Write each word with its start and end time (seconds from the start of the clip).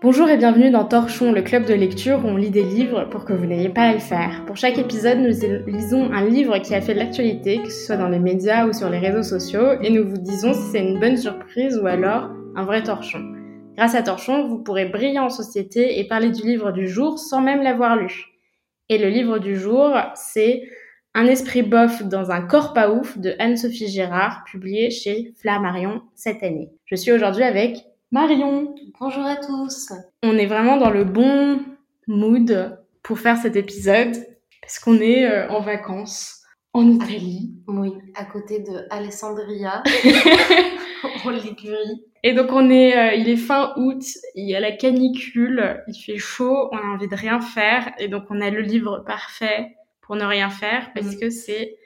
Bonjour 0.00 0.30
et 0.30 0.36
bienvenue 0.36 0.70
dans 0.70 0.84
Torchon, 0.84 1.32
le 1.32 1.42
club 1.42 1.64
de 1.64 1.74
lecture 1.74 2.24
où 2.24 2.28
on 2.28 2.36
lit 2.36 2.50
des 2.50 2.62
livres 2.62 3.08
pour 3.10 3.24
que 3.24 3.32
vous 3.32 3.46
n'ayez 3.46 3.68
pas 3.68 3.88
à 3.88 3.92
le 3.94 3.98
faire. 3.98 4.44
Pour 4.46 4.56
chaque 4.56 4.78
épisode, 4.78 5.18
nous 5.18 5.34
lisons 5.66 6.12
un 6.12 6.24
livre 6.24 6.56
qui 6.58 6.72
a 6.72 6.80
fait 6.80 6.94
de 6.94 7.00
l'actualité, 7.00 7.60
que 7.60 7.68
ce 7.68 7.86
soit 7.86 7.96
dans 7.96 8.08
les 8.08 8.20
médias 8.20 8.68
ou 8.68 8.72
sur 8.72 8.88
les 8.90 9.00
réseaux 9.00 9.24
sociaux, 9.24 9.72
et 9.82 9.90
nous 9.90 10.08
vous 10.08 10.18
disons 10.18 10.54
si 10.54 10.70
c'est 10.70 10.86
une 10.86 11.00
bonne 11.00 11.16
surprise 11.16 11.76
ou 11.82 11.88
alors 11.88 12.30
un 12.54 12.64
vrai 12.64 12.84
torchon. 12.84 13.18
Grâce 13.76 13.96
à 13.96 14.02
Torchon, 14.04 14.46
vous 14.46 14.62
pourrez 14.62 14.84
briller 14.84 15.18
en 15.18 15.30
société 15.30 15.98
et 15.98 16.06
parler 16.06 16.30
du 16.30 16.42
livre 16.42 16.70
du 16.70 16.86
jour 16.86 17.18
sans 17.18 17.40
même 17.40 17.62
l'avoir 17.62 17.96
lu. 17.96 18.26
Et 18.88 18.98
le 18.98 19.08
livre 19.08 19.40
du 19.40 19.56
jour, 19.56 19.96
c'est 20.14 20.62
Un 21.12 21.26
esprit 21.26 21.62
bof 21.62 22.04
dans 22.04 22.30
un 22.30 22.42
corps 22.42 22.72
pas 22.72 22.92
ouf 22.92 23.18
de 23.18 23.34
Anne-Sophie 23.40 23.88
Girard, 23.88 24.44
publié 24.44 24.90
chez 24.90 25.32
Flammarion 25.40 26.02
cette 26.14 26.44
année. 26.44 26.70
Je 26.84 26.94
suis 26.94 27.10
aujourd'hui 27.10 27.42
avec 27.42 27.78
Marion. 28.10 28.74
Bonjour 29.00 29.24
à 29.24 29.36
tous. 29.36 29.92
On 30.22 30.36
est 30.38 30.46
vraiment 30.46 30.78
dans 30.78 30.90
le 30.90 31.04
bon 31.04 31.60
mood 32.06 32.78
pour 33.02 33.18
faire 33.18 33.36
cet 33.36 33.54
épisode 33.56 34.16
parce 34.62 34.78
qu'on 34.78 34.96
est 34.96 35.26
euh, 35.30 35.48
en 35.50 35.60
vacances 35.60 36.42
en 36.72 36.88
Italie. 36.88 37.52
Oui, 37.66 37.92
à 38.14 38.24
côté 38.24 38.60
de 38.60 38.86
Alessandria, 38.90 39.82
en 41.24 41.30
Ligurie. 41.30 42.04
Et 42.22 42.32
donc 42.32 42.50
on 42.52 42.70
est, 42.70 42.96
euh, 42.96 43.14
il 43.14 43.28
est 43.28 43.36
fin 43.36 43.72
août, 43.76 44.02
il 44.34 44.48
y 44.48 44.54
a 44.56 44.60
la 44.60 44.72
canicule, 44.72 45.82
il 45.86 45.94
fait 45.94 46.18
chaud, 46.18 46.68
on 46.72 46.76
a 46.78 46.94
envie 46.94 47.08
de 47.08 47.14
rien 47.14 47.40
faire 47.40 47.92
et 47.98 48.08
donc 48.08 48.24
on 48.30 48.40
a 48.40 48.50
le 48.50 48.60
livre 48.60 49.04
parfait 49.06 49.76
pour 50.00 50.16
ne 50.16 50.24
rien 50.24 50.48
faire 50.50 50.90
parce 50.94 51.06
Mhm. 51.14 51.20
que 51.20 51.30
c'est 51.30 51.76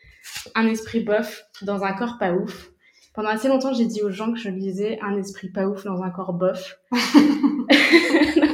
un 0.54 0.66
esprit 0.68 1.00
bof 1.00 1.42
dans 1.62 1.82
un 1.84 1.92
corps 1.94 2.16
pas 2.18 2.32
ouf. 2.32 2.71
Pendant 3.14 3.28
assez 3.28 3.48
longtemps, 3.48 3.72
j'ai 3.74 3.84
dit 3.86 4.02
aux 4.02 4.10
gens 4.10 4.32
que 4.32 4.38
je 4.38 4.48
lisais 4.48 4.98
un 5.02 5.16
esprit 5.18 5.48
pas 5.50 5.66
ouf 5.66 5.84
dans 5.84 6.02
un 6.02 6.10
corps 6.10 6.32
bof. 6.32 6.78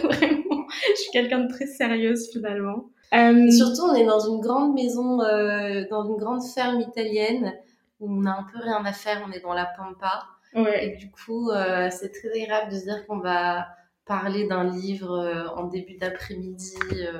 Vraiment, 0.02 0.66
je 0.90 1.00
suis 1.00 1.10
quelqu'un 1.12 1.40
de 1.44 1.48
très 1.52 1.66
sérieuse 1.66 2.28
finalement. 2.32 2.90
Euh, 3.14 3.50
surtout, 3.50 3.82
on 3.82 3.94
est 3.94 4.04
dans 4.04 4.20
une 4.20 4.40
grande 4.40 4.74
maison, 4.74 5.20
euh, 5.22 5.84
dans 5.90 6.04
une 6.08 6.16
grande 6.16 6.42
ferme 6.44 6.80
italienne 6.80 7.54
où 8.00 8.12
on 8.12 8.26
a 8.26 8.30
un 8.30 8.42
peu 8.52 8.58
rien 8.60 8.84
à 8.84 8.92
faire, 8.92 9.24
on 9.26 9.32
est 9.32 9.40
dans 9.40 9.54
la 9.54 9.66
pampa. 9.66 10.24
ouais. 10.54 10.86
Et 10.86 10.96
du 10.96 11.10
coup, 11.10 11.50
euh, 11.50 11.88
c'est 11.90 12.10
très 12.12 12.28
agréable 12.42 12.72
de 12.72 12.76
se 12.78 12.84
dire 12.84 13.06
qu'on 13.06 13.18
va 13.18 13.68
parler 14.04 14.46
d'un 14.46 14.64
livre 14.64 15.12
euh, 15.18 15.46
en 15.56 15.64
début 15.64 15.96
d'après-midi, 15.96 16.74
euh, 16.92 17.12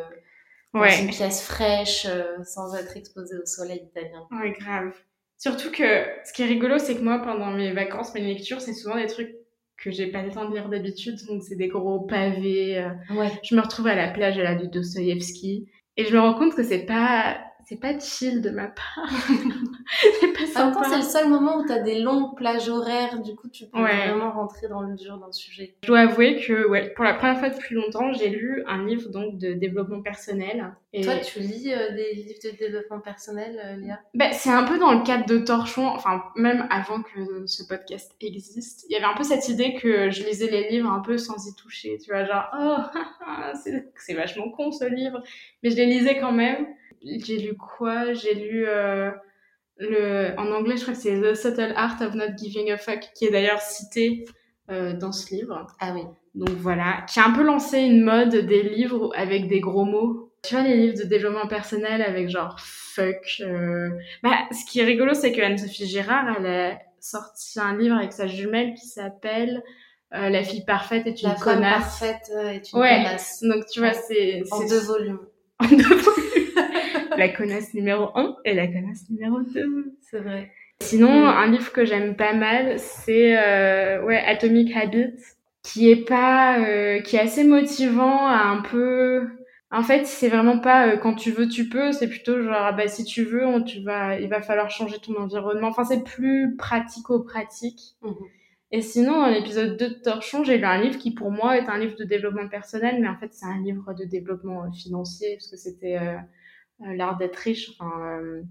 dans 0.74 0.80
Ouais. 0.80 1.00
une 1.02 1.08
pièce 1.08 1.42
fraîche, 1.42 2.06
euh, 2.08 2.42
sans 2.44 2.74
être 2.74 2.94
exposé 2.96 3.36
au 3.38 3.46
soleil 3.46 3.82
italien. 3.90 4.26
Ouais, 4.30 4.52
grave. 4.60 4.92
Surtout 5.38 5.70
que 5.70 5.84
ce 6.24 6.32
qui 6.32 6.42
est 6.42 6.46
rigolo, 6.46 6.78
c'est 6.78 6.96
que 6.96 7.02
moi, 7.02 7.20
pendant 7.20 7.50
mes 7.52 7.72
vacances, 7.72 8.12
mes 8.14 8.20
lectures, 8.22 8.60
c'est 8.60 8.72
souvent 8.74 8.96
des 8.96 9.06
trucs 9.06 9.34
que 9.76 9.90
j'ai 9.92 10.08
pas 10.08 10.22
le 10.22 10.30
temps 10.32 10.48
de 10.48 10.54
lire 10.54 10.68
d'habitude. 10.68 11.16
Donc, 11.28 11.42
c'est 11.44 11.54
des 11.54 11.68
gros 11.68 12.00
pavés. 12.00 12.78
euh. 12.78 12.90
Ouais. 13.14 13.30
Je 13.44 13.54
me 13.54 13.60
retrouve 13.60 13.86
à 13.86 13.94
la 13.94 14.08
plage 14.08 14.36
à 14.38 14.42
la 14.42 14.54
du 14.56 14.66
Dostoïevski. 14.68 15.68
Et 15.96 16.04
je 16.04 16.12
me 16.12 16.18
rends 16.20 16.34
compte 16.34 16.54
que 16.54 16.64
c'est 16.64 16.84
pas, 16.86 17.38
c'est 17.68 17.78
pas 17.78 17.98
chill 17.98 18.40
de 18.40 18.48
ma 18.48 18.68
part. 18.68 19.10
c'est 20.20 20.32
pas 20.32 20.46
sympa. 20.46 20.84
c'est 20.88 20.96
le 20.96 21.02
seul 21.02 21.28
moment 21.28 21.58
où 21.58 21.66
tu 21.66 21.72
as 21.72 21.80
des 21.80 21.98
longues 21.98 22.34
plages 22.34 22.70
horaires, 22.70 23.20
du 23.20 23.34
coup, 23.36 23.48
tu 23.50 23.66
peux 23.66 23.78
Ouais. 23.78 24.08
vraiment 24.08 24.32
rentrer 24.32 24.68
dans 24.68 24.80
le 24.80 24.94
dur 24.96 25.18
d'un 25.18 25.30
sujet. 25.32 25.74
Je 25.82 25.88
dois 25.88 26.00
avouer 26.00 26.40
que, 26.40 26.66
ouais, 26.66 26.94
pour 26.94 27.04
la 27.04 27.12
première 27.12 27.38
fois 27.38 27.50
depuis 27.50 27.74
longtemps, 27.74 28.10
j'ai 28.14 28.30
lu 28.30 28.64
un 28.66 28.86
livre, 28.86 29.10
donc, 29.10 29.36
de 29.36 29.52
développement 29.52 30.00
personnel. 30.00 30.72
Et 30.94 31.02
Toi, 31.02 31.16
tu 31.18 31.40
lis 31.40 31.70
euh, 31.74 31.94
des 31.94 32.14
livres 32.14 32.38
de 32.42 32.56
développement 32.56 33.00
personnel, 33.00 33.60
euh, 33.62 33.76
Léa? 33.76 34.00
Ben, 34.14 34.32
c'est 34.32 34.48
un 34.48 34.64
peu 34.64 34.78
dans 34.78 34.94
le 34.94 35.02
cadre 35.04 35.26
de 35.26 35.36
Torchon, 35.36 35.86
enfin 35.88 36.22
même 36.36 36.66
avant 36.70 37.02
que 37.02 37.46
ce 37.46 37.62
podcast 37.64 38.16
existe, 38.22 38.86
il 38.88 38.94
y 38.94 38.96
avait 38.96 39.04
un 39.04 39.14
peu 39.14 39.24
cette 39.24 39.46
idée 39.50 39.74
que 39.74 40.08
je 40.08 40.24
lisais 40.24 40.50
les 40.50 40.70
livres 40.70 40.90
un 40.90 41.00
peu 41.00 41.18
sans 41.18 41.46
y 41.46 41.54
toucher, 41.54 41.98
tu 42.02 42.10
vois, 42.10 42.24
genre 42.24 42.48
oh 42.58 42.98
c'est 43.96 44.14
vachement 44.14 44.48
con 44.48 44.72
ce 44.72 44.86
livre, 44.86 45.22
mais 45.62 45.68
je 45.68 45.76
les 45.76 45.84
lisais 45.84 46.18
quand 46.18 46.32
même. 46.32 46.66
J'ai 47.04 47.38
lu 47.38 47.56
quoi? 47.56 48.12
J'ai 48.12 48.34
lu 48.34 48.64
euh, 48.66 49.10
le 49.78 50.30
en 50.38 50.50
anglais, 50.52 50.76
je 50.76 50.82
crois 50.82 50.94
que 50.94 51.00
c'est 51.00 51.20
The 51.20 51.34
Subtle 51.34 51.72
Art 51.76 52.00
of 52.02 52.14
Not 52.14 52.36
Giving 52.36 52.70
a 52.72 52.76
Fuck, 52.76 53.00
qui 53.14 53.26
est 53.26 53.30
d'ailleurs 53.30 53.60
cité 53.60 54.24
euh, 54.70 54.92
dans 54.94 55.12
ce 55.12 55.34
livre. 55.34 55.66
Ah 55.80 55.92
oui. 55.94 56.02
Donc 56.34 56.50
voilà, 56.50 57.04
qui 57.08 57.18
a 57.20 57.26
un 57.26 57.32
peu 57.32 57.42
lancé 57.42 57.78
une 57.78 58.02
mode 58.04 58.34
des 58.34 58.62
livres 58.62 59.10
avec 59.16 59.48
des 59.48 59.60
gros 59.60 59.84
mots. 59.84 60.32
Tu 60.44 60.54
vois 60.54 60.62
les 60.62 60.76
livres 60.76 60.98
de 60.98 61.04
développement 61.04 61.48
personnel 61.48 62.00
avec 62.02 62.28
genre 62.28 62.56
fuck. 62.60 63.40
euh, 63.40 63.88
Bah, 64.22 64.36
ce 64.52 64.64
qui 64.70 64.80
est 64.80 64.84
rigolo, 64.84 65.14
c'est 65.14 65.32
que 65.32 65.40
Anne-Sophie 65.40 65.86
Girard, 65.86 66.36
elle 66.38 66.46
a 66.46 66.78
sorti 67.00 67.58
un 67.60 67.76
livre 67.76 67.96
avec 67.96 68.12
sa 68.12 68.26
jumelle 68.28 68.74
qui 68.74 68.86
s'appelle 68.86 69.62
euh, 70.14 70.28
La 70.28 70.42
fille 70.44 70.64
parfaite 70.64 71.06
est 71.06 71.22
une 71.22 71.28
La 71.30 71.34
femme 71.36 71.54
connasse. 71.56 71.70
parfaite 71.72 72.30
euh, 72.36 72.50
est 72.50 72.72
une 72.72 72.78
Ouais. 72.78 73.02
connasse. 73.04 73.40
Donc 73.42 73.64
tu 73.66 73.80
vois, 73.80 73.92
c'est 73.94 74.42
En 74.52 74.60
deux 74.66 74.78
volumes. 74.80 75.20
en 75.60 75.66
deux 75.68 75.82
volumes. 75.82 76.17
La 77.18 77.28
connasse 77.28 77.74
numéro 77.74 78.10
1 78.14 78.36
et 78.44 78.54
la 78.54 78.66
connasse 78.66 79.10
numéro 79.10 79.40
2. 79.40 79.92
C'est 80.00 80.20
vrai. 80.20 80.50
Sinon, 80.80 81.26
un 81.26 81.50
livre 81.50 81.72
que 81.72 81.84
j'aime 81.84 82.14
pas 82.16 82.32
mal, 82.32 82.78
c'est 82.78 83.36
euh, 83.36 84.02
ouais, 84.04 84.18
Atomic 84.24 84.74
Habits, 84.76 85.20
qui 85.62 85.90
est 85.90 86.06
pas, 86.06 86.60
euh, 86.60 87.00
qui 87.00 87.16
est 87.16 87.20
assez 87.20 87.44
motivant, 87.44 88.26
à 88.26 88.44
un 88.44 88.62
peu. 88.62 89.26
En 89.70 89.82
fait, 89.82 90.06
c'est 90.06 90.28
vraiment 90.28 90.60
pas 90.60 90.86
euh, 90.86 90.96
quand 90.96 91.14
tu 91.14 91.32
veux, 91.32 91.48
tu 91.48 91.68
peux. 91.68 91.90
C'est 91.92 92.08
plutôt 92.08 92.40
genre, 92.40 92.54
ah 92.56 92.72
bah 92.72 92.86
si 92.86 93.04
tu 93.04 93.24
veux, 93.24 93.44
on, 93.44 93.62
tu 93.62 93.80
vas, 93.82 94.18
il 94.20 94.28
va 94.28 94.40
falloir 94.40 94.70
changer 94.70 94.98
ton 94.98 95.16
environnement. 95.16 95.68
Enfin, 95.68 95.84
c'est 95.84 96.04
plus 96.04 96.56
pratico-pratique. 96.56 97.96
Mhm. 98.02 98.14
Et 98.70 98.82
sinon, 98.82 99.12
dans 99.22 99.28
l'épisode 99.28 99.76
2 99.76 99.88
de 99.88 99.94
Torchon, 99.94 100.44
j'ai 100.44 100.58
lu 100.58 100.64
un 100.64 100.80
livre 100.80 100.98
qui, 100.98 101.12
pour 101.12 101.32
moi, 101.32 101.56
est 101.56 101.68
un 101.68 101.78
livre 101.78 101.96
de 101.96 102.04
développement 102.04 102.48
personnel, 102.48 102.98
mais 103.00 103.08
en 103.08 103.16
fait, 103.16 103.30
c'est 103.32 103.46
un 103.46 103.60
livre 103.62 103.94
de 103.94 104.04
développement 104.04 104.70
financier, 104.72 105.36
parce 105.36 105.50
que 105.50 105.56
c'était 105.56 105.98
l'art 106.80 107.16
d'être 107.16 107.36
riche, 107.36 107.70
enfin, 107.78 108.20
euh, 108.20 108.42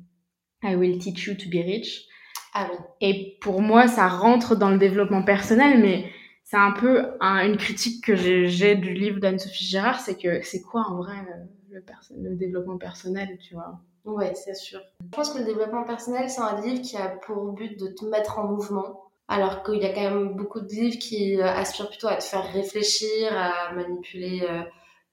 I 0.63 0.75
will 0.75 0.97
teach 0.99 1.25
you 1.27 1.35
to 1.35 1.49
be 1.49 1.63
rich. 1.63 2.07
Ah 2.53 2.67
oui. 2.71 2.77
Et 3.01 3.37
pour 3.41 3.61
moi, 3.61 3.87
ça 3.87 4.07
rentre 4.07 4.55
dans 4.55 4.69
le 4.69 4.77
développement 4.77 5.23
personnel, 5.23 5.79
mais 5.81 6.09
c'est 6.43 6.57
un 6.57 6.71
peu 6.71 7.05
un- 7.19 7.45
une 7.45 7.57
critique 7.57 8.03
que 8.03 8.15
j'ai 8.15 8.75
du 8.75 8.93
livre 8.93 9.19
d'Anne-Sophie 9.19 9.65
Girard, 9.65 9.99
c'est 9.99 10.17
que 10.17 10.41
c'est 10.43 10.61
quoi 10.61 10.85
en 10.89 10.97
vrai 10.97 11.17
euh, 11.17 11.79
le, 12.15 12.35
développement 12.35 12.77
personnel, 12.77 13.37
tu 13.41 13.53
vois? 13.53 13.79
Ouais, 14.05 14.33
c'est 14.33 14.55
sûr. 14.55 14.79
Je 15.01 15.09
pense 15.09 15.31
que 15.31 15.39
le 15.39 15.43
développement 15.43 15.83
personnel, 15.83 16.29
c'est 16.29 16.41
un 16.41 16.61
livre 16.61 16.81
qui 16.81 16.95
a 16.95 17.09
pour 17.09 17.51
but 17.51 17.77
de 17.77 17.87
te 17.87 18.05
mettre 18.05 18.39
en 18.39 18.47
mouvement. 18.47 19.03
Alors 19.27 19.61
qu'il 19.63 19.81
y 19.81 19.85
a 19.85 19.93
quand 19.93 20.09
même 20.09 20.35
beaucoup 20.35 20.61
de 20.61 20.69
livres 20.69 20.97
qui 20.97 21.35
euh, 21.35 21.45
aspirent 21.45 21.89
plutôt 21.89 22.07
à 22.07 22.15
te 22.15 22.23
faire 22.23 22.49
réfléchir, 22.53 23.29
à 23.33 23.73
manipuler 23.73 24.47
euh, 24.49 24.61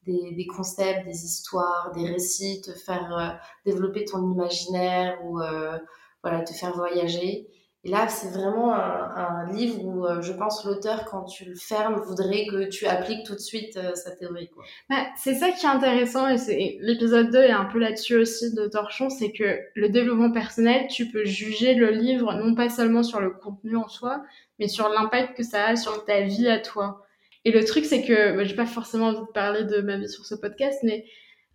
des, 0.06 0.32
des 0.32 0.46
concepts, 0.46 1.04
des 1.06 1.24
histoires, 1.24 1.92
des 1.94 2.06
récits, 2.06 2.60
te 2.62 2.72
faire 2.72 3.16
euh, 3.16 3.28
développer 3.64 4.04
ton 4.04 4.32
imaginaire 4.32 5.18
ou 5.24 5.40
euh, 5.40 5.78
voilà, 6.22 6.42
te 6.42 6.52
faire 6.52 6.74
voyager. 6.74 7.48
Et 7.86 7.90
là, 7.90 8.08
c'est 8.08 8.30
vraiment 8.30 8.74
un, 8.74 9.14
un 9.14 9.52
livre 9.52 9.84
où 9.84 10.06
euh, 10.06 10.22
je 10.22 10.32
pense 10.32 10.64
l'auteur, 10.64 11.04
quand 11.04 11.24
tu 11.24 11.44
le 11.44 11.54
fermes, 11.54 11.96
voudrait 11.96 12.46
que 12.46 12.66
tu 12.70 12.86
appliques 12.86 13.26
tout 13.26 13.34
de 13.34 13.40
suite 13.40 13.76
euh, 13.76 13.94
sa 13.94 14.10
théorie. 14.10 14.48
Bah, 14.88 15.04
c'est 15.18 15.34
ça 15.34 15.50
qui 15.50 15.66
est 15.66 15.68
intéressant, 15.68 16.26
et 16.28 16.38
c'est 16.38 16.78
l'épisode 16.80 17.30
2 17.30 17.42
est 17.42 17.50
un 17.50 17.66
peu 17.66 17.78
là-dessus 17.78 18.16
aussi 18.16 18.54
de 18.54 18.66
Torchon, 18.68 19.10
c'est 19.10 19.32
que 19.32 19.58
le 19.74 19.90
développement 19.90 20.32
personnel, 20.32 20.86
tu 20.88 21.10
peux 21.10 21.26
juger 21.26 21.74
le 21.74 21.90
livre 21.90 22.32
non 22.32 22.54
pas 22.54 22.70
seulement 22.70 23.02
sur 23.02 23.20
le 23.20 23.30
contenu 23.30 23.76
en 23.76 23.88
soi, 23.88 24.22
mais 24.58 24.68
sur 24.68 24.88
l'impact 24.88 25.36
que 25.36 25.42
ça 25.42 25.66
a 25.66 25.76
sur 25.76 26.06
ta 26.06 26.22
vie 26.22 26.48
à 26.48 26.60
toi. 26.60 27.02
Et 27.44 27.52
le 27.52 27.64
truc, 27.64 27.84
c'est 27.84 28.02
que, 28.02 28.36
bah, 28.36 28.44
j'ai 28.44 28.54
pas 28.56 28.66
forcément 28.66 29.08
envie 29.08 29.20
de 29.20 29.32
parler 29.32 29.64
de 29.64 29.80
ma 29.80 29.96
vie 29.98 30.08
sur 30.08 30.24
ce 30.24 30.34
podcast, 30.34 30.78
mais 30.82 31.04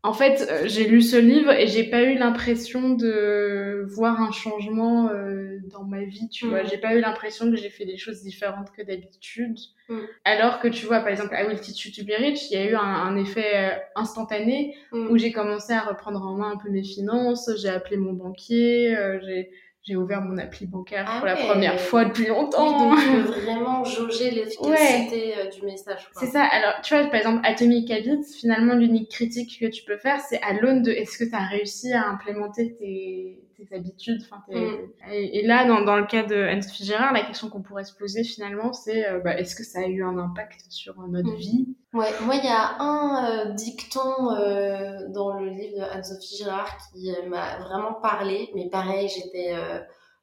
en 0.01 0.13
fait, 0.13 0.47
euh, 0.49 0.61
j'ai 0.65 0.87
lu 0.87 1.01
ce 1.01 1.17
livre 1.17 1.51
et 1.51 1.67
j'ai 1.67 1.83
pas 1.83 2.03
eu 2.03 2.17
l'impression 2.17 2.91
de 2.91 3.83
voir 3.89 4.21
un 4.21 4.31
changement 4.31 5.09
euh, 5.09 5.57
dans 5.71 5.83
ma 5.83 6.03
vie, 6.05 6.29
tu 6.29 6.45
vois. 6.47 6.63
Mhm. 6.63 6.69
J'ai 6.69 6.77
pas 6.77 6.95
eu 6.95 7.01
l'impression 7.01 7.49
que 7.51 7.57
j'ai 7.57 7.69
fait 7.69 7.83
des 7.85 7.97
choses 7.97 8.21
différentes 8.21 8.71
que 8.71 8.81
d'habitude. 8.81 9.57
Mhm. 9.89 10.07
Alors 10.23 10.59
que 10.61 10.69
tu 10.69 10.85
vois, 10.85 10.99
par 10.99 11.09
exemple, 11.09 11.35
I 11.37 11.45
Will 11.47 11.59
Teach 11.59 11.85
You 11.85 11.91
to 11.97 12.07
Be 12.07 12.15
Rich, 12.17 12.49
il 12.49 12.53
y 12.53 12.61
a 12.61 12.65
eu 12.69 12.75
un, 12.75 12.79
un 12.81 13.17
effet 13.17 13.51
euh, 13.55 13.77
instantané 13.95 14.75
Mm. 14.93 15.07
où 15.11 15.17
j'ai 15.17 15.31
commencé 15.33 15.73
à 15.73 15.81
reprendre 15.81 16.21
en 16.25 16.35
main 16.37 16.51
un 16.51 16.57
peu 16.57 16.69
mes 16.69 16.83
finances, 16.83 17.49
j'ai 17.61 17.69
appelé 17.69 17.97
mon 17.97 18.13
banquier, 18.13 18.95
euh, 18.97 19.19
j'ai 19.21 19.51
j'ai 19.83 19.95
ouvert 19.95 20.21
mon 20.21 20.37
appli 20.37 20.65
bancaire 20.67 21.05
Ah 21.07 21.17
pour 21.17 21.25
la 21.25 21.35
première 21.35 21.79
fois 21.79 22.05
depuis 22.05 22.23
Oui, 22.23 22.29
longtemps. 22.29 22.89
donc 22.89 22.99
tu 22.99 23.07
peux 23.11 23.41
vraiment 23.41 23.83
jauger 23.83 24.29
l'efficacité 24.31 25.33
euh, 25.37 25.47
du 25.49 25.63
message. 25.65 26.09
C'est 26.13 26.27
ça. 26.27 26.43
Alors, 26.43 26.81
tu 26.83 26.93
vois, 26.95 27.05
par 27.05 27.15
exemple, 27.15 27.39
Atomic 27.43 27.89
Habits, 27.89 28.23
finalement, 28.39 28.75
l'unique 28.75 29.09
critique 29.09 29.57
que 29.59 29.65
tu 29.67 29.83
peux 29.83 29.97
faire, 29.97 30.19
c'est 30.21 30.41
à 30.43 30.53
l'aune 30.53 30.83
de 30.83 30.91
est-ce 30.91 31.17
que 31.17 31.23
tu 31.23 31.35
as 31.35 31.45
réussi 31.47 31.93
à 31.93 32.07
implémenter 32.07 32.75
tes, 32.75 33.39
tes 33.65 33.75
habitudes. 33.75 34.21
Mm. 34.47 34.55
et, 35.11 35.39
et 35.39 35.47
là, 35.47 35.65
dans, 35.65 35.81
dans 35.81 35.97
le 35.97 36.05
cas 36.05 36.23
de 36.23 36.35
Anne-Sophie 36.35 36.85
Gérard, 36.85 37.13
la 37.13 37.23
question 37.23 37.49
qu'on 37.49 37.61
pourrait 37.61 37.83
se 37.83 37.93
poser 37.95 38.23
finalement, 38.23 38.73
c'est 38.73 39.07
euh, 39.07 39.19
bah, 39.19 39.37
est-ce 39.37 39.55
que 39.55 39.63
ça 39.63 39.79
a 39.79 39.87
eu 39.87 40.03
un 40.03 40.17
impact 40.17 40.61
sur 40.69 40.99
euh, 40.99 41.07
notre 41.07 41.29
Mm. 41.31 41.35
vie? 41.35 41.67
Ouais, 41.93 42.09
moi, 42.21 42.35
il 42.35 42.43
y 42.45 42.47
a 42.47 42.77
un 42.79 43.47
euh, 43.49 43.53
dicton 43.53 44.31
euh, 44.31 45.07
dans 45.09 45.33
le 45.39 45.49
livre 45.49 45.77
de 45.77 45.81
Anne-Sophie 45.83 46.37
Girard 46.37 46.77
qui 46.93 47.11
m'a 47.27 47.57
vraiment 47.59 47.93
parlé, 47.93 48.49
mais 48.55 48.69
pareil, 48.69 49.09
j'étais 49.09 49.53
euh, 49.53 49.79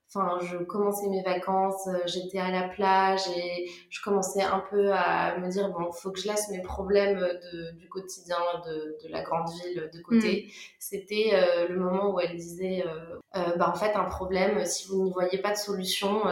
Enfin, 0.08 0.38
je 0.40 0.58
commençais 0.58 1.08
mes 1.08 1.22
vacances, 1.22 1.88
euh, 1.88 1.98
j'étais 2.06 2.38
à 2.38 2.50
la 2.52 2.68
plage 2.68 3.22
et 3.36 3.68
je 3.90 4.00
commençais 4.00 4.42
un 4.42 4.62
peu 4.70 4.92
à 4.92 5.36
me 5.38 5.48
dire 5.48 5.68
bon, 5.70 5.90
faut 5.90 6.12
que 6.12 6.20
je 6.20 6.28
laisse 6.28 6.48
mes 6.50 6.62
problèmes 6.62 7.18
de, 7.18 7.72
du 7.72 7.88
quotidien 7.88 8.38
de, 8.64 8.96
de 9.02 9.08
la 9.10 9.22
grande 9.22 9.48
ville 9.50 9.90
de 9.92 10.00
côté. 10.02 10.46
Mm. 10.46 10.50
C'était 10.78 11.30
euh, 11.32 11.68
le 11.68 11.80
moment 11.80 12.14
où 12.14 12.20
elle 12.20 12.36
disait 12.36 12.84
euh, 12.86 13.56
bah 13.56 13.68
en 13.68 13.74
fait 13.74 13.94
un 13.96 14.04
problème 14.04 14.64
si 14.64 14.88
vous 14.88 15.02
n'y 15.02 15.12
voyez 15.12 15.38
pas 15.38 15.50
de 15.50 15.58
solution 15.58 16.22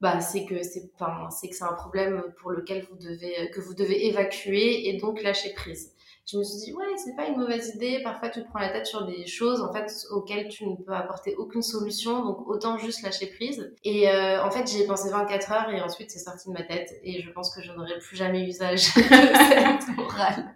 bah 0.00 0.20
c'est 0.20 0.44
que 0.44 0.62
c'est 0.62 0.90
enfin, 0.94 1.30
c'est 1.30 1.48
que 1.48 1.54
c'est 1.54 1.64
un 1.64 1.72
problème 1.72 2.22
pour 2.36 2.50
lequel 2.50 2.84
vous 2.90 2.96
devez 2.96 3.50
que 3.52 3.60
vous 3.60 3.74
devez 3.74 4.08
évacuer 4.08 4.88
et 4.88 4.98
donc 4.98 5.22
lâcher 5.22 5.54
prise 5.54 5.93
je 6.26 6.38
me 6.38 6.42
suis 6.42 6.58
dit 6.58 6.72
ouais 6.72 6.86
c'est 6.96 7.14
pas 7.14 7.26
une 7.26 7.36
mauvaise 7.36 7.74
idée. 7.74 8.00
Parfois 8.02 8.30
tu 8.30 8.42
te 8.42 8.48
prends 8.48 8.60
la 8.60 8.70
tête 8.70 8.86
sur 8.86 9.04
des 9.06 9.26
choses 9.26 9.60
en 9.60 9.72
fait 9.72 9.92
auxquelles 10.10 10.48
tu 10.48 10.66
ne 10.66 10.76
peux 10.76 10.92
apporter 10.92 11.34
aucune 11.36 11.62
solution. 11.62 12.24
Donc 12.24 12.48
autant 12.48 12.78
juste 12.78 13.02
lâcher 13.02 13.26
prise. 13.26 13.74
Et 13.84 14.08
euh, 14.08 14.42
en 14.42 14.50
fait 14.50 14.66
j'y 14.66 14.82
ai 14.82 14.86
pensé 14.86 15.10
24 15.10 15.52
heures 15.52 15.70
et 15.70 15.82
ensuite 15.82 16.10
c'est 16.10 16.18
sorti 16.18 16.48
de 16.48 16.54
ma 16.54 16.62
tête. 16.62 16.98
Et 17.02 17.20
je 17.20 17.30
pense 17.30 17.54
que 17.54 17.62
je 17.62 17.72
n'aurai 17.72 17.98
plus 17.98 18.16
jamais 18.16 18.48
usage 18.48 18.94
de 18.94 19.02
cette 19.02 19.96
morale. 19.96 20.54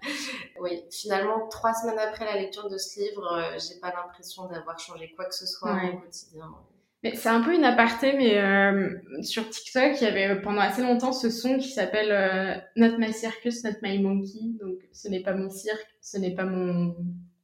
Oui. 0.61 0.85
Finalement 0.91 1.47
trois 1.49 1.75
semaines 1.75 1.99
après 1.99 2.25
la 2.25 2.41
lecture 2.41 2.69
de 2.71 2.79
ce 2.79 3.01
livre 3.01 3.31
euh, 3.33 3.59
j'ai 3.59 3.79
pas 3.81 3.93
l'impression 3.95 4.47
d'avoir 4.47 4.79
changé 4.79 5.13
quoi 5.15 5.27
que 5.27 5.35
ce 5.35 5.47
soit 5.47 5.71
dans 5.71 5.93
mon 5.93 5.97
quotidien 5.99 6.55
mais 7.03 7.15
c'est 7.15 7.29
un 7.29 7.43
peu 7.43 7.55
une 7.55 7.65
aparté, 7.65 8.13
mais 8.15 8.39
euh, 8.39 8.91
sur 9.23 9.49
TikTok, 9.49 10.01
il 10.01 10.05
y 10.05 10.07
avait 10.07 10.41
pendant 10.41 10.61
assez 10.61 10.83
longtemps 10.83 11.13
ce 11.13 11.31
son 11.31 11.59
qui 11.59 11.69
s'appelle 11.69 12.11
euh, 12.11 12.55
Not 12.77 12.99
my 12.99 13.13
circus, 13.13 13.63
not 13.63 13.77
my 13.83 14.01
monkey. 14.01 14.41
Donc, 14.61 14.79
ce 14.93 15.09
n'est 15.09 15.23
pas 15.23 15.35
mon 15.35 15.49
cirque, 15.49 15.87
ce 16.01 16.19
n'est 16.19 16.35
pas 16.35 16.45
mon 16.45 16.97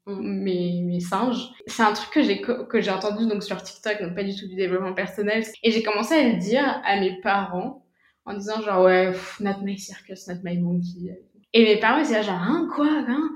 mes, 0.07 0.83
mes 0.83 1.01
singes. 1.01 1.51
C'est 1.67 1.83
un 1.83 1.93
truc 1.93 2.13
que 2.13 2.23
j'ai 2.23 2.41
que 2.41 2.81
j'ai 2.81 2.91
entendu 2.91 3.27
donc 3.27 3.43
sur 3.43 3.63
TikTok, 3.63 4.03
donc 4.03 4.15
pas 4.15 4.25
du 4.25 4.35
tout 4.35 4.47
du 4.47 4.57
développement 4.57 4.93
personnel. 4.93 5.45
Et 5.63 5.71
j'ai 5.71 5.83
commencé 5.83 6.15
à 6.15 6.29
le 6.29 6.37
dire 6.39 6.81
à 6.85 7.01
mes 7.01 7.21
parents 7.23 7.87
en 8.27 8.35
disant 8.35 8.61
genre 8.61 8.85
ouais, 8.85 9.13
not 9.41 9.63
my 9.63 9.79
circus, 9.79 10.27
not 10.29 10.41
my 10.43 10.59
monkey. 10.59 11.23
Et 11.53 11.65
mes 11.65 11.79
parents 11.79 11.99
ils 11.99 12.07
disaient 12.07 12.23
genre 12.23 12.43
hein 12.43 12.69
quoi 12.75 12.89
hein? 12.89 13.31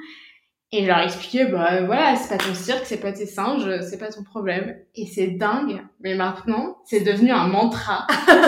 Et 0.70 0.82
je 0.82 0.86
leur 0.86 0.98
expliquais, 0.98 1.46
bah 1.46 1.82
voilà, 1.84 2.14
c'est 2.16 2.36
pas 2.36 2.44
ton 2.44 2.52
cirque, 2.52 2.84
c'est 2.84 3.00
pas 3.00 3.12
tes 3.12 3.24
singes, 3.24 3.80
c'est 3.80 3.98
pas 3.98 4.10
ton 4.10 4.22
problème. 4.22 4.76
Et 4.94 5.06
c'est 5.06 5.28
dingue, 5.28 5.82
mais 6.00 6.14
maintenant, 6.14 6.78
c'est 6.84 7.00
devenu 7.00 7.30
un 7.30 7.46
mantra. 7.46 8.06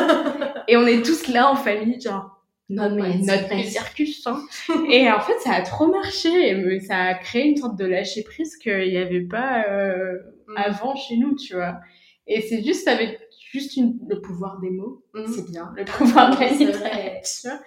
et 0.68 0.76
on 0.76 0.86
est 0.86 1.02
tous 1.02 1.28
là 1.28 1.50
en 1.50 1.56
famille, 1.56 1.98
genre, 1.98 2.40
non 2.68 2.94
mais 2.94 3.16
notre 3.18 3.64
circus. 3.64 4.26
Hein. 4.26 4.42
et 4.90 5.10
en 5.10 5.20
fait, 5.20 5.38
ça 5.40 5.52
a 5.52 5.62
trop 5.62 5.86
marché, 5.86 6.54
mais 6.54 6.80
ça 6.80 6.98
a 6.98 7.14
créé 7.14 7.46
une 7.48 7.56
sorte 7.56 7.78
de 7.78 7.86
lâcher 7.86 8.22
prise 8.22 8.56
qu'il 8.58 8.90
n'y 8.90 8.98
avait 8.98 9.22
pas 9.22 9.64
euh, 9.68 10.18
mm. 10.46 10.56
avant 10.56 10.94
chez 10.96 11.16
nous, 11.16 11.34
tu 11.36 11.54
vois. 11.54 11.80
Et 12.26 12.42
c'est 12.42 12.62
juste 12.62 12.86
avec 12.86 13.18
juste 13.50 13.76
une, 13.76 13.98
le 14.08 14.20
pouvoir 14.20 14.60
des 14.60 14.70
mots, 14.70 15.02
mm. 15.14 15.26
c'est 15.26 15.50
bien, 15.50 15.72
le 15.74 15.86
pouvoir 15.86 16.36
de 16.36 16.40
la 16.40 16.48
littérature. 16.50 17.58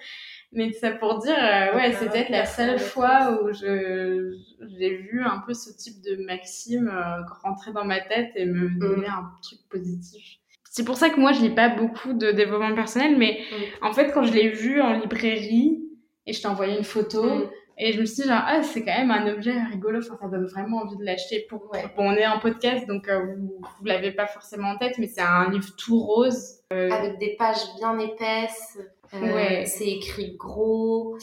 Mais 0.54 0.72
ça 0.72 0.92
pour 0.92 1.18
dire, 1.18 1.36
euh, 1.36 1.76
ouais, 1.76 1.92
c'est 1.92 2.08
peut-être 2.08 2.30
la 2.30 2.46
seule 2.46 2.78
fois 2.78 3.40
où 3.42 3.52
je 3.52 4.32
j'ai 4.78 4.96
vu 4.96 5.22
un 5.22 5.42
peu 5.46 5.52
ce 5.52 5.70
type 5.76 6.00
de 6.02 6.24
maxime 6.24 6.88
euh, 6.88 7.22
rentrer 7.42 7.72
dans 7.72 7.84
ma 7.84 8.00
tête 8.00 8.30
et 8.36 8.46
me 8.46 8.68
mm. 8.68 8.78
donner 8.78 9.06
un 9.06 9.30
truc 9.42 9.58
positif. 9.68 10.38
C'est 10.70 10.84
pour 10.84 10.96
ça 10.96 11.10
que 11.10 11.20
moi, 11.20 11.32
je 11.32 11.40
lis 11.40 11.54
pas 11.54 11.68
beaucoup 11.68 12.12
de 12.12 12.30
développement 12.30 12.74
personnel, 12.74 13.16
mais 13.16 13.40
mm. 13.50 13.84
en 13.84 13.92
fait, 13.92 14.12
quand 14.12 14.22
je 14.22 14.32
l'ai 14.32 14.48
vu 14.48 14.80
en 14.80 14.92
librairie 14.92 15.82
et 16.26 16.32
je 16.32 16.40
t'ai 16.40 16.48
envoyé 16.48 16.76
une 16.76 16.84
photo, 16.84 17.22
mm. 17.22 17.50
et 17.78 17.92
je 17.92 18.00
me 18.00 18.06
suis 18.06 18.22
dit, 18.22 18.28
genre, 18.28 18.42
ah, 18.46 18.62
c'est 18.62 18.84
quand 18.84 18.96
même 18.96 19.10
un 19.10 19.26
objet 19.32 19.60
rigolo, 19.60 19.98
enfin, 19.98 20.16
ça 20.20 20.28
donne 20.28 20.46
vraiment 20.46 20.78
envie 20.78 20.96
de 20.96 21.04
l'acheter. 21.04 21.46
Pour... 21.48 21.72
Bon, 21.96 22.10
on 22.10 22.12
est 22.12 22.26
en 22.26 22.38
podcast, 22.38 22.86
donc 22.86 23.08
euh, 23.08 23.34
vous, 23.36 23.60
vous 23.60 23.84
l'avez 23.84 24.12
pas 24.12 24.26
forcément 24.26 24.68
en 24.68 24.78
tête, 24.78 24.98
mais 24.98 25.08
c'est 25.08 25.20
un 25.20 25.50
livre 25.50 25.70
tout 25.76 25.98
rose. 25.98 26.60
Avec 26.70 27.18
des 27.18 27.36
pages 27.36 27.74
bien 27.78 27.98
épaisses. 27.98 28.78
Euh, 29.14 29.34
ouais. 29.34 29.64
C'est 29.66 29.88
écrit 29.88 30.36
gros. 30.36 31.16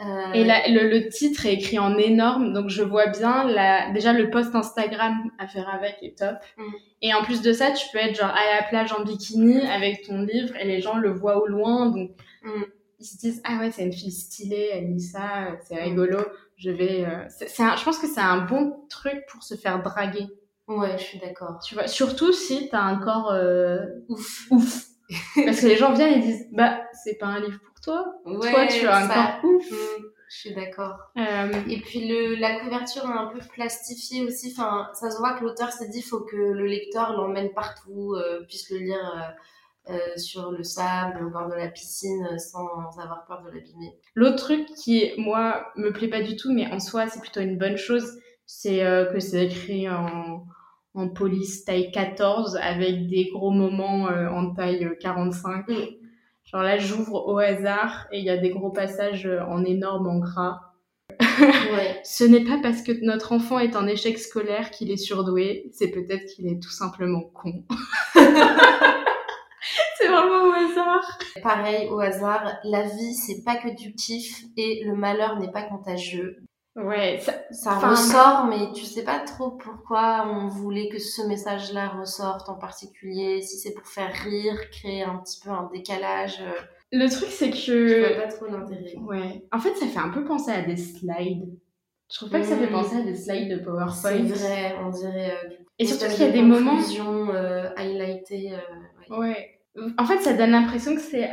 Euh... 0.00 0.32
Et 0.32 0.44
la, 0.44 0.68
le, 0.68 0.88
le, 0.88 1.08
titre 1.08 1.46
est 1.46 1.54
écrit 1.54 1.78
en 1.78 1.98
énorme, 1.98 2.52
donc 2.52 2.68
je 2.68 2.84
vois 2.84 3.08
bien 3.08 3.44
la, 3.44 3.90
déjà 3.90 4.12
le 4.12 4.30
post 4.30 4.54
Instagram 4.54 5.30
à 5.38 5.48
faire 5.48 5.68
avec 5.68 5.96
est 6.02 6.16
top. 6.16 6.36
Mm. 6.56 6.62
Et 7.02 7.14
en 7.14 7.24
plus 7.24 7.42
de 7.42 7.52
ça, 7.52 7.72
tu 7.72 7.84
peux 7.92 7.98
être 7.98 8.14
genre 8.14 8.30
à 8.30 8.60
la 8.60 8.62
plage 8.68 8.92
en 8.92 9.02
bikini 9.02 9.60
avec 9.66 10.02
ton 10.06 10.22
livre 10.22 10.54
et 10.56 10.64
les 10.64 10.80
gens 10.80 10.98
le 10.98 11.10
voient 11.10 11.42
au 11.42 11.46
loin, 11.46 11.86
donc 11.86 12.10
mm. 12.44 12.62
ils 13.00 13.06
se 13.06 13.16
disent 13.16 13.42
ah 13.44 13.58
ouais 13.58 13.72
c'est 13.72 13.82
une 13.82 13.92
fille 13.92 14.12
stylée, 14.12 14.70
elle 14.72 14.92
lit 14.92 15.00
ça, 15.00 15.56
c'est 15.66 15.74
mm. 15.74 15.84
rigolo. 15.84 16.18
Je 16.58 16.70
vais, 16.70 17.04
euh, 17.04 17.24
c'est, 17.28 17.48
je 17.48 17.84
pense 17.84 17.98
que 17.98 18.06
c'est 18.06 18.20
un 18.20 18.42
bon 18.42 18.76
truc 18.88 19.24
pour 19.30 19.42
se 19.42 19.56
faire 19.56 19.82
draguer. 19.82 20.28
Ouais, 20.68 20.98
je 20.98 21.02
suis 21.02 21.18
d'accord. 21.18 21.58
Tu 21.64 21.74
vois, 21.74 21.88
surtout 21.88 22.32
si 22.32 22.68
t'as 22.68 22.82
un 22.82 22.98
corps 22.98 23.32
euh, 23.32 23.78
ouf, 24.08 24.46
ouf. 24.50 24.84
Parce 25.34 25.60
que 25.62 25.66
les 25.66 25.76
gens 25.76 25.94
viennent 25.94 26.20
et 26.20 26.22
disent, 26.22 26.46
bah, 26.52 26.82
c'est 27.02 27.16
pas 27.16 27.26
un 27.26 27.40
livre 27.40 27.58
pour 27.60 27.80
toi. 27.80 28.04
toi, 28.24 28.66
tu 28.66 28.86
as 28.86 28.96
un 28.96 29.08
corps 29.08 29.50
ouf. 29.50 29.70
Mm, 29.70 30.04
je 30.28 30.36
suis 30.36 30.54
d'accord. 30.54 30.98
Euh... 31.16 31.52
Et 31.68 31.80
puis 31.80 32.06
le, 32.08 32.34
la 32.36 32.60
couverture 32.60 33.04
est 33.04 33.18
un 33.18 33.26
peu 33.26 33.40
plastifiée 33.52 34.24
aussi. 34.24 34.54
Enfin, 34.56 34.90
ça 34.94 35.10
se 35.10 35.18
voit 35.18 35.38
que 35.38 35.44
l'auteur 35.44 35.72
s'est 35.72 35.88
dit, 35.88 36.02
faut 36.02 36.20
que 36.20 36.36
le 36.36 36.66
lecteur 36.66 37.12
l'emmène 37.12 37.52
partout, 37.54 38.14
euh, 38.14 38.44
puisse 38.46 38.70
le 38.70 38.78
lire 38.78 39.34
euh, 39.90 39.98
sur 40.16 40.50
le 40.50 40.62
sable, 40.62 41.24
au 41.24 41.30
bord 41.30 41.48
de 41.48 41.54
la 41.54 41.68
piscine, 41.68 42.38
sans 42.38 42.66
avoir 43.00 43.24
peur 43.26 43.42
de 43.42 43.50
l'abîmer. 43.50 43.98
L'autre 44.14 44.36
truc 44.36 44.66
qui, 44.74 45.12
moi, 45.16 45.72
me 45.76 45.90
plaît 45.90 46.08
pas 46.08 46.20
du 46.20 46.36
tout, 46.36 46.52
mais 46.52 46.66
en 46.72 46.80
soi, 46.80 47.08
c'est 47.08 47.20
plutôt 47.20 47.40
une 47.40 47.56
bonne 47.56 47.76
chose, 47.76 48.18
c'est 48.44 48.80
que 49.12 49.20
c'est 49.20 49.46
écrit 49.46 49.88
en 49.88 50.44
en 50.98 51.08
police 51.08 51.64
taille 51.64 51.90
14 51.92 52.56
avec 52.56 53.06
des 53.08 53.30
gros 53.32 53.50
moments 53.50 54.08
euh, 54.08 54.28
en 54.28 54.52
taille 54.54 54.88
45. 55.00 55.68
Mm. 55.68 55.74
Genre 56.50 56.62
là, 56.62 56.78
j'ouvre 56.78 57.26
au 57.26 57.38
hasard 57.38 58.06
et 58.10 58.18
il 58.20 58.24
y 58.24 58.30
a 58.30 58.38
des 58.38 58.48
gros 58.48 58.70
passages 58.70 59.26
euh, 59.26 59.42
en 59.42 59.64
énorme 59.64 60.06
en 60.06 60.18
gras. 60.18 60.60
Ouais. 61.20 62.00
Ce 62.04 62.24
n'est 62.24 62.44
pas 62.44 62.58
parce 62.62 62.80
que 62.80 62.92
notre 63.04 63.32
enfant 63.32 63.58
est 63.58 63.76
en 63.76 63.86
échec 63.86 64.18
scolaire 64.18 64.70
qu'il 64.70 64.90
est 64.90 64.96
surdoué, 64.96 65.68
c'est 65.72 65.90
peut-être 65.90 66.24
qu'il 66.24 66.46
est 66.48 66.62
tout 66.62 66.70
simplement 66.70 67.20
con. 67.34 67.64
c'est 68.14 70.08
vraiment 70.08 70.48
au 70.48 70.52
hasard. 70.52 71.18
Pareil, 71.42 71.86
au 71.90 72.00
hasard, 72.00 72.56
la 72.64 72.82
vie, 72.84 73.14
c'est 73.14 73.44
pas 73.44 73.56
que 73.56 73.68
du 73.76 73.94
kiff 73.94 74.44
et 74.56 74.84
le 74.84 74.94
malheur 74.94 75.38
n'est 75.38 75.52
pas 75.52 75.64
contagieux. 75.64 76.38
Ouais, 76.84 77.18
ça, 77.20 77.32
ça 77.50 77.78
ressort, 77.78 78.46
mais 78.46 78.72
tu 78.72 78.84
sais 78.84 79.02
pas 79.02 79.18
trop 79.20 79.50
pourquoi 79.50 80.28
on 80.30 80.46
voulait 80.46 80.88
que 80.88 80.98
ce 80.98 81.22
message-là 81.26 81.88
ressorte 81.88 82.48
en 82.48 82.54
particulier, 82.54 83.42
si 83.42 83.58
c'est 83.58 83.74
pour 83.74 83.86
faire 83.86 84.12
rire, 84.12 84.70
créer 84.70 85.02
un 85.02 85.16
petit 85.16 85.40
peu 85.42 85.50
un 85.50 85.68
décalage. 85.72 86.40
Euh. 86.40 86.60
Le 86.92 87.08
truc, 87.08 87.28
c'est 87.30 87.50
que. 87.50 87.56
Je 87.56 88.14
vois 88.14 88.22
pas 88.22 88.32
trop 88.32 88.46
l'intérêt. 88.46 88.94
Ouais. 88.96 89.44
En 89.52 89.58
fait, 89.58 89.74
ça 89.74 89.86
fait 89.86 89.98
un 89.98 90.10
peu 90.10 90.24
penser 90.24 90.52
à 90.52 90.62
des 90.62 90.76
slides. 90.76 91.48
Je 92.10 92.16
trouve 92.16 92.30
pas 92.30 92.40
que 92.40 92.46
ça 92.46 92.56
fait 92.56 92.68
penser 92.68 92.96
à 92.96 93.02
des 93.02 93.14
slides 93.16 93.50
de 93.50 93.64
PowerPoint. 93.64 93.94
C'est 93.94 94.18
vrai, 94.18 94.76
on 94.82 94.90
dirait. 94.90 95.32
Euh, 95.32 95.48
Et 95.78 95.84
surtout 95.84 96.06
qu'il 96.06 96.24
y 96.24 96.28
a 96.28 96.32
des 96.32 96.42
moments. 96.42 96.78
Euh, 97.34 97.68
highlightées. 97.76 98.52
Euh, 98.54 99.16
ouais. 99.16 99.58
ouais. 99.74 99.94
En 99.98 100.06
fait, 100.06 100.18
ça 100.20 100.32
donne 100.32 100.52
l'impression 100.52 100.94
que 100.94 101.00
c'est 101.00 101.28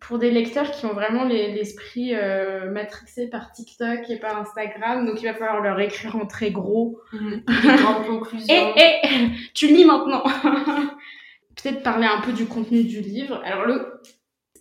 pour 0.00 0.18
des 0.18 0.30
lecteurs 0.30 0.70
qui 0.70 0.86
ont 0.86 0.94
vraiment 0.94 1.24
l'esprit 1.24 2.14
euh, 2.14 2.70
matrixé 2.70 3.28
par 3.28 3.52
TikTok 3.52 4.08
et 4.08 4.18
par 4.18 4.40
Instagram, 4.40 5.06
donc 5.06 5.20
il 5.22 5.26
va 5.26 5.34
falloir 5.34 5.60
leur 5.60 5.78
écrire 5.80 6.16
en 6.16 6.26
très 6.26 6.50
gros. 6.50 6.98
Mmh. 7.12 7.30
Des 7.62 7.76
grandes 7.76 8.06
conclusions. 8.06 8.74
Et, 8.76 9.00
et 9.04 9.28
tu 9.54 9.68
lis 9.68 9.84
maintenant. 9.84 10.24
Peut-être 11.62 11.82
parler 11.82 12.06
un 12.06 12.20
peu 12.22 12.32
du 12.32 12.46
contenu 12.46 12.82
du 12.84 13.00
livre. 13.00 13.40
Alors 13.44 13.66
le 13.66 14.00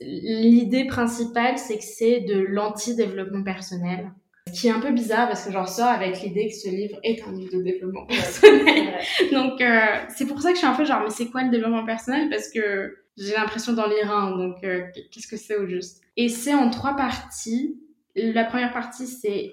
l'idée 0.01 0.85
principale, 0.85 1.57
c'est 1.57 1.77
que 1.77 1.83
c'est 1.83 2.21
de 2.21 2.39
l'anti-développement 2.39 3.43
personnel. 3.43 4.11
Ce 4.47 4.59
qui 4.59 4.67
est 4.67 4.71
un 4.71 4.79
peu 4.79 4.91
bizarre 4.91 5.27
parce 5.27 5.45
que 5.45 5.51
j'en 5.51 5.67
sors 5.67 5.87
avec 5.87 6.19
l'idée 6.21 6.47
que 6.47 6.55
ce 6.55 6.69
livre 6.69 6.97
est 7.03 7.21
un 7.23 7.31
livre 7.31 7.55
de 7.55 7.61
développement 7.61 8.05
personnel. 8.07 8.99
donc 9.31 9.61
euh, 9.61 9.79
c'est 10.09 10.25
pour 10.25 10.41
ça 10.41 10.49
que 10.49 10.55
je 10.55 10.59
suis 10.59 10.67
un 10.67 10.73
peu 10.73 10.83
genre 10.83 11.01
mais 11.03 11.11
c'est 11.11 11.27
quoi 11.27 11.43
le 11.43 11.51
développement 11.51 11.85
personnel? 11.85 12.29
Parce 12.29 12.49
que 12.49 12.97
j'ai 13.17 13.33
l'impression 13.33 13.73
d'en 13.73 13.87
lire 13.87 14.11
un, 14.11 14.37
donc 14.37 14.63
euh, 14.63 14.85
qu'est-ce 15.11 15.27
que 15.27 15.37
c'est 15.37 15.55
au 15.55 15.67
juste? 15.67 16.01
Et 16.17 16.29
c'est 16.29 16.53
en 16.53 16.69
trois 16.69 16.95
parties. 16.95 17.79
La 18.15 18.43
première 18.45 18.73
partie, 18.73 19.07
c'est 19.07 19.51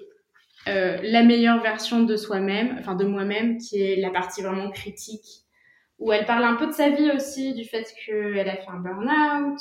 euh, 0.67 0.97
la 1.03 1.23
meilleure 1.23 1.61
version 1.61 2.03
de 2.03 2.15
soi-même, 2.15 2.75
enfin 2.79 2.95
de 2.95 3.05
moi-même, 3.05 3.57
qui 3.57 3.81
est 3.81 3.95
la 3.95 4.09
partie 4.09 4.41
vraiment 4.41 4.69
critique, 4.71 5.45
où 5.99 6.11
elle 6.11 6.25
parle 6.25 6.43
un 6.43 6.55
peu 6.55 6.67
de 6.67 6.71
sa 6.71 6.89
vie 6.89 7.11
aussi, 7.11 7.53
du 7.53 7.65
fait 7.65 7.87
qu'elle 8.05 8.49
a 8.49 8.55
fait 8.57 8.69
un 8.69 8.79
burn-out, 8.79 9.59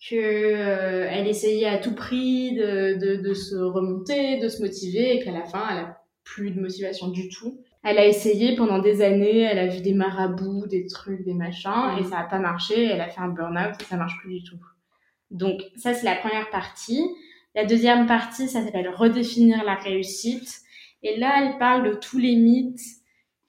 qu'elle 0.00 0.18
euh, 0.20 1.24
essayait 1.24 1.68
à 1.68 1.78
tout 1.78 1.94
prix 1.94 2.54
de, 2.54 2.98
de, 2.98 3.16
de, 3.16 3.34
se 3.34 3.56
remonter, 3.56 4.38
de 4.38 4.48
se 4.48 4.62
motiver, 4.62 5.16
et 5.16 5.24
qu'à 5.24 5.32
la 5.32 5.44
fin, 5.44 5.66
elle 5.70 5.78
a 5.78 6.02
plus 6.24 6.50
de 6.50 6.60
motivation 6.60 7.08
du 7.08 7.28
tout. 7.28 7.60
Elle 7.82 7.98
a 7.98 8.06
essayé 8.06 8.54
pendant 8.54 8.78
des 8.78 9.02
années, 9.02 9.40
elle 9.40 9.58
a 9.58 9.66
vu 9.66 9.80
des 9.80 9.94
marabouts, 9.94 10.66
des 10.66 10.86
trucs, 10.86 11.24
des 11.24 11.34
machins, 11.34 11.96
et 11.98 12.04
ça 12.04 12.18
n'a 12.18 12.24
pas 12.24 12.38
marché. 12.38 12.84
Elle 12.84 13.00
a 13.00 13.08
fait 13.08 13.20
un 13.20 13.28
burn-out 13.28 13.74
et 13.80 13.84
ça 13.84 13.96
marche 13.96 14.16
plus 14.20 14.40
du 14.40 14.44
tout. 14.44 14.58
Donc 15.30 15.62
ça, 15.76 15.92
c'est 15.92 16.04
la 16.04 16.16
première 16.16 16.50
partie. 16.50 17.02
La 17.54 17.64
deuxième 17.64 18.06
partie, 18.06 18.48
ça 18.48 18.62
s'appelle 18.64 18.88
redéfinir 18.88 19.64
la 19.64 19.74
réussite. 19.74 20.60
Et 21.02 21.18
là, 21.18 21.42
elle 21.42 21.58
parle 21.58 21.88
de 21.88 21.94
tous 21.94 22.18
les 22.18 22.36
mythes 22.36 22.80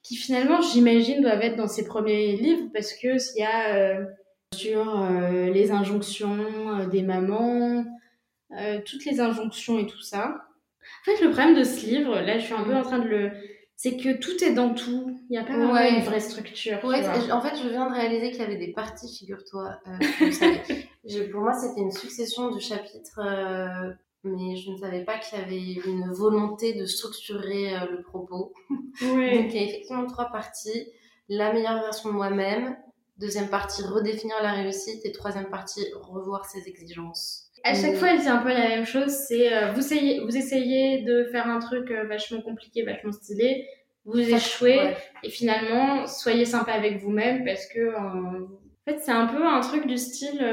qui 0.02 0.16
finalement, 0.16 0.62
j'imagine, 0.62 1.22
doivent 1.22 1.42
être 1.42 1.56
dans 1.56 1.68
ses 1.68 1.86
premiers 1.86 2.36
livres 2.36 2.70
parce 2.74 2.94
que 2.94 3.18
s'il 3.18 3.42
y 3.42 3.46
a 3.46 3.76
euh, 3.76 4.06
sur 4.54 5.02
euh, 5.02 5.50
les 5.50 5.72
injonctions 5.72 6.80
euh, 6.80 6.88
des 6.88 7.02
mamans, 7.02 7.86
toutes 8.86 9.06
les 9.06 9.20
injonctions 9.20 9.80
et 9.80 9.88
tout 9.88 10.02
ça. 10.02 10.28
En 10.28 11.06
fait, 11.06 11.24
le 11.24 11.32
problème 11.32 11.56
de 11.56 11.64
ce 11.64 11.88
livre, 11.88 12.20
là, 12.20 12.38
je 12.38 12.46
suis 12.46 12.54
un 12.54 12.64
peu 12.64 12.76
en 12.76 12.84
train 12.84 13.00
de 13.00 13.08
le 13.08 13.32
c'est 13.84 13.98
que 13.98 14.14
tout 14.18 14.42
est 14.42 14.54
dans 14.54 14.74
tout. 14.74 15.14
Il 15.30 15.34
n'y 15.34 15.38
a 15.38 15.44
pas 15.44 15.58
vraiment 15.58 15.78
une 15.78 16.06
vraie 16.06 16.22
structure. 16.22 16.82
Ouais, 16.86 17.06
en 17.32 17.42
fait, 17.42 17.58
je 17.62 17.68
viens 17.68 17.90
de 17.90 17.94
réaliser 17.94 18.32
qu'il 18.32 18.40
y 18.40 18.46
avait 18.46 18.56
des 18.56 18.72
parties, 18.72 19.14
figure-toi. 19.14 19.78
Euh, 19.88 21.28
pour 21.32 21.42
moi, 21.42 21.52
c'était 21.52 21.82
une 21.82 21.92
succession 21.92 22.50
de 22.52 22.62
chapitres, 22.62 23.20
euh, 23.20 23.92
mais 24.24 24.56
je 24.56 24.72
ne 24.72 24.78
savais 24.78 25.04
pas 25.04 25.18
qu'il 25.18 25.38
y 25.38 25.42
avait 25.42 25.74
une 25.86 26.10
volonté 26.14 26.72
de 26.76 26.86
structurer 26.86 27.76
euh, 27.76 27.92
le 27.92 28.02
propos. 28.04 28.54
Ouais. 29.02 29.38
Donc, 29.38 29.54
il 29.54 29.56
y 29.56 29.60
a 29.60 29.68
effectivement 29.68 30.08
trois 30.08 30.32
parties. 30.32 30.88
La 31.28 31.52
meilleure 31.52 31.82
version 31.82 32.08
de 32.08 32.16
moi-même. 32.16 32.78
Deuxième 33.18 33.50
partie, 33.50 33.84
redéfinir 33.84 34.38
la 34.42 34.54
réussite. 34.54 35.06
Et 35.06 35.12
troisième 35.12 35.50
partie, 35.50 35.86
revoir 35.94 36.46
ses 36.46 36.70
exigences 36.70 37.43
à 37.64 37.74
chaque 37.74 37.96
fois, 37.96 38.12
elle 38.12 38.20
dit 38.20 38.28
un 38.28 38.38
peu 38.38 38.50
la 38.50 38.68
même 38.68 38.86
chose. 38.86 39.10
C'est 39.10 39.54
euh, 39.54 39.72
vous, 39.72 39.80
essayez, 39.80 40.20
vous 40.20 40.36
essayez 40.36 41.02
de 41.04 41.24
faire 41.26 41.48
un 41.48 41.60
truc 41.60 41.90
euh, 41.92 42.04
vachement 42.06 42.42
compliqué, 42.42 42.84
vachement 42.84 43.12
stylé, 43.12 43.66
vous 44.06 44.20
échouez 44.20 44.94
et 45.24 45.30
finalement, 45.30 46.06
soyez 46.08 46.46
sympa 46.46 46.74
avec 46.74 47.02
vous-même 47.02 47.46
parce 47.46 47.66
que 47.68 47.80
euh, 47.80 47.96
en 47.96 48.92
fait, 48.92 49.00
c'est 49.00 49.12
un 49.12 49.28
peu 49.28 49.46
un 49.48 49.62
truc 49.62 49.88
du 49.88 49.98
style 49.98 50.46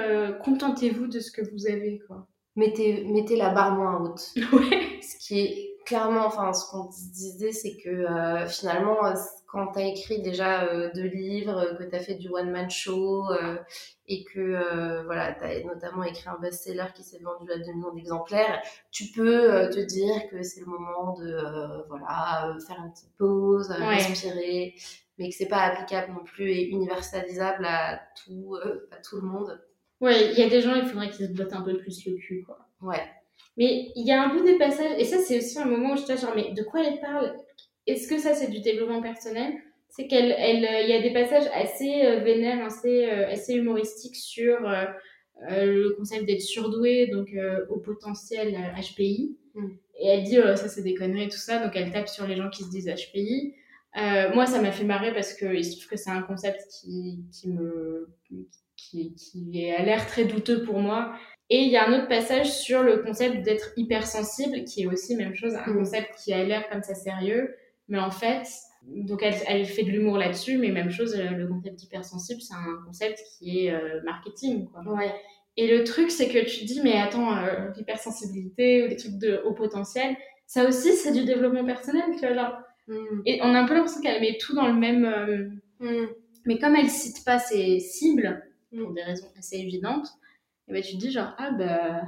contentez-vous 0.44 1.08
de 1.08 1.18
ce 1.18 1.32
que 1.32 1.42
vous 1.42 1.66
avez, 1.66 2.00
quoi. 2.06 2.28
Mettez, 2.54 3.04
mettez 3.04 3.36
la 3.36 3.50
barre 3.50 3.74
moins 3.74 4.00
haute. 4.00 4.20
ouais. 4.52 5.00
Ce 5.02 5.16
qui 5.18 5.40
est 5.40 5.76
clairement, 5.90 6.24
enfin, 6.26 6.52
ce 6.52 6.70
qu'on 6.70 6.84
disait, 6.84 7.52
c'est 7.52 7.76
que 7.76 8.06
finalement, 8.46 8.96
quand 9.46 9.72
tu 9.72 9.80
as 9.80 9.86
écrit 9.86 10.22
déjà 10.22 10.88
deux 10.94 11.08
livres, 11.08 11.76
que 11.78 11.82
tu 11.82 11.96
as 11.96 11.98
fait 11.98 12.14
du 12.14 12.28
one-man 12.28 12.70
show 12.70 13.24
et 14.10 14.24
que 14.24 14.40
euh, 14.40 15.04
voilà, 15.04 15.32
tu 15.34 15.44
as 15.44 15.62
notamment 15.62 16.02
écrit 16.02 16.28
un 16.28 16.38
best-seller 16.38 16.86
qui 16.94 17.04
s'est 17.04 17.20
vendu 17.20 17.50
à 17.50 17.58
2 17.58 17.72
millions 17.72 17.94
d'exemplaires, 17.94 18.60
tu 18.90 19.04
peux 19.14 19.54
euh, 19.54 19.68
te 19.68 19.78
dire 19.78 20.28
que 20.28 20.42
c'est 20.42 20.60
le 20.60 20.66
moment 20.66 21.14
de 21.14 21.32
euh, 21.32 21.82
voilà, 21.88 22.56
faire 22.66 22.82
une 22.84 22.90
petite 22.90 23.16
pause, 23.16 23.70
respirer, 23.70 24.74
mais 25.16 25.28
que 25.28 25.34
c'est 25.36 25.46
pas 25.46 25.62
applicable 25.62 26.12
non 26.12 26.24
plus 26.24 26.50
et 26.50 26.70
universalisable 26.70 27.64
à 27.64 28.00
tout, 28.24 28.56
à 28.90 28.96
tout 28.96 29.16
le 29.20 29.22
monde. 29.22 29.62
Ouais, 30.00 30.32
il 30.32 30.38
y 30.38 30.42
a 30.42 30.48
des 30.48 30.60
gens, 30.60 30.74
il 30.74 30.86
faudrait 30.86 31.10
qu'ils 31.10 31.28
se 31.28 31.32
bottent 31.32 31.52
un 31.52 31.62
peu 31.62 31.76
plus 31.76 32.04
le 32.06 32.16
cul, 32.16 32.42
quoi. 32.44 32.58
Ouais. 32.80 33.08
Mais 33.56 33.92
il 33.94 34.06
y 34.06 34.12
a 34.12 34.22
un 34.22 34.30
peu 34.30 34.42
des 34.44 34.56
passages, 34.56 34.98
et 34.98 35.04
ça, 35.04 35.18
c'est 35.18 35.38
aussi 35.38 35.58
un 35.58 35.66
moment 35.66 35.92
où 35.92 35.96
je 35.96 36.04
te 36.04 36.16
genre, 36.16 36.32
mais 36.34 36.52
de 36.52 36.62
quoi 36.62 36.82
elle 36.82 37.00
parle? 37.00 37.36
Est-ce 37.86 38.08
que 38.08 38.18
ça, 38.18 38.34
c'est 38.34 38.50
du 38.50 38.60
développement 38.60 39.02
personnel? 39.02 39.52
C'est 39.88 40.06
qu'elle, 40.06 40.34
elle, 40.38 40.64
euh, 40.64 40.82
il 40.82 40.88
y 40.88 40.92
a 40.92 41.02
des 41.02 41.12
passages 41.12 41.50
assez 41.52 42.06
euh, 42.06 42.20
vénères, 42.20 42.64
assez, 42.64 43.06
euh, 43.06 43.28
assez 43.28 43.54
humoristiques 43.54 44.16
sur 44.16 44.58
le 45.48 45.94
concept 45.96 46.26
d'être 46.26 46.42
surdoué, 46.42 47.08
donc 47.08 47.28
au 47.70 47.78
potentiel 47.78 48.56
HPI. 48.76 49.36
Mm. 49.54 49.68
Et 49.98 50.06
elle 50.06 50.22
dit, 50.24 50.38
oh, 50.38 50.56
ça 50.56 50.68
c'est 50.68 50.82
des 50.82 50.94
conneries, 50.94 51.28
tout 51.28 51.38
ça. 51.38 51.64
Donc 51.64 51.74
elle 51.74 51.90
tape 51.90 52.08
sur 52.08 52.26
les 52.26 52.36
gens 52.36 52.50
qui 52.50 52.62
se 52.62 52.70
disent 52.70 52.88
HPI. 52.88 53.54
moi, 54.34 54.46
ça 54.46 54.60
m'a 54.60 54.70
fait 54.70 54.84
marrer 54.84 55.12
parce 55.12 55.34
que 55.34 55.54
il 55.54 55.64
se 55.64 55.76
trouve 55.76 55.88
que 55.88 55.96
c'est 55.96 56.10
un 56.10 56.22
concept 56.22 56.62
qui, 56.70 57.24
qui 57.32 57.48
me, 57.48 58.08
qui, 58.76 59.14
qui 59.14 59.70
a 59.70 59.82
l'air 59.82 60.06
très 60.06 60.24
douteux 60.24 60.62
pour 60.62 60.78
moi. 60.78 61.14
Et 61.50 61.62
il 61.62 61.68
y 61.68 61.76
a 61.76 61.88
un 61.88 61.92
autre 61.92 62.06
passage 62.06 62.52
sur 62.52 62.84
le 62.84 62.98
concept 62.98 63.42
d'être 63.42 63.72
hypersensible, 63.76 64.64
qui 64.64 64.82
est 64.82 64.86
aussi 64.86 65.16
même 65.16 65.34
chose, 65.34 65.56
un 65.56 65.72
mm. 65.72 65.76
concept 65.76 66.14
qui 66.22 66.32
a 66.32 66.44
l'air 66.44 66.68
comme 66.70 66.82
ça 66.82 66.94
sérieux, 66.94 67.56
mais 67.88 67.98
en 67.98 68.12
fait, 68.12 68.46
donc 68.86 69.20
elle, 69.22 69.34
elle 69.48 69.66
fait 69.66 69.82
de 69.82 69.90
l'humour 69.90 70.16
là-dessus, 70.16 70.58
mais 70.58 70.70
même 70.70 70.90
chose, 70.90 71.16
euh, 71.16 71.30
le 71.30 71.48
concept 71.48 71.76
d'hypersensible, 71.76 72.40
c'est 72.40 72.54
un 72.54 72.78
concept 72.86 73.20
qui 73.36 73.66
est 73.66 73.72
euh, 73.72 74.00
marketing. 74.04 74.68
Quoi. 74.68 74.94
Ouais. 74.94 75.12
Et 75.56 75.76
le 75.76 75.82
truc, 75.82 76.12
c'est 76.12 76.28
que 76.28 76.38
tu 76.38 76.60
te 76.60 76.64
dis, 76.66 76.80
mais 76.82 76.94
attends, 76.94 77.36
euh, 77.36 77.68
l'hypersensibilité 77.76 78.84
ou 78.84 78.88
des 78.88 78.96
trucs 78.96 79.18
de 79.18 79.42
haut 79.44 79.52
potentiel, 79.52 80.16
ça 80.46 80.66
aussi, 80.68 80.94
c'est 80.94 81.12
du 81.12 81.24
développement 81.24 81.64
personnel, 81.64 82.04
tu 82.12 82.20
vois, 82.20 82.34
genre. 82.34 82.58
Mm. 82.86 83.22
Et 83.26 83.40
on 83.42 83.54
a 83.54 83.58
un 83.58 83.66
peu 83.66 83.74
l'impression 83.74 84.00
qu'elle 84.00 84.20
met 84.20 84.38
tout 84.38 84.54
dans 84.54 84.68
le 84.68 84.74
même... 84.74 85.60
Mm. 85.80 86.06
Mais 86.46 86.58
comme 86.58 86.76
elle 86.76 86.88
cite 86.88 87.24
pas 87.24 87.40
ses 87.40 87.80
cibles, 87.80 88.40
pour 88.76 88.92
des 88.92 89.02
raisons 89.02 89.26
assez 89.36 89.56
évidentes, 89.56 90.06
et 90.70 90.72
ben 90.72 90.82
tu 90.82 90.94
te 90.94 90.98
dis 90.98 91.10
genre, 91.10 91.34
ah 91.38 91.50
bah, 91.50 92.02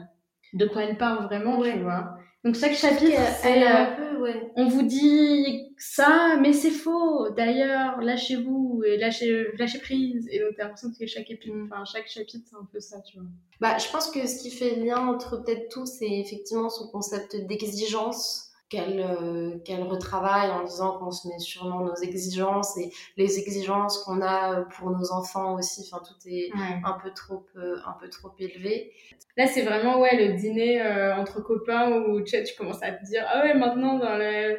de 0.52 0.66
quoi 0.66 0.84
elle 0.84 0.96
parle 0.96 1.24
vraiment, 1.24 1.60
tu 1.60 1.80
vois. 1.80 2.16
Donc 2.44 2.56
chaque 2.56 2.74
chapitre, 2.74 3.20
c'est 3.40 3.62
un 3.62 3.94
peu, 3.96 4.20
ouais. 4.20 4.52
on 4.56 4.66
vous 4.66 4.82
dit 4.82 5.72
ça, 5.78 6.36
mais 6.40 6.52
c'est 6.52 6.70
faux. 6.70 7.30
D'ailleurs, 7.30 8.00
lâchez-vous 8.00 8.82
et 8.84 8.98
lâchez, 8.98 9.46
lâchez 9.58 9.78
prise. 9.78 10.28
Et 10.30 10.40
donc 10.40 10.50
t'as 10.56 10.64
l'impression 10.64 10.90
que 10.98 11.06
chaque 11.06 11.32
enfin 11.64 11.84
chaque 11.84 12.08
chapitre, 12.08 12.46
c'est 12.48 12.56
un 12.56 12.68
peu 12.72 12.80
ça, 12.80 13.00
tu 13.00 13.16
vois. 13.18 13.26
Bah, 13.60 13.78
je 13.78 13.88
pense 13.90 14.10
que 14.10 14.26
ce 14.26 14.42
qui 14.42 14.50
fait 14.50 14.76
lien 14.76 15.06
entre 15.06 15.42
peut-être 15.42 15.68
tout, 15.70 15.86
c'est 15.86 16.10
effectivement 16.10 16.68
son 16.68 16.88
concept 16.88 17.36
d'exigence 17.46 18.51
qu'elle 18.72 19.00
euh, 19.00 19.58
qu'elle 19.66 19.82
retravaille 19.82 20.50
en 20.50 20.64
disant 20.64 20.98
qu'on 20.98 21.10
se 21.10 21.28
met 21.28 21.38
sûrement 21.38 21.80
nos 21.80 21.94
exigences 21.96 22.78
et 22.78 22.90
les 23.18 23.38
exigences 23.38 23.98
qu'on 23.98 24.22
a 24.22 24.62
pour 24.62 24.90
nos 24.90 25.12
enfants 25.12 25.56
aussi 25.56 25.86
enfin 25.86 26.02
tout 26.02 26.16
est 26.26 26.50
un 26.82 26.94
peu 27.02 27.10
trop 27.12 27.44
euh, 27.56 27.76
un 27.86 27.92
peu 28.00 28.08
trop 28.08 28.30
élevé 28.38 28.92
là 29.36 29.46
c'est 29.46 29.62
vraiment 29.62 30.00
ouais 30.00 30.16
le 30.16 30.38
dîner 30.38 30.80
euh, 30.80 31.14
entre 31.16 31.42
copains 31.42 31.92
où 31.92 32.22
tu, 32.22 32.42
tu 32.42 32.54
commences 32.56 32.82
à 32.82 32.92
te 32.92 33.04
dire 33.04 33.26
ah 33.28 33.42
ouais 33.42 33.52
maintenant 33.52 33.98
dans 33.98 34.16
le 34.16 34.56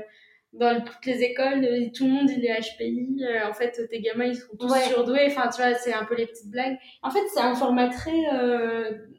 dans 0.54 0.84
toutes 0.84 1.04
les 1.08 1.24
écoles, 1.24 1.68
tout 1.96 2.06
le 2.06 2.12
monde 2.12 2.30
il 2.30 2.46
est 2.46 2.62
HPI. 2.62 3.26
en 3.44 3.54
fait, 3.54 3.88
tes 3.90 4.00
gamins 4.02 4.26
ils 4.26 4.36
sont 4.36 4.56
tous 4.56 4.72
surdoués. 4.88 5.26
Enfin, 5.26 5.50
tu 5.50 5.60
vois, 5.60 5.74
c'est 5.74 5.94
un 5.94 6.06
peu 6.06 6.14
les 6.16 6.28
petites 6.28 6.52
blagues. 6.52 6.78
En 7.02 7.10
fait, 7.10 7.24
c'est 7.34 7.40
un 7.40 7.56
format 7.56 7.90
très 7.90 8.30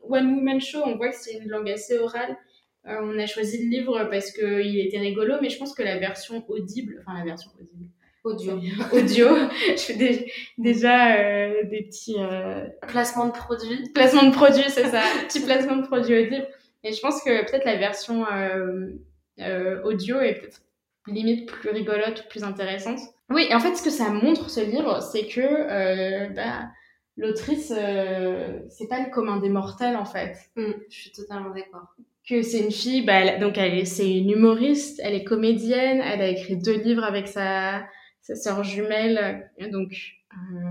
one 0.08 0.32
woman 0.36 0.60
show. 0.60 0.82
On 0.86 0.94
voit 0.94 1.08
que 1.08 1.16
c'est 1.16 1.38
une 1.38 1.48
langue 1.48 1.68
assez 1.70 1.98
orale. 1.98 2.38
Euh, 2.86 2.96
on 3.02 3.18
a 3.18 3.26
choisi 3.26 3.64
le 3.64 3.70
livre 3.70 4.08
parce 4.10 4.30
qu'il 4.30 4.78
était 4.78 4.98
rigolo, 4.98 5.36
mais 5.40 5.48
je 5.48 5.58
pense 5.58 5.74
que 5.74 5.82
la 5.82 5.98
version 5.98 6.44
audible, 6.48 7.02
enfin 7.06 7.18
la 7.18 7.24
version 7.24 7.50
audible, 7.58 7.88
audio, 8.24 8.52
audio, 8.92 9.28
je 9.68 9.80
fais 9.80 10.26
déjà 10.58 11.16
euh, 11.16 11.64
des 11.64 11.82
petits 11.84 12.16
euh, 12.18 12.66
placements 12.86 13.26
de 13.26 13.32
produits, 13.32 13.90
placement 13.94 14.24
de 14.24 14.34
produits, 14.34 14.68
c'est 14.68 14.88
ça, 14.88 15.02
petit 15.26 15.40
placement 15.40 15.76
de 15.76 15.86
produits 15.86 16.26
audible. 16.26 16.46
Et 16.82 16.92
je 16.92 17.00
pense 17.00 17.22
que 17.22 17.50
peut-être 17.50 17.64
la 17.64 17.76
version 17.76 18.26
audio 19.84 20.20
est 20.20 20.34
peut-être 20.34 20.60
limite 21.06 21.50
plus 21.50 21.70
rigolote, 21.70 22.28
plus 22.28 22.44
intéressante. 22.44 22.98
Oui, 23.30 23.46
et 23.48 23.54
en 23.54 23.60
fait, 23.60 23.74
ce 23.74 23.82
que 23.82 23.88
ça 23.88 24.10
montre 24.10 24.50
ce 24.50 24.60
livre, 24.60 25.00
c'est 25.00 25.26
que 25.26 26.34
bah, 26.34 26.68
l'autrice, 27.16 27.68
c'est 27.68 28.88
pas 28.88 29.00
le 29.00 29.10
commun 29.10 29.38
des 29.38 29.48
mortels 29.48 29.96
en 29.96 30.04
fait. 30.04 30.36
Mm, 30.56 30.72
je 30.90 30.94
suis 30.94 31.12
totalement 31.12 31.54
d'accord 31.54 31.94
que 32.28 32.42
c'est 32.42 32.60
une 32.60 32.72
fille, 32.72 33.02
bah, 33.02 33.38
donc 33.38 33.58
elle, 33.58 33.86
c'est 33.86 34.10
une 34.10 34.30
humoriste, 34.30 35.00
elle 35.02 35.14
est 35.14 35.24
comédienne, 35.24 36.00
elle 36.00 36.22
a 36.22 36.28
écrit 36.28 36.56
deux 36.56 36.80
livres 36.80 37.04
avec 37.04 37.28
sa, 37.28 37.84
sa 38.20 38.34
sœur 38.34 38.64
jumelle, 38.64 39.50
donc... 39.70 39.92
Euh, 40.32 40.70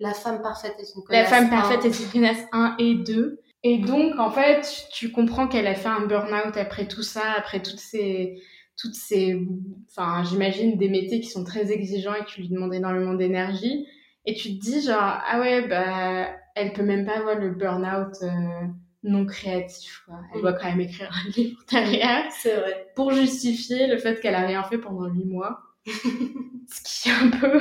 la 0.00 0.14
femme 0.14 0.42
parfaite 0.42 0.76
est 0.78 0.94
une 0.94 1.02
connasse 1.02 1.22
La 1.22 1.24
femme 1.24 1.50
parfaite 1.50 1.84
est 1.84 2.00
une 2.00 2.10
connasse 2.10 2.44
1 2.52 2.76
et 2.78 2.94
2. 2.94 3.40
Et 3.64 3.78
donc, 3.78 4.16
en 4.18 4.30
fait, 4.30 4.86
tu 4.92 5.10
comprends 5.10 5.48
qu'elle 5.48 5.66
a 5.66 5.74
fait 5.74 5.88
un 5.88 6.06
burn-out 6.06 6.56
après 6.56 6.86
tout 6.86 7.02
ça, 7.02 7.32
après 7.36 7.60
toutes 7.62 7.80
ces... 7.80 8.40
Toutes 8.76 8.94
ces... 8.94 9.44
Enfin, 9.90 10.22
j'imagine 10.22 10.76
des 10.76 10.88
métiers 10.88 11.20
qui 11.20 11.28
sont 11.28 11.42
très 11.42 11.72
exigeants 11.72 12.14
et 12.14 12.24
qui 12.24 12.42
lui 12.42 12.48
demandent 12.48 12.74
énormément 12.74 13.14
d'énergie. 13.14 13.88
Et 14.24 14.34
tu 14.34 14.56
te 14.56 14.60
dis, 14.60 14.82
genre, 14.82 15.18
ah 15.26 15.40
ouais, 15.40 15.66
bah, 15.66 16.28
elle 16.54 16.72
peut 16.72 16.84
même 16.84 17.04
pas 17.04 17.18
avoir 17.18 17.36
le 17.36 17.50
burn-out... 17.50 18.14
Euh, 18.22 18.66
non 19.02 19.26
créatif. 19.26 20.02
Quoi. 20.06 20.16
Elle 20.32 20.38
mm. 20.38 20.42
doit 20.42 20.52
quand 20.54 20.68
même 20.68 20.80
écrire 20.80 21.10
un 21.12 21.30
livre 21.36 21.60
derrière. 21.70 22.24
C'est 22.30 22.56
vrai. 22.56 22.92
Pour 22.96 23.12
justifier 23.12 23.86
le 23.86 23.98
fait 23.98 24.20
qu'elle 24.20 24.34
a 24.34 24.46
rien 24.46 24.62
fait 24.64 24.78
pendant 24.78 25.06
huit 25.06 25.24
mois. 25.24 25.60
Ce 25.86 27.02
qui 27.02 27.08
est 27.08 27.12
un 27.12 27.30
peu, 27.30 27.60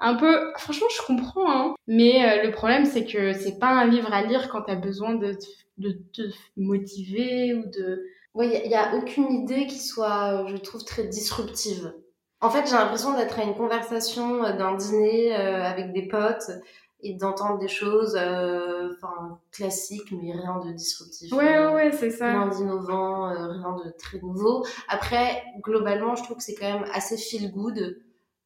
un 0.00 0.14
peu, 0.16 0.52
franchement, 0.58 0.88
je 0.94 1.06
comprends, 1.06 1.50
hein. 1.50 1.74
Mais 1.86 2.24
euh, 2.24 2.42
le 2.44 2.50
problème, 2.50 2.84
c'est 2.84 3.06
que 3.06 3.32
c'est 3.32 3.58
pas 3.58 3.70
un 3.70 3.86
livre 3.86 4.12
à 4.12 4.22
lire 4.22 4.48
quand 4.50 4.62
t'as 4.62 4.74
besoin 4.74 5.14
de, 5.14 5.38
de 5.78 5.92
te 6.12 6.22
motiver 6.56 7.54
ou 7.54 7.66
de. 7.70 8.04
Oui, 8.34 8.50
il 8.62 8.68
n'y 8.68 8.74
a, 8.74 8.94
aucune 8.94 9.32
idée 9.32 9.66
qui 9.66 9.78
soit, 9.78 10.44
je 10.48 10.56
trouve, 10.56 10.84
très 10.84 11.04
disruptive. 11.04 11.94
En 12.40 12.50
fait, 12.50 12.66
j'ai 12.66 12.74
l'impression 12.74 13.16
d'être 13.16 13.38
à 13.38 13.44
une 13.44 13.54
conversation 13.54 14.44
euh, 14.44 14.52
d'un 14.52 14.74
dîner 14.74 15.34
euh, 15.34 15.64
avec 15.64 15.92
des 15.92 16.06
potes 16.06 16.50
et 17.00 17.14
d'entendre 17.14 17.58
des 17.58 17.68
choses 17.68 18.16
euh, 18.18 18.94
enfin 18.94 19.38
classiques 19.52 20.12
mais 20.12 20.32
rien 20.32 20.58
de 20.64 20.72
disruptif 20.72 21.32
ouais 21.32 21.58
ouais, 21.58 21.74
ouais 21.74 21.92
c'est 21.92 22.10
ça 22.10 22.30
rien 22.30 22.48
d'innovant 22.48 23.28
euh, 23.30 23.48
rien 23.48 23.76
de 23.84 23.90
très 23.98 24.18
nouveau 24.18 24.64
après 24.88 25.42
globalement 25.62 26.14
je 26.16 26.24
trouve 26.24 26.38
que 26.38 26.42
c'est 26.42 26.54
quand 26.54 26.72
même 26.72 26.88
assez 26.92 27.16
feel 27.16 27.52
good 27.52 27.98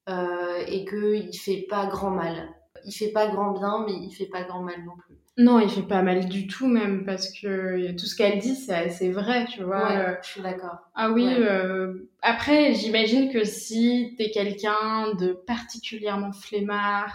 euh, 0.08 0.64
et 0.66 0.84
que 0.84 1.14
il 1.14 1.36
fait 1.36 1.66
pas 1.68 1.86
grand 1.86 2.10
mal 2.10 2.48
il 2.84 2.92
fait 2.92 3.12
pas 3.12 3.28
grand 3.28 3.52
bien 3.52 3.84
mais 3.86 3.92
il 3.92 4.10
fait 4.10 4.26
pas 4.26 4.42
grand 4.42 4.62
mal 4.62 4.84
non 4.84 4.96
plus 4.96 5.16
Non, 5.38 5.60
il 5.60 5.70
fait 5.70 5.82
pas 5.82 6.02
mal 6.02 6.28
du 6.28 6.46
tout 6.46 6.66
même 6.66 7.04
parce 7.04 7.30
que 7.30 7.92
tout 7.92 8.06
ce 8.06 8.16
qu'elle 8.16 8.38
dit 8.38 8.54
c'est 8.56 9.10
vrai, 9.10 9.46
tu 9.46 9.62
vois. 9.62 9.84
Ouais, 9.88 10.18
je 10.22 10.28
suis 10.28 10.42
d'accord. 10.42 10.78
Ah 10.94 11.10
oui. 11.10 11.26
Euh, 11.26 12.10
après, 12.20 12.74
j'imagine 12.74 13.32
que 13.32 13.44
si 13.44 14.14
t'es 14.18 14.30
quelqu'un 14.30 15.14
de 15.18 15.32
particulièrement 15.32 16.32
flemmard 16.32 17.12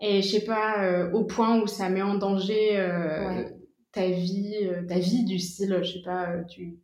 et 0.00 0.22
je 0.22 0.28
sais 0.28 0.44
pas 0.44 0.84
euh, 0.84 1.10
au 1.12 1.24
point 1.24 1.60
où 1.60 1.66
ça 1.66 1.88
met 1.88 2.02
en 2.02 2.14
danger 2.14 2.76
euh, 2.78 3.44
ta 3.92 4.08
vie, 4.08 4.68
ta 4.88 4.98
vie 4.98 5.24
du 5.24 5.38
style, 5.38 5.78
je 5.82 5.92
sais 5.92 6.02
pas, 6.04 6.42
tu 6.48 6.78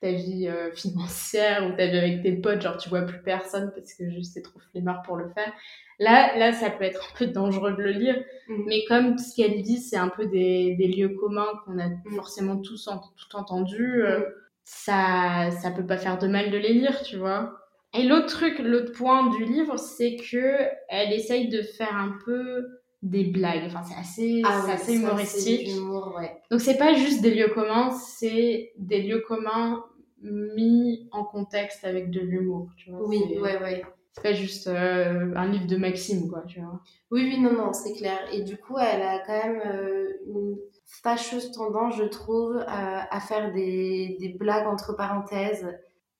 ta 0.00 0.10
vie 0.10 0.48
financière 0.74 1.66
ou 1.66 1.76
ta 1.76 1.86
vie 1.86 1.98
avec 1.98 2.22
tes 2.22 2.32
potes, 2.32 2.62
genre 2.62 2.76
tu 2.76 2.88
vois 2.88 3.02
plus 3.02 3.22
personne 3.22 3.72
parce 3.74 3.94
que 3.94 4.10
juste 4.10 4.34
t'es 4.34 4.42
trop 4.42 4.58
flemmard 4.72 5.02
pour 5.02 5.16
le 5.16 5.28
faire. 5.30 5.52
Là, 5.98 6.36
là, 6.36 6.52
ça 6.52 6.70
peut 6.70 6.84
être 6.84 7.00
un 7.14 7.18
peu 7.18 7.26
dangereux 7.28 7.72
de 7.72 7.82
le 7.82 7.92
lire, 7.92 8.22
mm. 8.48 8.64
mais 8.66 8.84
comme 8.86 9.18
ce 9.18 9.34
qu'elle 9.36 9.62
dit, 9.62 9.78
c'est 9.78 9.96
un 9.96 10.08
peu 10.08 10.26
des, 10.26 10.74
des 10.74 10.88
lieux 10.88 11.10
communs 11.10 11.60
qu'on 11.64 11.78
a 11.78 11.88
mm. 11.88 12.14
forcément 12.16 12.56
tous 12.56 12.88
tout 13.16 13.36
entendu, 13.36 14.02
euh, 14.02 14.18
mm. 14.18 14.24
ça, 14.64 15.50
ça 15.62 15.70
peut 15.70 15.86
pas 15.86 15.96
faire 15.96 16.18
de 16.18 16.26
mal 16.26 16.50
de 16.50 16.58
les 16.58 16.72
lire, 16.74 17.02
tu 17.02 17.16
vois. 17.16 17.61
Et 17.94 18.04
l'autre 18.04 18.26
truc, 18.26 18.58
l'autre 18.58 18.92
point 18.92 19.28
du 19.30 19.44
livre, 19.44 19.78
c'est 19.78 20.16
que 20.16 20.66
elle 20.88 21.12
essaye 21.12 21.48
de 21.48 21.62
faire 21.62 21.94
un 21.94 22.16
peu 22.24 22.66
des 23.02 23.24
blagues. 23.24 23.64
Enfin, 23.66 23.82
c'est 23.82 23.98
assez, 23.98 24.42
ah 24.44 24.64
assez 24.72 24.94
humoristique. 24.94 25.68
Humour, 25.68 26.14
ouais. 26.16 26.32
Donc, 26.50 26.60
c'est 26.60 26.78
pas 26.78 26.94
juste 26.94 27.20
des 27.20 27.34
lieux 27.34 27.50
communs, 27.54 27.90
c'est 27.90 28.72
des 28.78 29.02
lieux 29.02 29.22
communs 29.26 29.84
mis 30.22 31.08
en 31.10 31.24
contexte 31.24 31.84
avec 31.84 32.10
de 32.10 32.20
l'humour. 32.20 32.68
Oui, 32.88 33.38
ouais, 33.40 33.58
ouais 33.60 33.82
c'est 34.12 34.22
pas 34.22 34.32
juste 34.34 34.66
euh, 34.66 35.32
un 35.34 35.48
livre 35.48 35.66
de 35.66 35.76
Maxime, 35.76 36.28
quoi, 36.28 36.42
tu 36.46 36.60
vois. 36.60 36.80
Oui, 37.10 37.24
oui, 37.24 37.40
non, 37.40 37.52
non, 37.52 37.72
c'est 37.72 37.94
clair. 37.94 38.18
Et 38.32 38.42
du 38.42 38.58
coup, 38.58 38.76
elle 38.78 39.02
a 39.02 39.20
quand 39.20 39.32
même 39.32 39.62
euh, 39.64 40.12
une 40.26 40.58
fâcheuse 40.84 41.50
tendance, 41.52 41.96
je 41.96 42.04
trouve, 42.04 42.62
à, 42.66 43.14
à 43.14 43.20
faire 43.20 43.52
des, 43.54 44.18
des, 44.20 44.28
blagues 44.28 44.66
entre 44.66 44.94
parenthèses. 44.94 45.66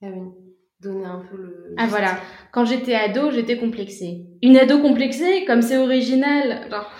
Ah 0.03 0.07
oui, 0.11 0.33
donner 0.83 1.05
un 1.05 1.21
peu 1.31 1.37
le... 1.37 1.75
Ah 1.79 1.87
voilà, 1.87 2.19
quand 2.53 2.65
j'étais 2.65 2.95
ado, 2.95 3.31
j'étais 3.31 3.57
complexée. 3.57 4.27
Une 4.43 4.57
ado 4.57 4.81
complexée, 4.81 5.45
comme 5.47 5.63
c'est 5.63 5.79
original, 5.79 6.69
genre... 6.71 6.91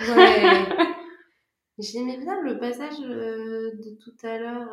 Ouais. 0.00 0.42
J'aimais 1.78 2.18
bien 2.18 2.40
le 2.42 2.58
passage 2.58 3.00
euh, 3.02 3.72
de 3.76 3.98
tout 4.02 4.26
à 4.26 4.38
l'heure... 4.38 4.68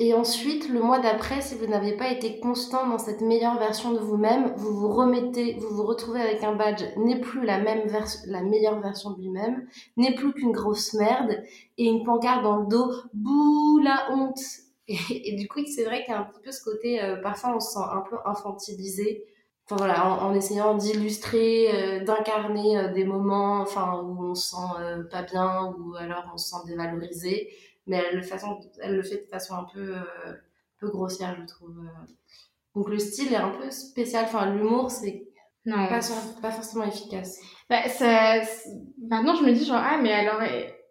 Et 0.00 0.14
ensuite, 0.14 0.68
le 0.68 0.80
mois 0.80 1.00
d'après, 1.00 1.40
si 1.40 1.56
vous 1.56 1.66
n'avez 1.66 1.96
pas 1.96 2.12
été 2.12 2.38
constant 2.38 2.86
dans 2.86 2.98
cette 2.98 3.20
meilleure 3.20 3.58
version 3.58 3.92
de 3.92 3.98
vous-même, 3.98 4.52
vous 4.56 4.72
vous 4.78 4.92
remettez, 4.92 5.54
vous 5.54 5.74
vous 5.74 5.82
retrouvez 5.82 6.20
avec 6.20 6.44
un 6.44 6.54
badge 6.54 6.84
n'est 6.96 7.20
plus 7.20 7.44
la 7.44 7.58
même 7.58 7.88
version, 7.88 8.20
la 8.28 8.44
meilleure 8.44 8.80
version 8.80 9.10
de 9.10 9.20
lui-même, 9.20 9.66
n'est 9.96 10.14
plus 10.14 10.32
qu'une 10.32 10.52
grosse 10.52 10.94
merde 10.94 11.42
et 11.78 11.86
une 11.86 12.04
pancarte 12.04 12.44
dans 12.44 12.58
le 12.58 12.68
dos, 12.68 12.92
bouh 13.12 13.80
la 13.82 14.12
honte. 14.12 14.38
Et, 14.88 15.36
du 15.36 15.48
coup, 15.48 15.60
c'est 15.66 15.84
vrai 15.84 16.02
qu'il 16.02 16.12
y 16.12 16.16
a 16.16 16.20
un 16.20 16.24
petit 16.24 16.40
peu 16.40 16.50
ce 16.50 16.64
côté, 16.64 17.02
euh, 17.02 17.16
parfois 17.16 17.54
on 17.54 17.60
se 17.60 17.72
sent 17.72 17.80
un 17.80 18.00
peu 18.08 18.16
infantilisé. 18.24 19.24
Enfin 19.66 19.76
voilà, 19.76 20.06
en, 20.06 20.34
essayant 20.34 20.76
d'illustrer, 20.76 22.00
euh, 22.00 22.04
d'incarner 22.04 22.78
euh, 22.78 22.92
des 22.92 23.04
moments, 23.04 23.60
enfin 23.60 24.00
où 24.02 24.30
on 24.30 24.34
se 24.34 24.50
sent 24.50 25.06
pas 25.10 25.22
bien 25.22 25.74
ou 25.78 25.94
alors 25.96 26.30
on 26.32 26.38
se 26.38 26.50
sent 26.50 26.66
dévalorisé 26.66 27.50
mais 27.86 28.02
elle, 28.12 28.22
façon, 28.22 28.60
elle 28.80 28.96
le 28.96 29.02
fait 29.02 29.24
de 29.24 29.28
façon 29.28 29.54
un 29.54 29.64
peu, 29.64 29.94
peu 30.78 30.88
grossière, 30.90 31.34
je 31.40 31.46
trouve. 31.46 31.74
Donc 32.74 32.90
le 32.90 32.98
style 32.98 33.32
est 33.32 33.36
un 33.36 33.48
peu 33.48 33.70
spécial, 33.70 34.26
enfin 34.26 34.50
l'humour, 34.52 34.90
c'est 34.90 35.26
non. 35.64 35.88
Pas, 35.88 36.00
pas 36.40 36.50
forcément 36.50 36.84
efficace. 36.84 37.38
Bah, 37.68 37.88
ça, 37.88 38.40
maintenant, 39.02 39.34
je 39.34 39.42
me 39.42 39.52
dis 39.52 39.64
genre, 39.64 39.82
ah, 39.82 39.98
mais 40.00 40.12
alors, 40.12 40.40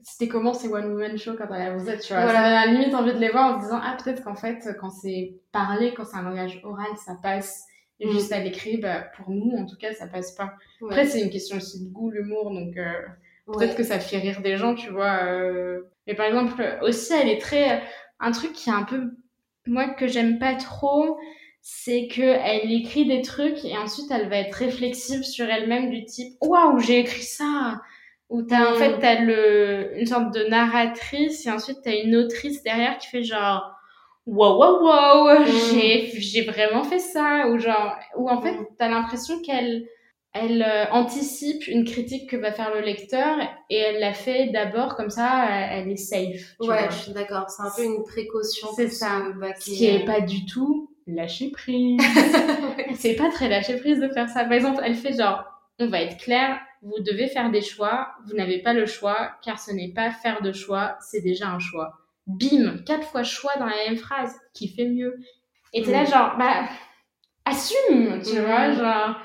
c'était 0.02 0.28
comment 0.28 0.54
ces 0.54 0.68
One 0.68 0.92
Woman 0.92 1.18
Show 1.18 1.36
quand 1.38 1.48
elle 1.54 1.62
a 1.62 1.76
vous 1.76 1.90
êtes, 1.90 2.02
tu 2.02 2.14
vois. 2.14 2.24
Voilà. 2.24 2.44
Ça 2.44 2.66
la 2.66 2.72
limite 2.72 2.94
envie 2.94 3.14
de 3.14 3.20
les 3.20 3.30
voir 3.30 3.56
en 3.56 3.60
se 3.60 3.66
disant, 3.66 3.80
ah, 3.84 3.98
peut-être 4.02 4.24
qu'en 4.24 4.36
fait, 4.36 4.76
quand 4.80 4.90
c'est 4.90 5.36
parlé, 5.52 5.94
quand 5.94 6.06
c'est 6.06 6.18
un 6.18 6.24
langage 6.24 6.62
oral, 6.64 6.96
ça 6.98 7.16
passe. 7.22 7.66
Et 8.00 8.08
mm. 8.08 8.12
juste 8.12 8.32
à 8.32 8.40
l'écrit, 8.40 8.78
bah, 8.78 9.02
pour 9.16 9.30
nous, 9.30 9.58
en 9.58 9.66
tout 9.66 9.78
cas, 9.78 9.94
ça 9.94 10.08
passe 10.08 10.32
pas. 10.32 10.54
Après, 10.84 11.06
c'est 11.06 11.22
une 11.22 11.30
question 11.30 11.58
aussi 11.58 11.84
de 11.84 11.90
goût, 11.90 12.12
l'humour, 12.12 12.52
donc 12.52 12.78
euh, 12.78 12.92
peut-être 13.54 13.76
que 13.76 13.84
ça 13.84 14.00
fait 14.00 14.18
rire 14.18 14.42
des 14.42 14.58
gens, 14.58 14.76
tu 14.76 14.90
vois. 14.90 15.24
Euh, 15.24 15.82
mais 16.06 16.16
par 16.16 16.26
exemple, 16.26 16.80
aussi, 16.82 17.14
elle 17.14 17.30
est 17.30 17.42
très. 17.42 17.84
Un 18.20 18.32
truc 18.32 18.54
qui 18.54 18.70
est 18.70 18.74
un 18.74 18.84
peu. 18.84 19.12
Moi, 19.66 19.90
que 19.90 20.08
j'aime 20.08 20.40
pas 20.40 20.56
trop, 20.56 21.18
c'est 21.70 22.08
que 22.08 22.22
elle 22.22 22.72
écrit 22.72 23.06
des 23.06 23.22
trucs 23.22 23.66
et 23.66 23.78
ensuite 23.78 24.10
elle 24.10 24.30
va 24.30 24.38
être 24.38 24.54
réflexive 24.54 25.24
sur 25.24 25.50
elle-même 25.50 25.90
du 25.90 26.06
type 26.06 26.34
Waouh, 26.42 26.80
j'ai 26.80 27.00
écrit 27.00 27.24
ça 27.24 27.82
Ou 28.30 28.42
t'as, 28.42 28.72
en 28.72 28.76
fait, 28.76 28.98
mm. 28.98 29.00
t'as 29.00 29.22
le, 29.22 30.00
une 30.00 30.06
sorte 30.06 30.34
de 30.34 30.44
narratrice 30.50 31.46
et 31.46 31.52
ensuite 31.52 31.78
t'as 31.84 31.96
une 31.96 32.16
autrice 32.16 32.62
derrière 32.64 32.98
qui 32.98 33.08
fait 33.08 33.24
genre 33.24 33.74
Waouh, 34.26 34.60
waouh, 34.60 34.84
waouh, 34.84 35.46
j'ai, 35.46 36.12
j'ai 36.20 36.42
vraiment 36.42 36.84
fait 36.84 37.00
ça. 37.00 37.48
Ou 37.48 37.60
genre, 37.60 37.96
ou 38.18 38.30
en 38.30 38.42
fait, 38.42 38.52
mm. 38.54 38.66
t'as 38.78 38.90
l'impression 38.90 39.42
qu'elle 39.42 39.88
elle 40.40 40.62
euh, 40.62 40.86
anticipe 40.92 41.68
une 41.68 41.84
critique 41.84 42.30
que 42.30 42.36
va 42.36 42.52
faire 42.52 42.74
le 42.74 42.82
lecteur 42.82 43.38
et 43.70 43.78
elle 43.78 44.00
la 44.00 44.14
fait 44.14 44.48
d'abord 44.48 44.96
comme 44.96 45.10
ça, 45.10 45.46
euh, 45.46 45.68
elle 45.72 45.90
est 45.90 45.98
safe. 45.98 46.56
ouais, 46.60 46.88
je 46.90 46.96
suis 46.96 47.12
d'accord. 47.12 47.50
C'est 47.50 47.64
un 47.64 47.72
peu 47.76 47.84
une 47.84 48.04
précaution. 48.04 48.68
C'est 48.76 48.90
ça. 48.90 49.24
Ce 49.60 49.66
qui 49.66 49.86
est 49.86 50.06
pas 50.06 50.22
du 50.22 50.46
tout 50.46 50.92
lâcher 51.08 51.52
prise. 51.52 52.00
c'est 52.96 53.16
pas 53.16 53.30
très 53.30 53.50
lâcher 53.50 53.78
prise 53.78 54.00
de 54.00 54.10
faire 54.10 54.30
ça. 54.30 54.44
Par 54.44 54.54
exemple, 54.54 54.82
elle 54.84 54.96
fait 54.96 55.14
genre, 55.14 55.44
on 55.80 55.88
va 55.88 56.02
être 56.02 56.18
clair, 56.18 56.60
vous 56.82 57.00
devez 57.04 57.28
faire 57.28 57.52
des 57.52 57.62
choix, 57.62 58.10
vous 58.26 58.36
n'avez 58.36 58.62
pas 58.62 58.74
le 58.74 58.86
choix, 58.86 59.32
car 59.42 59.60
ce 59.60 59.72
n'est 59.72 59.94
pas 59.94 60.12
faire 60.12 60.42
de 60.42 60.52
choix, 60.52 60.98
c'est 61.02 61.22
déjà 61.22 61.50
un 61.50 61.60
choix. 61.60 61.94
Bim, 62.28 62.80
quatre 62.86 63.08
fois 63.08 63.24
choix 63.24 63.54
dans 63.58 63.66
la 63.66 63.76
même 63.88 63.98
phrase, 63.98 64.36
qui 64.54 64.68
fait 64.68 64.88
mieux. 64.88 65.18
Et 65.74 65.84
t'es 65.84 65.92
là 65.92 66.06
genre, 66.06 66.36
bah, 66.38 66.68
assume, 67.46 68.22
tu 68.22 68.40
vois, 68.40 68.72
genre 68.74 69.18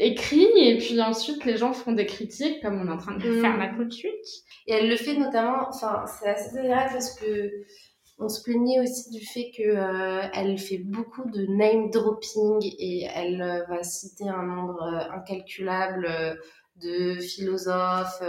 écrit 0.00 0.48
et 0.56 0.78
puis 0.78 1.00
ensuite 1.00 1.44
les 1.44 1.58
gens 1.58 1.72
font 1.74 1.92
des 1.92 2.06
critiques 2.06 2.62
comme 2.62 2.80
on 2.80 2.88
est 2.88 2.92
en 2.92 2.96
train 2.96 3.16
de 3.16 3.40
faire 3.40 3.56
mm. 3.56 3.58
là 3.58 3.72
tout 3.76 3.84
de 3.84 3.92
suite. 3.92 4.26
Et 4.66 4.72
elle 4.72 4.88
le 4.88 4.96
fait 4.96 5.14
notamment, 5.14 5.68
enfin 5.68 6.04
c'est 6.06 6.28
assez 6.28 6.58
agréable 6.58 6.90
parce 6.92 7.14
que 7.18 7.50
on 8.18 8.28
se 8.28 8.42
plaignait 8.42 8.80
aussi 8.80 9.10
du 9.10 9.24
fait 9.24 9.50
que 9.56 9.62
euh, 9.62 10.28
elle 10.34 10.58
fait 10.58 10.78
beaucoup 10.78 11.28
de 11.30 11.46
name 11.46 11.90
dropping 11.90 12.58
et 12.62 13.08
elle 13.14 13.40
euh, 13.40 13.64
va 13.64 13.82
citer 13.82 14.28
un 14.28 14.42
nombre 14.42 14.82
euh, 14.82 15.16
incalculable 15.16 16.06
de 16.80 17.14
philosophes, 17.20 18.22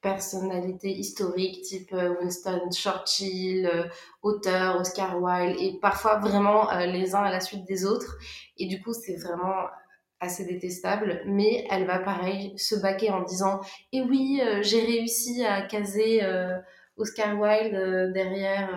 personnalités 0.00 0.90
historiques 0.90 1.62
type 1.62 1.92
Winston 1.92 2.70
Churchill, 2.72 3.70
auteur 4.22 4.80
Oscar 4.80 5.22
Wilde 5.22 5.56
et 5.60 5.78
parfois 5.80 6.18
vraiment 6.18 6.68
les 6.80 7.14
uns 7.14 7.22
à 7.22 7.30
la 7.30 7.40
suite 7.40 7.64
des 7.66 7.84
autres. 7.84 8.16
Et 8.58 8.66
du 8.66 8.82
coup 8.82 8.92
c'est 8.92 9.16
vraiment 9.16 9.66
assez 10.22 10.44
détestable, 10.44 11.20
mais 11.26 11.66
elle 11.68 11.84
va 11.84 11.98
pareil 11.98 12.56
se 12.56 12.76
baquer 12.76 13.10
en 13.10 13.22
disant 13.22 13.60
Et 13.92 13.98
eh 13.98 14.02
oui, 14.02 14.40
euh, 14.42 14.62
j'ai 14.62 14.80
réussi 14.80 15.44
à 15.44 15.62
caser 15.62 16.22
euh, 16.22 16.56
Oscar 16.96 17.38
Wilde 17.38 17.74
euh, 17.74 18.12
derrière 18.12 18.70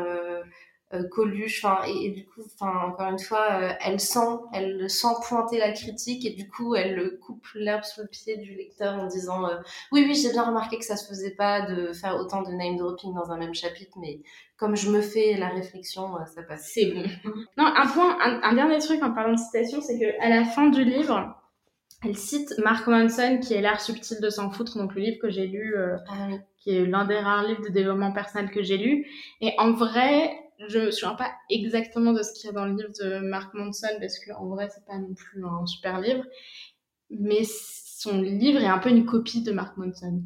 Coluche. 1.12 1.64
Enfin, 1.66 1.84
et, 1.88 2.12
du 2.12 2.26
coup, 2.26 2.42
enfin, 2.46 2.88
encore 2.88 3.10
une 3.10 3.20
fois, 3.20 3.76
elle 3.82 4.00
sent, 4.00 4.40
elle 4.54 4.90
sent 4.90 5.16
pointer 5.28 5.58
la 5.58 5.72
critique 5.72 6.26
et 6.26 6.32
du 6.32 6.48
coup, 6.48 6.76
elle 6.76 7.20
coupe 7.20 7.46
l'herbe 7.56 7.84
sous 7.84 8.02
le 8.02 8.08
pied 8.08 8.38
du 8.38 8.56
lecteur 8.56 8.96
en 8.96 9.08
disant 9.08 9.44
Oui, 9.92 10.06
oui, 10.08 10.16
j'ai 10.16 10.32
bien 10.32 10.44
remarqué 10.44 10.78
que 10.78 10.86
ça 10.86 10.96
se 10.96 11.08
faisait 11.08 11.36
pas 11.36 11.62
de 11.70 11.92
faire 11.92 12.16
autant 12.18 12.44
de 12.44 12.52
name 12.52 12.78
dropping 12.78 13.14
dans 13.14 13.32
un 13.32 13.38
même 13.38 13.54
chapitre, 13.54 13.98
mais 14.00 14.22
comme 14.58 14.76
je 14.76 14.90
me 14.90 15.02
fais 15.02 15.36
la 15.38 15.50
réflexion, 15.50 16.08
ça 16.34 16.44
passe. 16.44 16.72
C'est 16.74 16.92
bon. 16.92 17.04
non, 17.58 17.66
un 17.66 17.88
point, 17.88 18.18
un, 18.22 18.54
dernier 18.54 18.80
truc 18.80 19.04
en 19.04 19.12
parlant 19.12 19.34
de 19.34 19.40
citation, 19.40 19.82
c'est 19.82 20.00
que 20.00 20.24
à 20.24 20.30
la 20.30 20.46
fin 20.46 20.70
du 20.70 20.84
livre, 20.84 21.36
elle 22.04 22.16
cite 22.16 22.54
Mark 22.64 22.88
Manson, 22.88 23.40
qui 23.42 23.54
est 23.54 23.62
l'art 23.62 23.82
subtil 23.82 24.22
de 24.22 24.30
s'en 24.30 24.50
foutre, 24.50 24.78
donc 24.78 24.96
le 24.96 25.02
livre 25.02 25.18
que 25.22 25.30
j'ai 25.30 25.48
lu, 25.48 25.76
euh, 25.76 25.98
ah 26.10 26.30
qui 26.58 26.76
est 26.76 26.86
l'un 26.86 27.06
des 27.06 27.20
rares 27.20 27.44
livres 27.44 27.64
de 27.64 27.70
développement 27.70 28.12
personnel 28.12 28.50
que 28.50 28.64
j'ai 28.64 28.78
lu. 28.78 29.06
Et 29.42 29.54
en 29.58 29.72
vrai, 29.72 30.32
je 30.68 30.80
me 30.80 30.92
souviens 30.92 31.16
pas 31.16 31.32
exactement 31.50 32.14
de 32.14 32.22
ce 32.24 32.34
qu'il 32.34 32.46
y 32.46 32.50
a 32.50 32.54
dans 32.54 32.66
le 32.66 32.76
livre 32.76 32.92
de 33.02 33.20
Mark 33.20 33.54
Manson, 33.54 33.88
parce 34.00 34.20
que 34.20 34.32
en 34.34 34.48
vrai, 34.48 34.70
c'est 34.74 34.86
pas 34.86 34.98
non 34.98 35.14
plus 35.14 35.46
un 35.46 35.66
super 35.66 36.00
livre. 36.02 36.24
Mais 37.10 37.44
son 37.46 38.22
livre 38.22 38.62
est 38.62 38.68
un 38.68 38.80
peu 38.80 38.90
une 38.90 39.06
copie 39.06 39.44
de 39.44 39.52
Mark 39.52 39.78
Manson. 39.78 40.22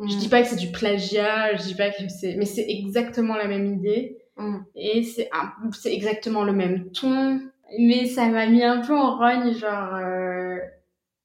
Je 0.00 0.16
dis 0.16 0.28
pas 0.28 0.42
que 0.42 0.48
c'est 0.48 0.56
du 0.56 0.72
plagiat, 0.72 1.54
je 1.56 1.62
dis 1.62 1.74
pas 1.74 1.90
que 1.90 2.08
c'est, 2.08 2.34
mais 2.36 2.46
c'est 2.46 2.66
exactement 2.68 3.36
la 3.36 3.46
même 3.46 3.66
idée. 3.66 4.18
Mm. 4.36 4.58
Et 4.74 5.02
c'est 5.04 5.30
c'est 5.72 5.94
exactement 5.94 6.42
le 6.44 6.52
même 6.52 6.90
ton. 6.90 7.40
Mais 7.78 8.06
ça 8.06 8.26
m'a 8.26 8.46
mis 8.46 8.62
un 8.62 8.80
peu 8.80 8.96
en 8.96 9.16
rogne, 9.16 9.54
genre, 9.54 9.94
euh, 9.94 10.58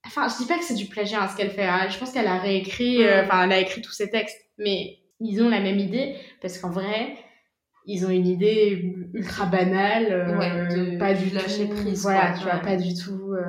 Enfin, 0.05 0.27
je 0.27 0.41
dis 0.41 0.47
pas 0.47 0.57
que 0.57 0.63
c'est 0.63 0.75
du 0.75 0.85
plagiat, 0.85 1.23
hein, 1.23 1.27
ce 1.27 1.35
qu'elle 1.35 1.51
fait. 1.51 1.65
Hein. 1.65 1.87
Je 1.89 1.97
pense 1.97 2.11
qu'elle 2.11 2.27
a 2.27 2.37
réécrit, 2.37 3.03
euh, 3.03 3.23
enfin, 3.23 3.43
elle 3.43 3.51
a 3.51 3.59
écrit 3.59 3.81
tous 3.81 3.91
ses 3.91 4.09
textes. 4.09 4.39
Mais 4.57 4.97
ils 5.19 5.41
ont 5.43 5.49
la 5.49 5.59
même 5.59 5.77
idée, 5.77 6.15
parce 6.41 6.57
qu'en 6.57 6.69
vrai, 6.69 7.15
ils 7.89 8.05
ont 8.05 8.09
une 8.09 8.27
idée 8.27 8.95
ultra 9.13 9.47
banale. 9.47 10.11
Euh, 10.11 10.37
ouais, 10.37 10.93
de, 10.93 10.97
pas 10.99 11.15
du 11.15 11.31
lâcher 11.31 11.65
prise. 11.65 12.03
Voilà, 12.03 12.33
tu 12.37 12.43
vois, 12.43 12.59
pas 12.59 12.75
du 12.75 12.93
tout. 12.93 13.33
Euh, 13.33 13.43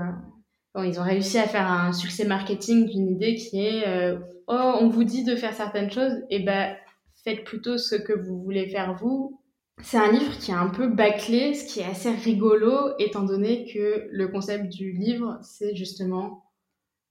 bon, 0.75 0.83
ils 0.83 0.99
ont 0.99 1.05
réussi 1.05 1.39
à 1.39 1.45
faire 1.45 1.71
un 1.71 1.93
succès 1.93 2.25
marketing 2.25 2.89
d'une 2.89 3.11
idée 3.11 3.35
qui 3.35 3.65
est 3.65 3.87
euh, 3.87 4.19
oh 4.49 4.79
on 4.81 4.89
vous 4.89 5.05
dit 5.05 5.25
de 5.25 5.37
faire 5.37 5.53
certaines 5.53 5.91
choses 5.91 6.15
et 6.31 6.41
ben 6.41 6.75
faites 7.23 7.45
plutôt 7.45 7.77
ce 7.77 7.95
que 7.95 8.15
vous 8.15 8.43
voulez 8.43 8.67
faire 8.69 8.95
vous. 8.95 9.39
C'est 9.83 9.99
un 9.99 10.11
livre 10.11 10.37
qui 10.39 10.51
est 10.51 10.55
un 10.55 10.69
peu 10.69 10.89
bâclé, 10.89 11.55
ce 11.55 11.67
qui 11.67 11.81
est 11.81 11.87
assez 11.87 12.11
rigolo 12.11 12.93
étant 12.99 13.23
donné 13.23 13.71
que 13.73 14.09
le 14.11 14.29
concept 14.29 14.69
du 14.69 14.93
livre 14.93 15.39
c'est 15.43 15.77
justement 15.77 16.45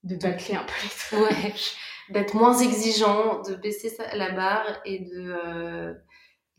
de 0.03 0.15
bâcler 0.15 0.55
un 0.55 0.63
peu 0.63 0.73
les 0.83 0.89
trucs. 0.89 1.43
Ouais, 1.43 1.53
d'être 2.09 2.33
moins 2.33 2.57
exigeant, 2.57 3.41
de 3.43 3.53
baisser 3.55 3.91
la 4.15 4.31
barre 4.31 4.79
et 4.85 4.99
de 4.99 5.35
euh, 5.45 5.93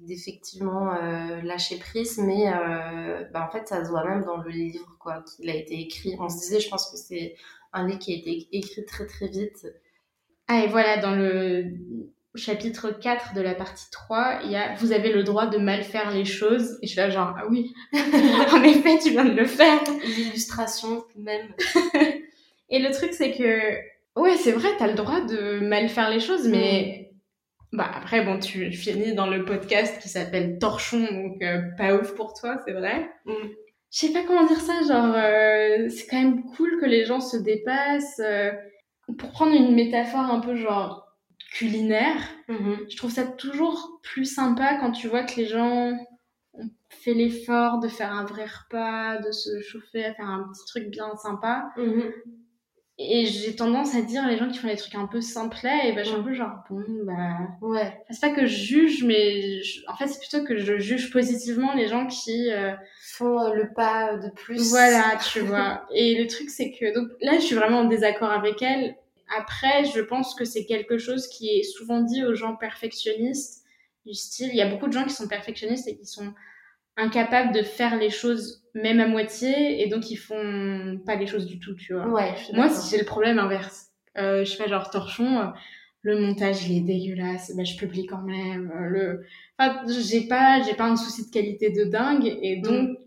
d'effectivement 0.00 0.94
euh, 0.94 1.40
lâcher 1.42 1.78
prise, 1.78 2.18
mais 2.18 2.48
euh, 2.48 3.24
bah, 3.32 3.46
en 3.46 3.52
fait 3.52 3.68
ça 3.68 3.84
se 3.84 3.90
voit 3.90 4.04
même 4.04 4.24
dans 4.24 4.38
le 4.38 4.50
livre 4.50 4.96
quoi 4.98 5.22
qu'il 5.22 5.48
a 5.50 5.54
été 5.54 5.78
écrit. 5.78 6.16
On 6.18 6.28
se 6.28 6.38
disait, 6.38 6.60
je 6.60 6.68
pense 6.68 6.90
que 6.90 6.96
c'est 6.96 7.36
un 7.72 7.86
livre 7.86 7.98
qui 7.98 8.12
a 8.12 8.16
été 8.16 8.48
écrit 8.52 8.84
très 8.84 9.06
très 9.06 9.28
vite. 9.28 9.66
Ah 10.48 10.64
et 10.64 10.68
voilà, 10.68 10.96
dans 10.96 11.14
le 11.14 11.64
chapitre 12.34 12.90
4 12.90 13.34
de 13.34 13.40
la 13.40 13.54
partie 13.54 13.90
3, 13.90 14.40
il 14.44 14.52
y 14.52 14.56
a 14.56 14.74
vous 14.76 14.92
avez 14.92 15.12
le 15.12 15.22
droit 15.22 15.46
de 15.46 15.58
mal 15.58 15.82
faire 15.82 16.10
les 16.10 16.24
choses 16.24 16.78
et 16.82 16.86
je 16.86 16.92
suis 16.92 17.00
là 17.00 17.10
genre 17.10 17.34
ah 17.38 17.44
oui. 17.50 17.72
en 17.92 18.62
effet, 18.62 18.98
tu 19.02 19.10
viens 19.10 19.24
de 19.24 19.36
le 19.36 19.46
faire. 19.46 19.80
L'illustration 20.04 21.04
même. 21.16 21.54
et 22.70 22.78
le 22.78 22.90
truc 22.92 23.12
c'est 23.12 23.32
que 23.32 24.20
ouais, 24.20 24.36
c'est 24.36 24.52
vrai, 24.52 24.68
tu 24.78 24.82
as 24.82 24.88
le 24.88 24.94
droit 24.94 25.20
de 25.20 25.60
mal 25.60 25.88
faire 25.88 26.10
les 26.10 26.20
choses 26.20 26.48
mais 26.48 26.99
bah 27.72 27.88
après, 27.94 28.24
bon, 28.24 28.38
tu 28.38 28.72
finis 28.72 29.14
dans 29.14 29.28
le 29.28 29.44
podcast 29.44 30.00
qui 30.02 30.08
s'appelle 30.08 30.58
Torchon, 30.58 31.06
donc 31.12 31.40
euh, 31.42 31.62
pas 31.78 31.94
ouf 31.94 32.14
pour 32.14 32.34
toi, 32.34 32.58
c'est 32.66 32.72
vrai. 32.72 33.08
Mm. 33.26 33.32
Je 33.92 33.98
sais 33.98 34.12
pas 34.12 34.22
comment 34.24 34.46
dire 34.46 34.60
ça, 34.60 34.82
genre, 34.86 35.14
euh, 35.14 35.88
c'est 35.88 36.06
quand 36.08 36.20
même 36.20 36.44
cool 36.56 36.78
que 36.80 36.86
les 36.86 37.04
gens 37.04 37.20
se 37.20 37.36
dépassent. 37.36 38.20
Euh, 38.20 38.50
pour 39.18 39.30
prendre 39.30 39.54
une 39.54 39.74
métaphore 39.74 40.20
un 40.20 40.40
peu 40.40 40.54
genre 40.54 41.16
culinaire, 41.52 42.20
mm-hmm. 42.48 42.90
je 42.90 42.96
trouve 42.96 43.10
ça 43.10 43.24
toujours 43.24 44.00
plus 44.02 44.24
sympa 44.24 44.76
quand 44.80 44.92
tu 44.92 45.08
vois 45.08 45.24
que 45.24 45.36
les 45.36 45.46
gens 45.46 45.98
ont 46.54 46.70
fait 46.88 47.14
l'effort 47.14 47.78
de 47.78 47.88
faire 47.88 48.12
un 48.12 48.24
vrai 48.24 48.46
repas, 48.46 49.18
de 49.18 49.32
se 49.32 49.60
chauffer, 49.60 50.04
à 50.04 50.14
faire 50.14 50.28
un 50.28 50.48
petit 50.52 50.64
truc 50.66 50.88
bien 50.88 51.16
sympa. 51.16 51.70
Mm-hmm. 51.76 52.12
Et 53.02 53.24
j'ai 53.24 53.56
tendance 53.56 53.94
à 53.94 54.02
dire 54.02 54.26
les 54.26 54.36
gens 54.36 54.48
qui 54.48 54.58
font 54.58 54.68
des 54.68 54.76
trucs 54.76 54.94
un 54.94 55.06
peu 55.06 55.22
simplets, 55.22 55.88
et 55.88 55.92
ben, 55.92 56.04
je 56.04 56.10
suis 56.10 56.18
un 56.18 56.22
peu 56.22 56.34
genre, 56.34 56.52
bon, 56.68 56.84
bah. 57.04 57.38
Ouais. 57.62 58.04
c'est 58.10 58.20
pas 58.20 58.34
que 58.34 58.44
je 58.44 58.54
juge, 58.54 59.04
mais 59.04 59.62
en 59.88 59.96
fait, 59.96 60.06
c'est 60.06 60.18
plutôt 60.18 60.44
que 60.44 60.58
je 60.58 60.78
juge 60.78 61.10
positivement 61.10 61.72
les 61.72 61.88
gens 61.88 62.06
qui. 62.06 62.50
Euh, 62.50 62.74
font 63.20 63.40
euh, 63.40 63.54
le 63.54 63.72
pas 63.72 64.16
de 64.16 64.30
plus. 64.30 64.70
Voilà, 64.70 65.18
tu 65.32 65.40
vois. 65.40 65.86
Et 65.94 66.20
le 66.20 66.26
truc, 66.26 66.50
c'est 66.50 66.72
que. 66.72 66.94
Donc 66.94 67.10
là, 67.20 67.34
je 67.34 67.40
suis 67.40 67.54
vraiment 67.54 67.80
en 67.80 67.84
désaccord 67.84 68.30
avec 68.30 68.60
elle. 68.62 68.96
Après, 69.36 69.84
je 69.84 70.00
pense 70.00 70.34
que 70.34 70.44
c'est 70.44 70.64
quelque 70.64 70.98
chose 70.98 71.28
qui 71.28 71.48
est 71.48 71.62
souvent 71.62 72.00
dit 72.00 72.24
aux 72.24 72.34
gens 72.34 72.56
perfectionnistes, 72.56 73.64
du 74.04 74.14
style. 74.14 74.50
Il 74.50 74.56
y 74.56 74.62
a 74.62 74.68
beaucoup 74.68 74.88
de 74.88 74.92
gens 74.92 75.04
qui 75.04 75.14
sont 75.14 75.28
perfectionnistes 75.28 75.86
et 75.88 75.96
qui 75.96 76.06
sont 76.06 76.34
incapables 77.00 77.54
de 77.54 77.62
faire 77.62 77.96
les 77.96 78.10
choses 78.10 78.64
même 78.74 79.00
à 79.00 79.06
moitié 79.06 79.82
et 79.82 79.88
donc 79.88 80.10
ils 80.10 80.16
font 80.16 81.00
pas 81.04 81.16
les 81.16 81.26
choses 81.26 81.46
du 81.46 81.58
tout, 81.58 81.74
tu 81.74 81.94
vois. 81.94 82.06
Ouais, 82.08 82.34
Moi, 82.54 82.68
si 82.68 82.90
j'ai 82.90 82.98
le 82.98 83.06
problème 83.06 83.38
inverse, 83.38 83.88
euh, 84.18 84.44
je 84.44 84.54
fais 84.54 84.68
genre 84.68 84.90
torchon, 84.90 85.38
euh, 85.38 85.46
le 86.02 86.18
montage 86.18 86.68
il 86.68 86.78
est 86.78 86.80
dégueulasse, 86.80 87.52
bah, 87.56 87.64
je 87.64 87.76
publie 87.76 88.06
quand 88.06 88.22
même. 88.22 88.72
Euh, 88.74 88.88
le, 88.88 89.26
enfin, 89.58 89.82
j'ai 89.88 90.26
pas, 90.26 90.62
j'ai 90.62 90.74
pas 90.74 90.84
un 90.84 90.96
souci 90.96 91.26
de 91.26 91.30
qualité 91.30 91.70
de 91.70 91.84
dingue 91.84 92.26
et 92.42 92.60
donc 92.60 92.98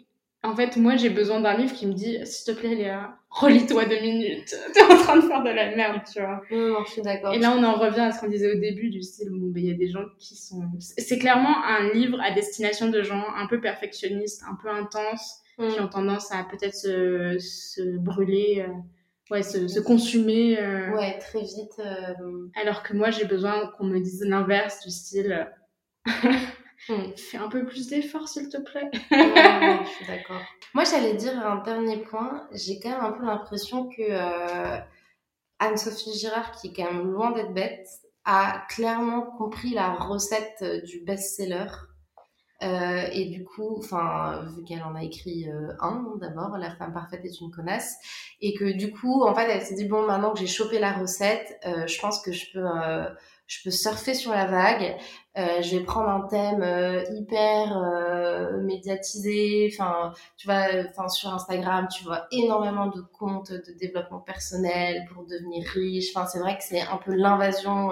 en 0.44 0.56
fait, 0.56 0.76
moi, 0.76 0.98
j'ai 0.98 1.10
besoin 1.10 1.40
d'un 1.40 1.56
livre 1.56 1.74
qui 1.74 1.88
me 1.88 1.94
dit, 1.94 2.20
s'il 2.26 2.54
te 2.54 2.60
plaît, 2.60 2.76
Léa, 2.76 3.18
relis-toi 3.30 3.86
deux 3.86 4.02
minutes. 4.02 4.54
T'es 4.74 4.84
en 4.84 4.98
train 4.98 5.16
de 5.16 5.22
faire 5.22 5.42
de 5.42 5.50
la 5.50 5.74
merde, 5.74 6.02
tu 6.12 6.20
vois. 6.20 6.42
Non, 6.52 6.84
je 6.86 6.92
suis 6.92 7.02
d'accord. 7.02 7.34
Et 7.34 7.40
là, 7.40 7.56
on 7.58 7.64
en 7.64 7.76
revient 7.76 8.02
à 8.02 8.12
ce 8.12 8.20
qu'on 8.20 8.28
disait 8.28 8.54
au 8.54 8.60
début 8.60 8.90
du 8.90 9.02
style, 9.02 9.30
bon, 9.30 9.52
ben, 9.52 9.64
il 9.64 9.70
y 9.70 9.74
a 9.74 9.78
des 9.78 9.88
gens 9.88 10.04
qui 10.20 10.36
sont, 10.36 10.62
c'est 10.80 11.18
clairement 11.18 11.64
un 11.66 11.94
livre 11.94 12.20
à 12.22 12.32
destination 12.32 12.90
de 12.90 13.02
gens 13.04 13.24
un 13.38 13.48
peu 13.48 13.62
perfectionnistes, 13.62 14.44
un 14.50 14.58
peu 14.62 14.70
intenses, 14.70 15.42
qui 15.58 15.80
mm. 15.80 15.84
ont 15.84 15.88
tendance 15.88 16.30
à 16.34 16.44
peut-être 16.44 16.76
se, 16.76 17.38
se 17.40 17.98
brûler, 17.98 18.66
euh, 18.68 18.74
ouais, 19.32 19.44
se, 19.44 19.70
se 19.70 19.80
consumer. 19.80 20.60
Euh, 20.60 20.92
ouais, 20.92 21.20
très 21.20 21.42
vite. 21.42 21.80
Euh, 21.80 22.50
alors 22.62 22.84
que 22.84 22.94
moi, 22.94 23.12
j'ai 23.12 23.26
besoin 23.26 23.68
qu'on 23.78 23.86
me 23.86 24.00
dise 24.00 24.26
l'inverse 24.28 24.84
du 24.84 24.92
style, 24.92 25.50
Hmm. 26.89 27.13
Fais 27.15 27.38
un 27.38 27.48
peu 27.48 27.65
plus 27.65 27.88
d'efforts, 27.88 28.28
s'il 28.28 28.50
te 28.50 28.58
plaît. 28.58 28.89
je 28.93 29.89
suis 29.89 30.06
d'accord. 30.06 30.41
Moi, 30.74 30.84
j'allais 30.84 31.13
dire 31.13 31.38
un 31.46 31.63
dernier 31.63 31.98
point. 31.98 32.48
J'ai 32.52 32.80
quand 32.80 32.89
même 32.89 33.06
un 33.06 33.12
peu 33.12 33.26
l'impression 33.26 33.88
que 33.88 34.02
euh, 34.02 34.80
Anne-Sophie 35.60 36.17
Girard, 36.17 36.52
qui 36.52 36.67
est 36.67 36.74
quand 36.74 36.91
même 36.91 37.10
loin 37.10 37.32
d'être 37.32 37.54
bête, 37.54 37.88
a 38.26 38.65
clairement 38.69 39.22
compris 39.22 39.74
la 39.74 39.93
recette 39.93 40.58
euh, 40.62 40.82
du 40.82 41.00
best-seller. 41.02 41.67
Euh, 42.63 43.08
et 43.12 43.26
du 43.26 43.43
coup, 43.46 43.78
enfin, 43.78 44.46
vu 44.56 44.63
qu'elle 44.63 44.84
en 44.84 44.96
a 44.96 45.04
écrit 45.04 45.48
un 45.82 46.15
d'abord, 46.22 46.58
La 46.58 46.74
femme 46.76 46.93
parfaite 46.93 47.26
est 47.26 47.41
une 47.41 47.52
connasse, 47.52 47.93
et 48.39 48.54
que 48.54 48.72
du 48.72 48.93
coup, 48.93 49.24
en 49.24 49.36
fait, 49.36 49.50
elle 49.50 49.62
s'est 49.62 49.76
dit 49.76 49.86
bon, 49.86 50.06
maintenant 50.06 50.32
que 50.32 50.39
j'ai 50.39 50.48
chopé 50.48 50.80
la 50.80 50.93
recette, 50.93 51.60
je 51.65 52.00
pense 52.00 52.22
que 52.22 52.32
je 52.32 52.46
peux 52.54 52.63
je 53.48 53.63
peux 53.63 53.72
surfer 53.72 54.13
sur 54.13 54.32
la 54.32 54.46
vague. 54.46 54.96
Euh, 55.36 55.63
je 55.63 55.78
vais 55.78 55.84
prendre 55.84 56.10
un 56.10 56.28
thème 56.28 56.62
euh, 56.62 57.04
hyper 57.15 57.76
euh, 57.76 58.62
médiatisé. 58.62 59.67
Enfin, 59.74 60.13
tu 60.38 60.46
vois, 60.46 60.67
enfin 60.89 61.10
sur 61.10 61.34
Instagram, 61.34 61.88
tu 61.96 62.04
vois 62.04 62.28
énormément 62.32 62.88
de 62.88 63.02
comptes 63.02 63.52
de 63.52 63.74
développement 63.80 64.19
personnel 64.19 65.06
pour 65.12 65.26
devenir 65.26 65.67
riche. 65.69 66.15
Enfin, 66.15 66.28
c'est 66.28 66.39
vrai 66.39 66.56
que 66.58 66.63
c'est 66.63 66.82
un 66.82 66.98
peu 66.98 67.15
l'invasion. 67.15 67.91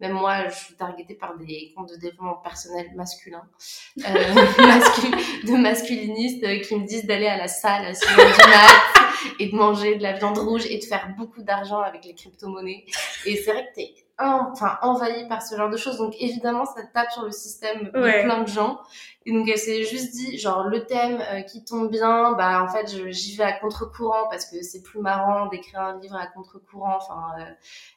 même 0.00 0.12
moi, 0.12 0.48
je 0.48 0.54
suis 0.54 0.74
targetée 0.74 1.14
par 1.14 1.38
des 1.38 1.72
comptes 1.74 1.90
de 1.90 1.96
développement 1.96 2.36
personnel 2.36 2.86
masculin, 2.94 3.42
de 3.96 5.56
masculinistes 5.56 6.62
qui 6.62 6.76
me 6.76 6.86
disent 6.86 7.06
d'aller 7.06 7.28
à 7.28 7.38
la 7.38 7.48
salle 7.48 7.86
à 7.86 7.94
6 7.94 8.06
du 8.06 8.22
mat 8.22 9.04
et 9.38 9.48
de 9.48 9.56
manger 9.56 9.96
de 9.96 10.02
la 10.02 10.12
viande 10.12 10.36
rouge 10.36 10.66
et 10.66 10.78
de 10.78 10.84
faire 10.84 11.14
beaucoup 11.16 11.42
d'argent 11.42 11.80
avec 11.80 12.04
les 12.04 12.14
crypto-monnaies. 12.14 12.84
Et 13.24 13.36
c'est 13.36 13.52
vrai 13.52 13.68
que 13.70 13.74
t'es 13.80 14.03
enfin 14.18 14.78
envahi 14.82 15.26
par 15.28 15.42
ce 15.42 15.56
genre 15.56 15.70
de 15.70 15.76
choses. 15.76 15.98
Donc 15.98 16.14
évidemment 16.18 16.64
ça 16.64 16.82
tape 16.92 17.10
sur 17.10 17.22
le 17.22 17.30
système 17.30 17.84
de 17.84 17.90
plein 17.90 18.42
de 18.42 18.48
gens 18.48 18.80
et 19.26 19.32
donc 19.32 19.48
elle 19.48 19.58
s'est 19.58 19.84
juste 19.84 20.12
dit 20.12 20.38
genre 20.38 20.64
le 20.64 20.84
thème 20.84 21.22
euh, 21.32 21.42
qui 21.42 21.64
tombe 21.64 21.90
bien 21.90 22.32
bah 22.32 22.62
en 22.62 22.68
fait 22.68 23.10
j'y 23.10 23.36
vais 23.36 23.44
à 23.44 23.52
contre-courant 23.52 24.28
parce 24.30 24.46
que 24.46 24.62
c'est 24.62 24.82
plus 24.82 25.00
marrant 25.00 25.48
d'écrire 25.48 25.80
un 25.80 26.00
livre 26.00 26.16
à 26.16 26.26
contre-courant 26.26 26.96
enfin 26.96 27.32
euh, 27.40 27.44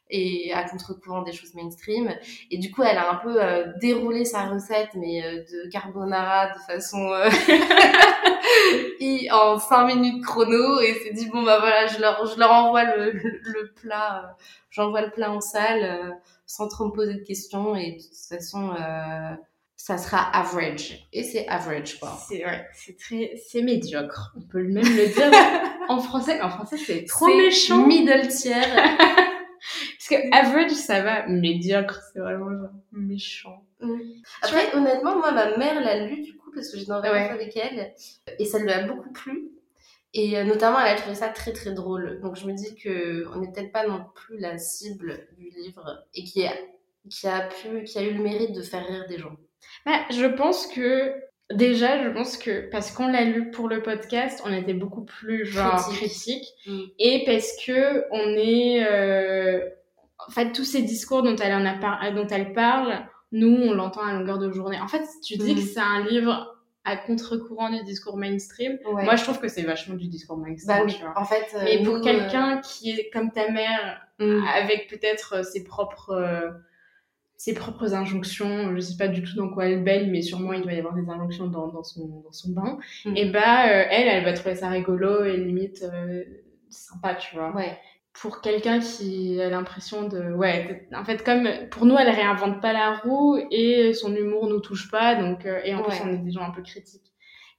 et 0.10 0.54
à 0.54 0.64
contre-courant 0.64 1.24
des 1.24 1.34
choses 1.34 1.54
mainstream. 1.54 2.14
Et 2.50 2.58
du 2.58 2.72
coup 2.72 2.84
elle 2.84 2.98
a 2.98 3.12
un 3.12 3.16
peu 3.16 3.44
euh, 3.44 3.74
déroulé 3.82 4.26
sa 4.26 4.46
recette 4.46 4.90
mais 4.96 5.22
de 5.22 5.70
carbonara 5.70 6.54
de 6.54 6.60
façon 6.60 6.98
en 9.32 9.60
5 9.60 9.86
minutes 9.86 10.24
chrono. 10.24 10.80
Et 10.80 10.94
s'est 10.96 11.14
dit 11.14 11.30
bon 11.30 11.44
bah 11.44 11.60
voilà 11.60 11.88
je 11.88 12.00
leur 12.00 12.26
je 12.26 12.40
leur 12.40 12.52
envoie 12.52 12.84
le, 12.84 13.12
le 13.12 13.74
plat 13.74 14.36
j'envoie 14.78 15.02
le 15.02 15.10
plat 15.10 15.32
en 15.32 15.42
salle 15.42 15.84
euh, 15.84 16.12
sans 16.46 16.68
trop 16.68 16.86
me 16.86 16.92
poser 16.92 17.16
de 17.16 17.24
questions. 17.24 17.76
Et 17.76 17.94
de 17.94 17.98
toute 17.98 18.28
façon 18.30 18.72
euh, 18.72 19.36
ça 19.78 20.00
sera 20.00 20.18
average 20.36 21.08
et 21.14 21.24
c'est 21.24 21.48
average 21.48 22.00
quoi. 22.00 22.18
C'est 22.28 22.44
ouais, 22.44 22.68
c'est 22.74 22.98
très 22.98 23.40
c'est 23.48 23.62
médiocre. 23.62 24.34
On 24.36 24.42
peut 24.42 24.64
même 24.64 24.84
le 24.84 25.08
dire 25.14 25.32
en 25.88 26.00
français, 26.00 26.42
en 26.42 26.50
français 26.50 26.78
c'est 26.78 27.06
trop 27.06 27.28
méchant. 27.28 27.86
Middle 27.86 28.28
tier. 28.28 28.56
Parce 28.62 30.10
que 30.10 30.36
average 30.36 30.72
ça 30.72 31.02
va, 31.02 31.28
médiocre 31.28 32.02
c'est 32.12 32.20
vraiment 32.20 32.50
genre 32.50 32.72
méchant. 32.92 33.64
Mm. 33.80 34.00
Après 34.42 34.76
honnêtement 34.76 35.18
moi 35.18 35.32
ma 35.32 35.56
mère 35.58 35.80
l'a 35.80 36.06
lu 36.08 36.22
du 36.22 36.36
coup 36.36 36.52
parce 36.54 36.72
que 36.72 36.80
j'ai 36.80 36.92
ouais. 36.92 37.30
avec 37.30 37.56
elle 37.56 37.94
et 38.40 38.46
ça 38.46 38.58
lui 38.58 38.72
a 38.72 38.88
beaucoup 38.88 39.12
plu. 39.12 39.52
Et 40.14 40.38
euh, 40.38 40.46
notamment, 40.46 40.80
elle 40.80 40.96
a 40.96 41.00
trouvé 41.00 41.14
ça 41.14 41.28
très 41.28 41.54
très 41.54 41.74
drôle. 41.74 42.20
Donc 42.22 42.36
je 42.38 42.48
me 42.48 42.54
dis 42.54 42.76
que 42.76 43.28
on 43.36 43.40
n'est 43.40 43.52
peut-être 43.52 43.72
pas 43.72 43.86
non 43.86 44.04
plus 44.16 44.40
la 44.40 44.58
cible 44.58 45.28
du 45.38 45.50
livre 45.50 46.06
et 46.16 46.24
qui 46.24 46.46
a, 46.46 46.54
qui 47.10 47.28
a 47.28 47.48
pu, 47.48 47.84
qui 47.84 48.00
a 48.00 48.02
eu 48.02 48.14
le 48.14 48.24
mérite 48.24 48.54
de 48.54 48.62
faire 48.62 48.88
rire 48.88 49.06
des 49.08 49.20
gens. 49.20 49.36
Bah, 49.86 50.00
je 50.12 50.26
pense 50.26 50.68
que 50.68 51.14
déjà, 51.52 52.04
je 52.04 52.10
pense 52.10 52.38
que 52.38 52.70
parce 52.70 52.92
qu'on 52.92 53.08
l'a 53.08 53.24
lu 53.24 53.52
pour 53.52 53.68
le 53.68 53.82
podcast, 53.82 54.42
on 54.46 54.54
était 54.54 54.74
beaucoup 54.74 55.06
plus 55.06 55.46
genre 55.46 55.90
critique, 55.94 56.46
mm. 56.66 56.82
et 57.00 57.24
parce 57.26 57.54
que 57.66 58.04
on 58.12 58.36
est, 58.36 58.86
euh... 58.86 59.62
en 60.28 60.32
fait, 60.32 60.52
tous 60.52 60.66
ces 60.66 60.82
discours 60.82 61.24
dont 61.24 61.36
elle 61.36 61.54
en 61.54 61.66
a 61.66 61.74
par... 61.74 62.14
dont 62.14 62.28
elle 62.28 62.54
parle, 62.54 63.06
nous, 63.32 63.56
on 63.56 63.74
l'entend 63.74 64.06
à 64.06 64.14
longueur 64.14 64.40
de 64.40 64.52
journée. 64.52 64.80
En 64.80 64.88
fait, 64.88 65.04
tu 65.26 65.38
dis 65.38 65.54
mm. 65.54 65.56
que 65.56 65.62
c'est 65.62 65.80
un 65.80 66.06
livre 66.06 66.54
à 66.88 66.96
contre-courant 66.96 67.70
du 67.70 67.84
discours 67.84 68.18
mainstream. 68.18 68.80
Moi, 68.86 69.18
je 69.18 69.24
trouve 69.24 69.40
que 69.40 69.50
c'est 69.50 69.64
vachement 69.64 69.96
du 69.96 70.08
discours 70.08 70.38
mainstream. 70.38 70.78
Bah 70.78 70.84
oui, 70.86 70.98
en 71.18 71.26
fait. 71.26 71.48
Euh, 71.56 71.62
Mais 71.66 71.84
pour 71.84 72.00
quelqu'un 72.00 72.58
euh, 72.58 72.62
qui 72.62 72.92
est 72.92 73.10
comme 73.12 73.32
ta 73.32 73.52
mère, 73.52 74.02
mm. 74.20 74.46
avec 74.56 74.90
peut-être 74.90 75.36
euh, 75.38 75.44
ses 75.44 75.66
propres 75.66 76.54
ses 77.38 77.54
propres 77.54 77.94
injonctions, 77.94 78.76
je 78.76 78.80
sais 78.82 78.98
pas 78.98 79.08
du 79.08 79.22
tout 79.24 79.36
dans 79.36 79.50
quoi 79.50 79.68
elle 79.68 79.84
baigne, 79.84 80.10
mais 80.10 80.22
sûrement 80.22 80.54
il 80.54 80.64
doit 80.64 80.74
y 80.74 80.80
avoir 80.80 80.96
des 80.96 81.08
injonctions 81.08 81.48
dans, 81.48 81.68
dans, 81.68 81.84
son, 81.84 82.08
dans 82.24 82.32
son 82.32 82.52
bain, 82.52 82.80
mm. 83.06 83.16
et 83.16 83.30
bah 83.30 83.68
elle, 83.68 84.08
elle 84.08 84.26
va 84.26 84.34
trouver 84.34 84.56
ça 84.56 84.70
rigolo 84.70 85.24
et 85.24 85.38
limite 85.38 85.86
sympa, 86.70 87.16
tu 87.16 87.36
vois. 87.36 87.56
Ouais. 87.56 87.78
Pour 88.14 88.42
quelqu'un 88.42 88.80
qui 88.80 89.40
a 89.40 89.50
l'impression 89.50 90.08
de, 90.08 90.34
ouais, 90.34 90.88
en 90.96 91.06
fait, 91.06 91.24
comme 91.24 91.48
pour 91.70 91.86
nous, 91.86 91.96
elle 91.98 92.10
réinvente 92.10 92.62
pas 92.62 92.74
la 92.74 92.98
roue 92.98 93.38
et 93.52 93.94
son 93.94 94.16
humour 94.16 94.50
nous 94.50 94.60
touche 94.60 94.90
pas, 94.90 95.16
donc 95.16 95.46
euh, 95.46 95.60
et 95.64 95.76
en 95.76 95.84
plus, 95.84 95.96
on 96.04 96.12
est 96.12 96.18
des 96.18 96.32
gens 96.32 96.42
un 96.42 96.50
peu 96.50 96.64
critiques. 96.64 97.14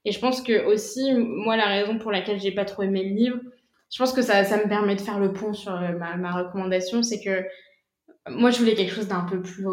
Et 0.04 0.10
je 0.10 0.18
pense 0.18 0.42
que 0.42 0.66
aussi, 0.66 1.14
moi, 1.14 1.56
la 1.56 1.66
raison 1.66 1.98
pour 1.98 2.10
laquelle 2.10 2.40
j'ai 2.40 2.50
pas 2.50 2.64
trop 2.64 2.82
aimé 2.82 3.04
le 3.04 3.14
livre, 3.14 3.38
je 3.92 3.98
pense 3.98 4.12
que 4.12 4.22
ça, 4.22 4.42
ça 4.44 4.56
me 4.56 4.68
permet 4.68 4.96
de 4.96 5.00
faire 5.00 5.20
le 5.20 5.32
pont 5.32 5.52
sur 5.52 5.74
euh, 5.74 5.92
ma, 5.92 6.16
ma 6.16 6.32
recommandation, 6.32 7.04
c'est 7.04 7.22
que 7.22 7.44
moi, 8.30 8.50
je 8.50 8.58
voulais 8.58 8.74
quelque 8.74 8.94
chose 8.94 9.08
d'un 9.08 9.20
peu 9.20 9.40
plus 9.40 9.66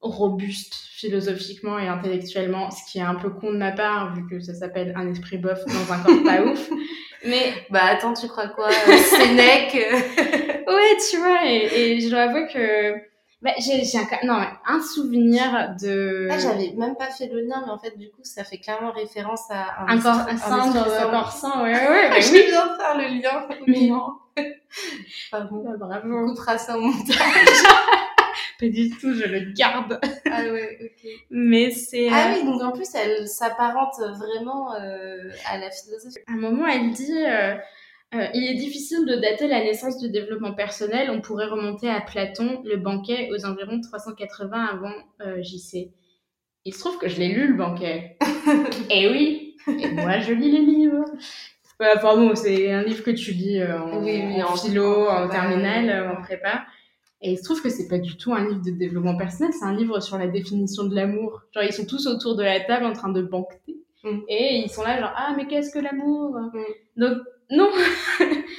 robuste 0.00 0.74
philosophiquement 0.96 1.78
et 1.78 1.88
intellectuellement, 1.88 2.70
ce 2.70 2.90
qui 2.90 2.98
est 2.98 3.02
un 3.02 3.14
peu 3.14 3.30
con 3.30 3.52
de 3.52 3.58
ma 3.58 3.72
part, 3.72 4.14
vu 4.14 4.26
que 4.28 4.40
ça 4.40 4.54
s'appelle 4.54 4.92
un 4.96 5.08
esprit 5.08 5.38
bof 5.38 5.58
dans 5.66 5.92
un 5.92 5.98
corps 5.98 6.22
pas 6.24 6.42
ouf. 6.42 6.70
Mais 7.24 7.52
Bah 7.70 7.84
attends, 7.84 8.14
tu 8.14 8.26
crois 8.28 8.48
quoi? 8.48 8.68
Euh, 8.68 8.96
Sénèque 8.96 9.74
euh, 9.74 9.96
ouais, 10.74 10.96
tu 11.10 11.18
vois, 11.18 11.46
et, 11.46 11.68
et 11.74 12.00
je 12.00 12.08
dois 12.08 12.20
avouer 12.22 12.46
que 12.46 13.09
bah, 13.42 13.52
j'ai 13.58 13.82
un, 13.98 14.26
non, 14.26 14.38
un 14.66 14.80
souvenir 14.82 15.74
de 15.80 16.28
Ah, 16.30 16.38
j'avais 16.38 16.72
même 16.76 16.94
pas 16.96 17.06
fait 17.10 17.26
le 17.28 17.40
lien, 17.40 17.62
mais 17.64 17.70
en 17.72 17.78
fait, 17.78 17.96
du 17.96 18.10
coup, 18.10 18.20
ça 18.22 18.44
fait 18.44 18.58
clairement 18.58 18.92
référence 18.92 19.50
à 19.50 19.84
un 19.88 19.98
corps 19.98 20.12
un 20.12 20.26
esprit 20.28 20.52
un 20.52 21.10
corps 21.10 21.32
sain, 21.32 21.62
ouais, 21.62 21.72
ouais, 21.72 22.10
Je 22.20 22.32
oui. 22.32 22.42
viens 22.48 22.66
de 22.66 22.76
faire 22.78 22.96
le 22.98 23.20
lien. 23.20 23.48
Mais 23.66 23.86
non, 23.88 24.08
Pardon. 25.30 25.64
bah, 25.64 25.70
On 25.74 25.78
bravo. 25.78 26.26
coupera 26.28 26.58
ça 26.58 26.76
au 26.76 26.80
montage. 26.82 27.16
Pas 28.58 28.68
du 28.68 28.90
tout, 28.90 29.14
je 29.14 29.24
le 29.24 29.52
garde. 29.54 29.98
ah 30.30 30.42
ouais, 30.42 30.78
ok. 30.82 31.10
Mais 31.30 31.70
c'est 31.70 32.08
Ah 32.12 32.28
euh, 32.30 32.34
oui, 32.34 32.44
donc 32.46 32.60
en 32.62 32.72
plus, 32.72 32.88
elle 32.94 33.26
s'apparente 33.26 33.94
vraiment 34.18 34.74
euh, 34.74 35.30
à 35.50 35.56
la 35.58 35.70
philosophie. 35.70 36.18
à 36.26 36.32
un 36.32 36.36
moment, 36.36 36.66
elle 36.66 36.90
dit 36.90 37.24
euh, 37.26 37.54
euh, 38.14 38.26
il 38.34 38.44
est 38.44 38.54
difficile 38.54 39.06
de 39.06 39.14
dater 39.16 39.46
la 39.46 39.60
naissance 39.62 39.98
du 39.98 40.10
développement 40.10 40.52
personnel. 40.54 41.10
On 41.10 41.20
pourrait 41.20 41.46
remonter 41.46 41.88
à 41.88 42.00
Platon, 42.00 42.62
le 42.64 42.76
banquet, 42.76 43.30
aux 43.32 43.44
environs 43.46 43.80
380 43.80 44.64
avant 44.64 44.92
euh, 45.22 45.42
JC. 45.42 45.90
Il 46.64 46.74
se 46.74 46.80
trouve 46.80 46.98
que 46.98 47.08
je 47.08 47.18
l'ai 47.18 47.28
lu 47.28 47.48
le 47.48 47.54
banquet. 47.54 48.18
Et 48.90 49.08
oui. 49.08 49.56
Et 49.68 49.90
moi, 49.92 50.18
je 50.20 50.32
lis 50.32 50.50
les 50.50 50.60
livres. 50.64 51.04
Ouais, 51.78 51.88
enfin 51.96 52.16
bon, 52.16 52.34
c'est 52.34 52.70
un 52.70 52.82
livre 52.82 53.02
que 53.02 53.10
tu 53.10 53.30
lis 53.32 53.60
euh, 53.60 53.80
en, 53.80 54.02
Oui, 54.02 54.20
oui, 54.26 54.42
en 54.42 54.48
en- 54.52 54.56
philo, 54.56 55.08
en 55.08 55.28
terminale, 55.28 55.88
euh, 55.88 56.12
en 56.12 56.20
prépa. 56.20 56.64
Et 57.22 57.32
il 57.32 57.38
se 57.38 57.44
trouve 57.44 57.62
que 57.62 57.68
c'est 57.70 57.88
pas 57.88 57.98
du 57.98 58.16
tout 58.16 58.32
un 58.34 58.46
livre 58.48 58.62
de 58.62 58.70
développement 58.70 59.16
personnel, 59.16 59.52
c'est 59.52 59.64
un 59.64 59.74
livre 59.74 60.00
sur 60.00 60.18
la 60.18 60.26
définition 60.26 60.84
de 60.84 60.94
l'amour. 60.94 61.42
Genre, 61.54 61.64
ils 61.64 61.72
sont 61.72 61.86
tous 61.86 62.06
autour 62.06 62.34
de 62.34 62.42
la 62.42 62.60
table 62.60 62.84
en 62.86 62.92
train 62.92 63.10
de 63.10 63.22
banqueter. 63.22 63.76
Mm. 64.04 64.18
Et 64.28 64.56
ils 64.64 64.70
sont 64.70 64.82
là, 64.82 64.98
genre, 65.00 65.12
ah, 65.14 65.34
mais 65.36 65.46
qu'est-ce 65.46 65.70
que 65.72 65.78
l'amour? 65.78 66.38
Mm. 66.38 66.62
Donc, 66.96 67.18
non, 67.50 67.70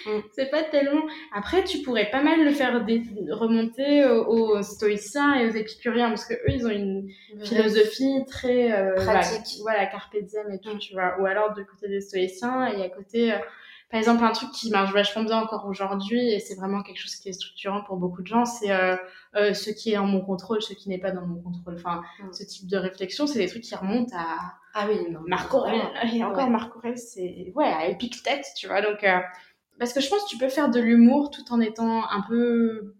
Mm. 0.03 0.19
c'est 0.31 0.49
pas 0.49 0.63
tellement. 0.63 1.03
Après, 1.31 1.63
tu 1.63 1.77
pourrais 1.83 2.09
pas 2.09 2.23
mal 2.23 2.43
le 2.43 2.49
faire 2.49 2.73
remonter 3.29 4.03
aux, 4.03 4.59
stoïciens 4.63 5.35
et 5.35 5.45
aux 5.45 5.51
épicuriens, 5.51 6.09
parce 6.09 6.25
que 6.25 6.33
eux, 6.33 6.49
ils 6.49 6.65
ont 6.65 6.71
une 6.71 7.07
philosophie 7.43 8.25
très 8.27 8.71
euh, 8.71 8.95
Pratique. 8.95 9.59
Voilà, 9.61 9.77
voilà, 9.77 9.85
carpe 9.91 10.17
diem 10.19 10.51
et 10.51 10.59
tout, 10.59 10.73
Mm. 10.73 10.79
tu 10.79 10.93
vois. 10.93 11.17
Ou 11.19 11.27
alors 11.27 11.53
de 11.53 11.61
côté 11.61 11.87
des 11.87 12.01
stoïciens 12.01 12.65
et 12.73 12.83
à 12.83 12.89
côté, 12.89 13.31
euh, 13.31 13.37
par 13.91 13.99
exemple, 13.99 14.23
un 14.23 14.31
truc 14.31 14.51
qui 14.51 14.71
marche 14.71 14.93
vachement 14.93 15.23
bien 15.23 15.37
encore 15.37 15.65
aujourd'hui 15.67 16.31
et 16.31 16.39
c'est 16.39 16.55
vraiment 16.55 16.81
quelque 16.81 16.99
chose 16.99 17.15
qui 17.15 17.27
est 17.29 17.33
structurant 17.33 17.83
pour 17.83 17.97
beaucoup 17.97 18.21
de 18.21 18.27
gens, 18.27 18.45
c'est 18.45 18.71
euh, 18.71 18.95
euh, 19.35 19.53
ce 19.53 19.69
qui 19.69 19.91
est 19.91 19.97
en 19.97 20.07
mon 20.07 20.21
contrôle, 20.21 20.61
ce 20.61 20.73
qui 20.73 20.87
n'est 20.87 20.97
pas 20.97 21.11
dans 21.11 21.25
mon 21.27 21.41
contrôle. 21.41 21.75
Enfin, 21.75 22.01
Mm. 22.21 22.31
ce 22.31 22.43
type 22.43 22.67
de 22.69 22.77
réflexion, 22.77 23.27
c'est 23.27 23.39
des 23.39 23.47
trucs 23.49 23.63
qui 23.63 23.75
remontent 23.75 24.15
à 24.17 24.37
Ah 24.73 24.87
oui, 24.89 25.11
non. 25.11 25.19
Marc 25.27 25.53
Aurèle. 25.53 25.81
Et 26.13 26.23
encore 26.23 26.45
Ouais. 26.45 26.49
Marc 26.49 26.75
Aurèle, 26.77 26.97
c'est 26.97 27.51
ouais, 27.55 27.65
à 27.65 27.87
Épictète, 27.89 28.45
tu 28.55 28.67
vois. 28.67 28.81
Donc, 28.81 29.03
euh, 29.03 29.19
parce 29.77 29.91
que 29.93 29.99
je 29.99 30.09
pense 30.09 30.23
que 30.23 30.29
tu 30.29 30.37
peux 30.37 30.49
faire 30.49 30.69
de 30.69 30.79
l'humour 30.79 31.29
tout 31.29 31.51
en 31.51 31.59
étant 31.59 32.09
un 32.09 32.21
peu 32.21 32.93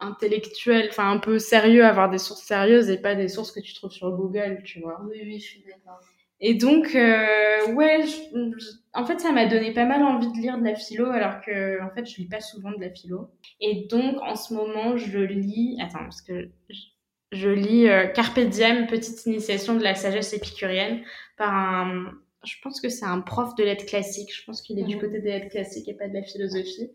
intellectuel, 0.00 0.86
enfin 0.90 1.10
un 1.10 1.18
peu 1.18 1.38
sérieux, 1.38 1.84
avoir 1.84 2.08
des 2.08 2.18
sources 2.18 2.42
sérieuses 2.42 2.88
et 2.88 2.98
pas 2.98 3.14
des 3.14 3.28
sources 3.28 3.52
que 3.52 3.60
tu 3.60 3.74
trouves 3.74 3.90
sur 3.90 4.10
Google, 4.12 4.62
tu 4.64 4.80
vois. 4.80 5.00
Oui, 5.04 5.18
oui, 5.24 5.40
je 5.40 5.44
suis 5.46 5.62
d'accord. 5.64 6.00
Et 6.40 6.54
donc, 6.54 6.94
euh, 6.94 7.72
ouais, 7.74 8.02
je- 8.06 8.52
je- 8.58 8.70
en 8.94 9.04
fait, 9.04 9.18
ça 9.20 9.32
m'a 9.32 9.46
donné 9.46 9.72
pas 9.72 9.84
mal 9.86 10.02
envie 10.02 10.28
de 10.28 10.36
lire 10.38 10.58
de 10.58 10.64
la 10.64 10.74
philo, 10.74 11.06
alors 11.06 11.40
que, 11.40 11.82
en 11.82 11.90
fait, 11.94 12.06
je 12.06 12.16
lis 12.18 12.28
pas 12.28 12.40
souvent 12.40 12.70
de 12.70 12.80
la 12.80 12.90
philo. 12.90 13.30
Et 13.60 13.86
donc, 13.90 14.20
en 14.22 14.36
ce 14.36 14.54
moment, 14.54 14.96
je 14.96 15.18
lis, 15.18 15.76
attends, 15.80 15.98
parce 16.00 16.22
que 16.22 16.50
je, 16.70 16.78
je 17.32 17.48
lis 17.50 17.88
euh, 17.88 18.06
Carpe 18.06 18.38
Diem, 18.38 18.86
petite 18.86 19.26
initiation 19.26 19.74
de 19.74 19.82
la 19.82 19.94
sagesse 19.94 20.32
épicurienne, 20.32 21.02
par 21.36 21.52
un, 21.52 22.12
je 22.44 22.54
pense 22.62 22.80
que 22.80 22.88
c'est 22.88 23.04
un 23.04 23.20
prof 23.20 23.54
de 23.56 23.64
lettres 23.64 23.86
classiques. 23.86 24.32
Je 24.34 24.44
pense 24.44 24.62
qu'il 24.62 24.78
est 24.78 24.84
du 24.84 24.96
côté 24.98 25.20
des 25.20 25.30
lettres 25.30 25.50
classiques 25.50 25.88
et 25.88 25.94
pas 25.94 26.08
de 26.08 26.14
la 26.14 26.22
philosophie. 26.22 26.90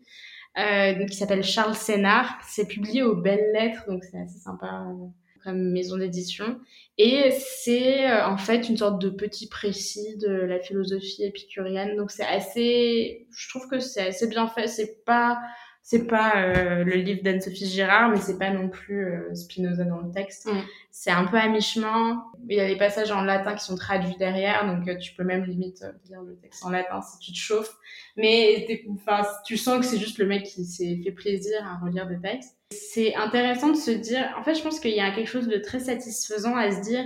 Euh, 0.56 0.94
donc, 0.98 1.08
qui 1.10 1.16
s'appelle 1.16 1.42
Charles 1.42 1.74
Sénard. 1.74 2.38
C'est 2.46 2.66
publié 2.66 3.02
aux 3.02 3.16
Belles 3.16 3.50
Lettres, 3.52 3.84
donc 3.88 4.04
c'est 4.04 4.18
assez 4.18 4.38
sympa 4.38 4.86
euh, 4.88 5.06
maison 5.52 5.96
d'édition. 5.96 6.58
Et 6.96 7.32
c'est 7.32 8.08
euh, 8.08 8.26
en 8.26 8.36
fait 8.36 8.68
une 8.68 8.76
sorte 8.76 9.00
de 9.00 9.10
petit 9.10 9.48
précis 9.48 10.16
de 10.16 10.30
la 10.30 10.60
philosophie 10.60 11.24
épicurienne. 11.24 11.96
Donc 11.96 12.10
c'est 12.10 12.24
assez, 12.24 13.26
je 13.36 13.48
trouve 13.48 13.68
que 13.68 13.80
c'est 13.80 14.08
assez 14.08 14.28
bien 14.28 14.46
fait. 14.46 14.68
C'est 14.68 15.04
pas, 15.04 15.38
c'est 15.86 16.06
pas 16.06 16.36
euh, 16.36 16.82
le 16.82 16.92
livre 16.92 17.22
d'Anne-Sophie 17.22 17.66
Girard, 17.66 18.08
mais 18.08 18.16
c'est 18.16 18.38
pas 18.38 18.48
non 18.48 18.70
plus 18.70 19.04
euh, 19.04 19.34
Spinoza 19.34 19.84
dans 19.84 20.00
le 20.00 20.10
texte. 20.10 20.46
Mm. 20.46 20.62
C'est 20.90 21.10
un 21.10 21.26
peu 21.26 21.36
à 21.36 21.46
mi-chemin. 21.46 22.24
Il 22.48 22.56
y 22.56 22.60
a 22.60 22.66
des 22.66 22.78
passages 22.78 23.12
en 23.12 23.20
latin 23.20 23.54
qui 23.54 23.66
sont 23.66 23.76
traduits 23.76 24.16
derrière, 24.18 24.66
donc 24.66 24.88
euh, 24.88 24.96
tu 24.96 25.12
peux 25.12 25.24
même 25.24 25.44
limite 25.44 25.82
euh, 25.82 25.92
lire 26.08 26.22
le 26.22 26.36
texte 26.36 26.64
en 26.64 26.70
latin 26.70 27.02
si 27.02 27.18
tu 27.18 27.32
te 27.32 27.36
chauffes. 27.36 27.76
Mais 28.16 28.66
enfin, 28.94 29.28
tu 29.44 29.58
sens 29.58 29.78
que 29.80 29.84
c'est 29.84 29.98
juste 29.98 30.16
le 30.16 30.24
mec 30.24 30.44
qui 30.44 30.64
s'est 30.64 31.00
fait 31.04 31.12
plaisir 31.12 31.60
à 31.66 31.84
relire 31.84 32.06
des 32.06 32.18
textes. 32.18 32.56
C'est 32.70 33.14
intéressant 33.14 33.68
de 33.68 33.76
se 33.76 33.90
dire, 33.90 34.34
en 34.38 34.42
fait, 34.42 34.54
je 34.54 34.62
pense 34.62 34.80
qu'il 34.80 34.96
y 34.96 35.00
a 35.00 35.10
quelque 35.10 35.28
chose 35.28 35.48
de 35.48 35.58
très 35.58 35.80
satisfaisant 35.80 36.56
à 36.56 36.72
se 36.72 36.80
dire, 36.80 37.04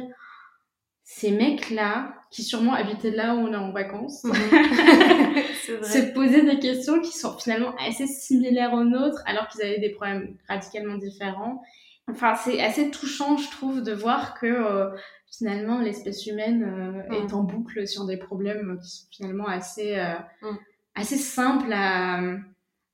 ces 1.10 1.30
mecs-là, 1.30 2.12
qui 2.30 2.42
sûrement 2.42 2.74
habitaient 2.74 3.10
là 3.10 3.34
où 3.34 3.38
on 3.38 3.52
est 3.52 3.56
en 3.56 3.72
vacances, 3.72 4.24
vrai. 4.26 5.42
se 5.82 6.12
poser 6.12 6.42
des 6.42 6.58
questions 6.58 7.00
qui 7.00 7.16
sont 7.16 7.36
finalement 7.38 7.74
assez 7.88 8.06
similaires 8.06 8.74
aux 8.74 8.84
nôtres, 8.84 9.22
alors 9.26 9.48
qu'ils 9.48 9.62
avaient 9.62 9.78
des 9.80 9.88
problèmes 9.88 10.36
radicalement 10.48 10.98
différents. 10.98 11.62
Enfin, 12.10 12.34
c'est 12.34 12.60
assez 12.62 12.90
touchant, 12.90 13.38
je 13.38 13.50
trouve, 13.50 13.82
de 13.82 13.92
voir 13.92 14.38
que 14.38 14.46
euh, 14.46 14.90
finalement 15.30 15.78
l'espèce 15.80 16.26
humaine 16.26 16.62
euh, 16.62 17.08
Mm. 17.08 17.14
est 17.26 17.32
en 17.32 17.42
boucle 17.42 17.86
sur 17.88 18.04
des 18.04 18.18
problèmes 18.18 18.78
qui 18.82 18.90
sont 18.90 19.06
finalement 19.10 19.46
assez, 19.48 19.96
euh, 19.98 20.14
Mm. 20.42 20.56
assez 20.94 21.16
simples 21.16 21.72
à, 21.72 22.20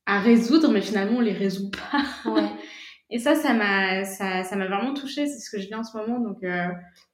à 0.05 0.19
résoudre, 0.19 0.69
mais 0.71 0.81
finalement 0.81 1.17
on 1.17 1.21
les 1.21 1.33
résout 1.33 1.69
pas. 1.69 2.31
Ouais. 2.31 2.49
Et 3.11 3.19
ça, 3.19 3.35
ça 3.35 3.53
m'a, 3.53 4.03
ça, 4.03 4.43
ça 4.43 4.55
m'a 4.55 4.67
vraiment 4.67 4.93
touchée. 4.93 5.27
C'est 5.27 5.39
ce 5.39 5.49
que 5.51 5.59
je 5.59 5.67
vis 5.67 5.75
en 5.75 5.83
ce 5.83 5.95
moment, 5.95 6.19
donc. 6.19 6.43
euh, 6.43 6.67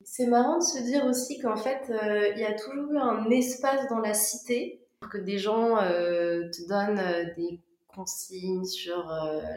C'est 0.04 0.25
marrant 0.27 0.58
de 0.58 0.63
se 0.63 0.80
dire 0.84 1.06
aussi 1.06 1.39
qu'en 1.39 1.58
fait, 1.58 1.89
euh, 1.89 2.30
il 2.36 2.39
y 2.39 2.45
a 2.45 2.54
toujours 2.54 2.91
eu 2.91 2.97
un 2.97 3.30
espace 3.30 3.88
dans 3.89 3.99
la 3.99 4.13
cité 4.13 4.82
pour 4.99 5.10
que 5.10 5.17
des 5.17 5.38
gens 5.38 5.77
euh, 5.82 6.49
te 6.49 6.67
donnent 6.69 7.34
des 7.36 7.60
consignes 7.93 8.63
sur 8.63 9.06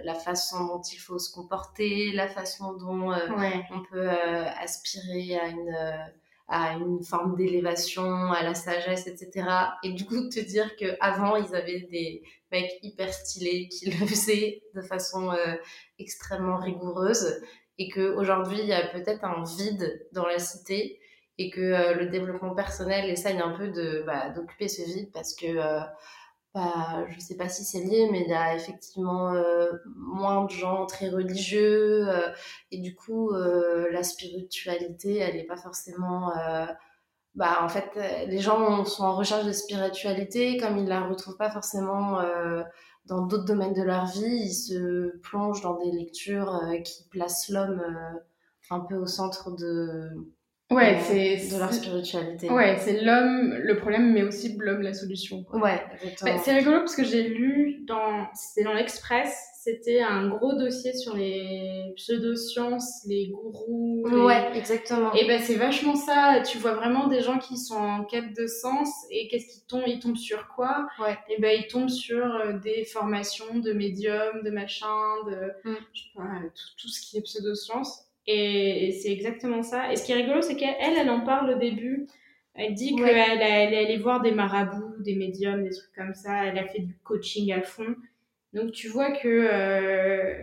la 0.03 0.14
façon 0.14 0.66
dont 0.66 0.83
il 0.83 0.97
faut 0.97 1.20
se 1.20 1.33
comporter, 1.33 2.11
la 2.14 2.27
façon 2.27 2.73
dont 2.73 3.11
Ouais. 3.11 3.64
on 3.70 3.81
peut 3.88 4.09
aspirer 4.09 5.38
à 5.38 5.47
une, 5.49 5.77
à 6.48 6.74
une 6.74 7.02
forme 7.02 7.37
d'élévation, 7.37 8.33
à 8.33 8.42
la 8.42 8.54
sagesse, 8.54 9.07
etc. 9.07 9.48
Et 9.83 9.92
du 9.92 10.04
coup, 10.04 10.28
te 10.28 10.40
dire 10.40 10.76
qu'avant, 10.76 11.37
ils 11.37 11.54
avaient 11.54 11.87
des 11.90 12.22
mecs 12.52 12.72
hyper 12.83 13.12
stylés 13.12 13.68
qui 13.68 13.90
le 13.90 14.07
faisaient 14.07 14.62
de 14.74 14.83
façon 14.83 15.33
euh, 15.33 15.54
extrêmement 15.98 16.59
rigoureuse 16.59 17.40
et 17.78 17.88
qu'aujourd'hui, 17.88 18.59
il 18.61 18.66
y 18.66 18.72
a 18.72 18.87
peut-être 18.88 19.24
un 19.24 19.42
vide 19.42 20.07
dans 20.12 20.26
la 20.26 20.38
cité 20.38 21.00
et 21.38 21.50
que 21.50 21.61
euh, 21.61 21.94
le 21.94 22.07
développement 22.07 22.54
personnel 22.54 23.11
essaye 23.11 23.38
un 23.38 23.50
peu 23.50 23.68
de 23.68 24.04
bah, 24.07 24.30
d'occuper 24.30 24.68
ce 24.68 24.83
vide 24.83 25.11
parce 25.12 25.35
que 25.35 25.46
euh, 25.46 25.80
bah, 26.55 27.05
je 27.09 27.19
sais 27.19 27.37
pas 27.37 27.49
si 27.49 27.64
c'est 27.64 27.81
lié, 27.81 28.09
mais 28.12 28.23
il 28.23 28.29
y 28.29 28.33
a 28.33 28.55
effectivement 28.55 29.33
euh, 29.35 29.73
moins 29.97 30.45
de 30.45 30.51
gens 30.51 30.87
très 30.87 31.09
religieux 31.09 32.09
euh, 32.09 32.33
et 32.71 32.79
du 32.79 32.95
coup 32.95 33.31
euh, 33.33 33.90
la 33.90 34.05
spiritualité, 34.05 35.17
elle 35.19 35.35
n'est 35.35 35.47
pas 35.47 35.57
forcément 35.57 36.33
bah 37.35 37.59
en 37.62 37.69
fait 37.69 37.90
les 38.29 38.38
gens 38.38 38.85
sont 38.85 39.05
en 39.05 39.17
recherche 39.17 39.45
de 39.45 39.53
spiritualité 39.53 40.57
comme 40.59 40.79
ils 40.79 40.87
la 40.87 41.03
retrouvent 41.09 41.37
pas 41.37 41.51
forcément 41.51 42.21
dans 43.07 43.27
d'autres 43.27 43.45
domaines 43.45 43.75
de 43.75 43.83
leur 43.83 44.07
vie, 44.07 44.23
ils 44.25 44.55
se 44.55 45.19
plongent 45.19 45.62
dans 45.62 45.77
des 45.85 45.90
lectures 45.90 46.61
qui 46.85 47.09
placent 47.11 47.49
l'homme 47.49 47.83
un 48.71 48.81
peu 48.81 48.97
au 48.97 49.07
centre 49.07 49.51
de 49.57 50.11
Ouais, 50.74 50.96
euh, 50.96 50.98
c'est 51.38 51.54
de 51.54 51.58
leur 51.58 51.72
spiritualité. 51.72 52.50
Ouais, 52.50 52.76
c'est 52.78 53.00
l'homme 53.02 53.54
le 53.62 53.76
problème, 53.76 54.12
mais 54.12 54.22
aussi 54.22 54.56
l'homme 54.58 54.82
la 54.82 54.92
solution. 54.94 55.42
quoi. 55.44 55.60
Ouais, 55.60 55.82
exactement. 55.94 56.32
Bah, 56.37 56.42
c'est 56.44 56.52
rigolo 56.56 56.78
parce 56.80 56.96
que 56.96 57.04
j'ai 57.04 57.28
lu 57.28 57.84
dans 57.87 58.26
c'était 58.34 58.64
dans 58.64 58.74
l'Express, 58.74 59.34
c'était 59.62 60.00
un 60.02 60.28
gros 60.28 60.52
dossier 60.54 60.92
sur 60.92 61.16
les 61.16 61.92
pseudosciences, 61.96 63.04
les 63.06 63.28
gourous. 63.28 64.06
les- 64.08 64.16
Ouais, 64.16 64.50
exactement. 64.56 65.12
Et 65.14 65.26
ben 65.26 65.40
c'est 65.40 65.54
vachement 65.54 65.94
ça. 65.96 66.42
Tu 66.46 66.58
vois 66.58 66.74
vraiment 66.74 67.06
des 67.06 67.20
gens 67.20 67.38
qui 67.38 67.56
sont 67.56 67.76
en 67.76 68.04
quête 68.04 68.37
de 68.37 68.46
sens 68.46 68.88
et 69.10 69.28
qu'est-ce 69.28 69.46
qu'ils 69.46 69.66
tombent 69.66 69.84
Ils 69.87 69.98
tombent 70.00 70.16
sur 70.16 70.48
quoi? 70.48 70.87
Ouais. 71.00 71.16
Et 71.30 71.40
ben 71.40 71.58
ils 71.58 71.66
tombent 71.66 71.88
sur 71.88 72.24
euh, 72.34 72.52
des 72.58 72.84
formations 72.84 73.58
de 73.58 73.72
médium, 73.72 74.42
de 74.44 74.50
machin, 74.50 74.87
de 75.26 75.34
Mm. 75.64 75.74
je 75.94 76.00
sais 76.00 76.08
pas, 76.14 76.22
euh, 76.22 76.48
tout, 76.54 76.82
tout 76.82 76.88
ce 76.88 77.00
qui 77.00 77.16
est 77.18 77.22
pseudosciences. 77.22 78.00
Et, 78.26 78.92
c'est 79.02 79.12
exactement 79.12 79.62
ça. 79.62 79.92
Et 79.92 79.96
ce 79.96 80.04
qui 80.04 80.12
est 80.12 80.16
rigolo, 80.16 80.40
c'est 80.42 80.56
qu'elle, 80.56 80.74
elle 80.80 81.10
en 81.10 81.20
parle 81.20 81.50
au 81.50 81.58
début. 81.58 82.06
Elle 82.54 82.74
dit 82.74 82.94
Ouais. 82.94 83.10
qu'elle 83.10 83.42
elle 83.42 83.74
est 83.74 83.84
allée 83.84 83.98
voir 83.98 84.20
des 84.22 84.30
marabouts, 84.32 84.94
des 85.00 85.16
médiums, 85.16 85.62
des 85.64 85.70
trucs 85.70 85.92
comme 85.94 86.14
ça. 86.14 86.44
Elle 86.46 86.58
a 86.58 86.66
fait 86.66 86.80
du 86.80 86.96
coaching 87.04 87.52
à 87.52 87.62
fond. 87.62 87.96
Donc 88.52 88.70
tu 88.72 88.88
vois 88.88 89.10
que 89.10 89.28
euh, 89.28 90.34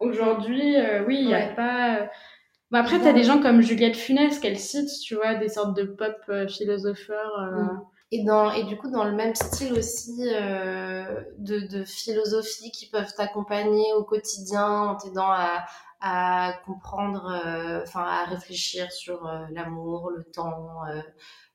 aujourd'hui, 0.00 0.76
euh, 0.76 1.04
oui, 1.06 1.18
il 1.20 1.26
n'y 1.26 1.34
a 1.34 1.38
Ouais. 1.48 1.54
pas. 1.54 1.96
euh, 2.02 2.06
Bon, 2.72 2.78
après, 2.78 2.98
tu 3.00 3.06
as 3.06 3.12
des 3.12 3.22
gens 3.22 3.40
comme 3.40 3.60
Juliette 3.62 3.96
Funès 3.96 4.40
qu'elle 4.40 4.58
cite, 4.58 4.88
tu 5.04 5.14
vois, 5.14 5.34
des 5.36 5.48
sortes 5.48 5.76
de 5.76 5.84
pop 5.84 6.16
euh, 6.28 6.48
philosopheurs. 6.48 7.38
Mm. 7.52 7.80
Et, 8.12 8.24
dans, 8.24 8.52
et 8.52 8.64
du 8.64 8.76
coup, 8.76 8.90
dans 8.90 9.04
le 9.04 9.12
même 9.12 9.34
style 9.34 9.72
aussi 9.72 10.16
de, 10.20 11.66
de 11.68 11.84
philosophie 11.84 12.70
qui 12.70 12.88
peuvent 12.88 13.12
t'accompagner 13.16 13.84
au 13.96 14.04
quotidien 14.04 14.64
en 14.64 14.96
t'aidant 14.96 15.30
à, 15.30 15.64
à 16.08 16.52
comprendre, 16.64 17.26
euh, 17.26 17.82
enfin 17.82 18.02
à 18.02 18.24
réfléchir 18.24 18.92
sur 18.92 19.26
euh, 19.26 19.44
l'amour, 19.50 20.10
le 20.10 20.22
temps, 20.22 20.86
euh, 20.88 21.02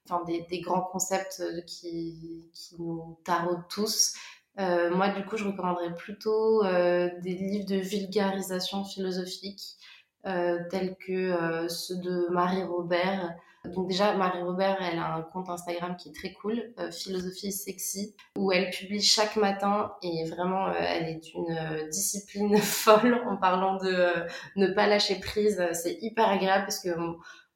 enfin 0.05 0.23
des, 0.25 0.59
grands 0.59 0.81
concepts 0.81 1.41
qui, 1.65 2.51
nous 2.77 3.17
taraudent 3.23 3.67
tous. 3.69 4.13
Moi, 4.57 5.09
du 5.09 5.25
coup, 5.25 5.37
je 5.37 5.45
recommanderais 5.45 5.95
plutôt 5.95 6.63
des 6.63 7.33
livres 7.33 7.65
de 7.65 7.77
vulgarisation 7.77 8.83
philosophique 8.83 9.77
tels 10.23 10.95
que 11.07 11.67
ceux 11.67 11.97
de 11.97 12.27
Marie 12.29 12.63
Robert. 12.63 13.33
Donc 13.65 13.88
déjà, 13.88 14.13
Marie 14.15 14.41
Robert, 14.41 14.82
elle 14.82 14.97
a 14.97 15.13
un 15.15 15.21
compte 15.21 15.47
Instagram 15.50 15.95
qui 15.95 16.10
est 16.10 16.13
très 16.13 16.34
cool, 16.34 16.74
euh, 16.80 16.89
Philosophie 16.91 17.52
Sexy, 17.52 18.15
où 18.36 18.52
elle 18.52 18.71
publie 18.71 19.02
chaque 19.02 19.36
matin 19.36 19.93
et 20.02 20.28
vraiment, 20.30 20.67
euh, 20.67 20.74
elle 20.76 21.10
est 21.10 21.19
d'une 21.19 21.56
euh, 21.56 21.88
discipline 21.89 22.58
folle 22.62 23.21
en 23.28 23.38
parlant 23.38 23.78
de 23.78 23.93
euh, 23.93 24.28
ne 24.56 24.67
pas 24.67 24.88
lâcher 24.88 25.19
prise. 25.19 25.63
C'est 25.74 26.00
hyper 26.02 26.28
agréable 26.28 26.65
parce 26.65 26.80
que 26.80 26.89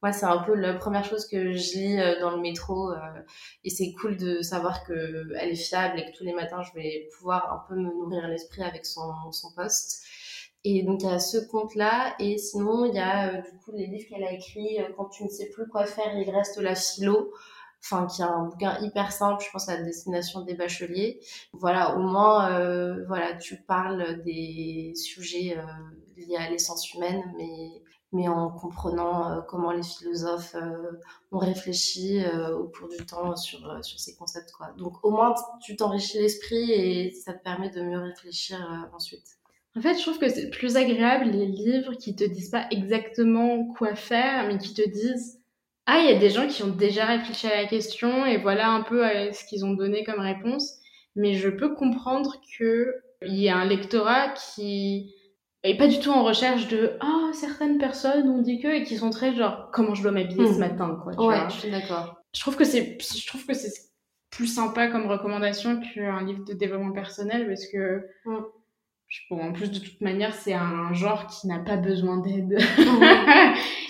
moi, 0.03 0.11
c'est 0.11 0.27
un 0.27 0.37
peu 0.43 0.53
la 0.53 0.75
première 0.75 1.05
chose 1.05 1.27
que 1.27 1.53
je 1.53 1.73
lis 1.73 2.19
dans 2.21 2.29
le 2.29 2.39
métro 2.39 2.93
et 3.63 3.71
c'est 3.71 3.91
cool 3.93 4.17
de 4.17 4.41
savoir 4.41 4.83
que 4.83 5.33
elle 5.35 5.49
est 5.49 5.55
fiable 5.55 5.99
et 5.99 6.05
que 6.05 6.15
tous 6.15 6.23
les 6.23 6.33
matins, 6.33 6.61
je 6.61 6.79
vais 6.79 7.09
pouvoir 7.17 7.51
un 7.51 7.67
peu 7.67 7.75
me 7.75 7.89
nourrir 7.89 8.27
l'esprit 8.27 8.61
avec 8.61 8.85
son, 8.85 9.31
son 9.31 9.51
post. 9.55 10.05
Et 10.67 10.81
donc 10.81 11.03
il 11.03 11.05
y 11.05 11.11
a 11.11 11.19
ce 11.19 11.37
compte-là, 11.37 12.15
et 12.17 12.39
sinon 12.39 12.85
il 12.85 12.95
y 12.95 12.99
a 12.99 13.29
euh, 13.29 13.41
du 13.43 13.59
coup 13.59 13.71
les 13.71 13.85
livres 13.85 14.09
qu'elle 14.09 14.23
a 14.23 14.31
écrits 14.31 14.81
euh, 14.81 14.89
quand 14.97 15.05
tu 15.05 15.23
ne 15.23 15.29
sais 15.29 15.47
plus 15.51 15.67
quoi 15.67 15.85
faire, 15.85 16.17
il 16.17 16.27
reste 16.31 16.57
la 16.57 16.73
philo, 16.73 17.31
enfin 17.83 18.07
qui 18.07 18.23
est 18.23 18.25
un 18.25 18.45
bouquin 18.45 18.79
hyper 18.81 19.11
simple, 19.11 19.43
je 19.45 19.51
pense 19.51 19.69
à 19.69 19.77
destination 19.77 20.41
des 20.41 20.55
bacheliers. 20.55 21.19
Voilà, 21.53 21.95
au 21.95 21.99
moins 21.99 22.49
euh, 22.59 23.05
voilà 23.07 23.35
tu 23.35 23.61
parles 23.61 24.23
des 24.23 24.93
sujets 24.95 25.55
liés 26.17 26.37
à 26.37 26.49
l'essence 26.49 26.91
humaine, 26.93 27.21
mais 27.37 27.83
mais 28.11 28.27
en 28.27 28.49
comprenant 28.49 29.43
comment 29.47 29.71
les 29.71 29.83
philosophes 29.83 30.55
ont 31.31 31.37
réfléchi 31.37 32.23
au 32.53 32.67
cours 32.69 32.87
du 32.87 33.05
temps 33.05 33.35
sur 33.35 33.59
sur 33.83 33.99
ces 33.99 34.15
concepts 34.15 34.51
quoi. 34.51 34.71
Donc 34.77 34.93
au 35.03 35.11
moins 35.11 35.35
tu 35.61 35.75
t'enrichis 35.75 36.19
l'esprit 36.19 36.71
et 36.71 37.11
ça 37.11 37.33
te 37.33 37.43
permet 37.43 37.69
de 37.69 37.81
mieux 37.81 37.99
réfléchir 37.99 38.89
ensuite. 38.95 39.37
En 39.77 39.81
fait, 39.81 39.95
je 39.97 40.01
trouve 40.01 40.19
que 40.19 40.29
c'est 40.29 40.49
plus 40.49 40.77
agréable 40.77 41.25
les 41.31 41.45
livres 41.47 41.93
qui 41.95 42.15
te 42.15 42.23
disent 42.23 42.49
pas 42.49 42.65
exactement 42.71 43.65
quoi 43.73 43.95
faire, 43.95 44.47
mais 44.47 44.57
qui 44.57 44.73
te 44.73 44.87
disent 44.89 45.41
Ah, 45.85 45.99
il 45.99 46.09
y 46.09 46.15
a 46.15 46.19
des 46.19 46.29
gens 46.29 46.47
qui 46.47 46.63
ont 46.63 46.69
déjà 46.75 47.05
réfléchi 47.05 47.47
à 47.47 47.61
la 47.61 47.67
question 47.67 48.25
et 48.25 48.37
voilà 48.37 48.69
un 48.69 48.81
peu 48.81 49.05
euh, 49.05 49.31
ce 49.33 49.43
qu'ils 49.45 49.65
ont 49.65 49.73
donné 49.73 50.03
comme 50.03 50.19
réponse. 50.19 50.79
Mais 51.15 51.33
je 51.33 51.49
peux 51.49 51.73
comprendre 51.75 52.35
que 52.57 52.93
il 53.21 53.35
y 53.35 53.49
a 53.49 53.57
un 53.57 53.65
lectorat 53.65 54.29
qui 54.55 55.13
est 55.63 55.77
pas 55.77 55.87
du 55.87 55.99
tout 55.99 56.11
en 56.11 56.23
recherche 56.23 56.67
de 56.67 56.91
Ah, 57.01 57.31
certaines 57.33 57.77
personnes 57.77 58.29
ont 58.29 58.41
dit 58.41 58.59
que 58.59 58.67
et 58.67 58.83
qui 58.83 58.97
sont 58.97 59.09
très 59.09 59.33
genre 59.35 59.69
comment 59.73 59.95
je 59.95 60.03
dois 60.03 60.11
m'habiller 60.11 60.45
ce 60.47 60.53
Mhm. 60.53 60.59
matin 60.59 60.99
quoi. 61.03 61.13
tu 61.13 61.19
Ouais, 61.19 61.35
vois. 61.39 61.49
je 61.49 61.59
suis 61.59 61.71
d'accord. 61.71 62.15
Je 62.33 62.39
trouve 62.39 62.55
que 62.55 62.63
c'est 62.65 62.97
je 63.01 63.27
trouve 63.27 63.45
que 63.45 63.53
c'est 63.53 63.71
plus 64.29 64.47
sympa 64.47 64.87
comme 64.89 65.07
recommandation 65.07 65.79
qu'un 65.81 66.23
livre 66.25 66.43
de 66.45 66.53
développement 66.53 66.91
personnel 66.93 67.47
parce 67.47 67.65
que 67.67 68.05
Mm. 68.25 68.43
Bon, 69.29 69.41
en 69.49 69.51
plus 69.53 69.71
de 69.71 69.79
toute 69.79 70.01
manière 70.01 70.33
c'est 70.33 70.53
un 70.53 70.93
genre 70.93 71.27
qui 71.27 71.47
n'a 71.47 71.59
pas 71.59 71.77
besoin 71.77 72.17
d'aide 72.17 72.57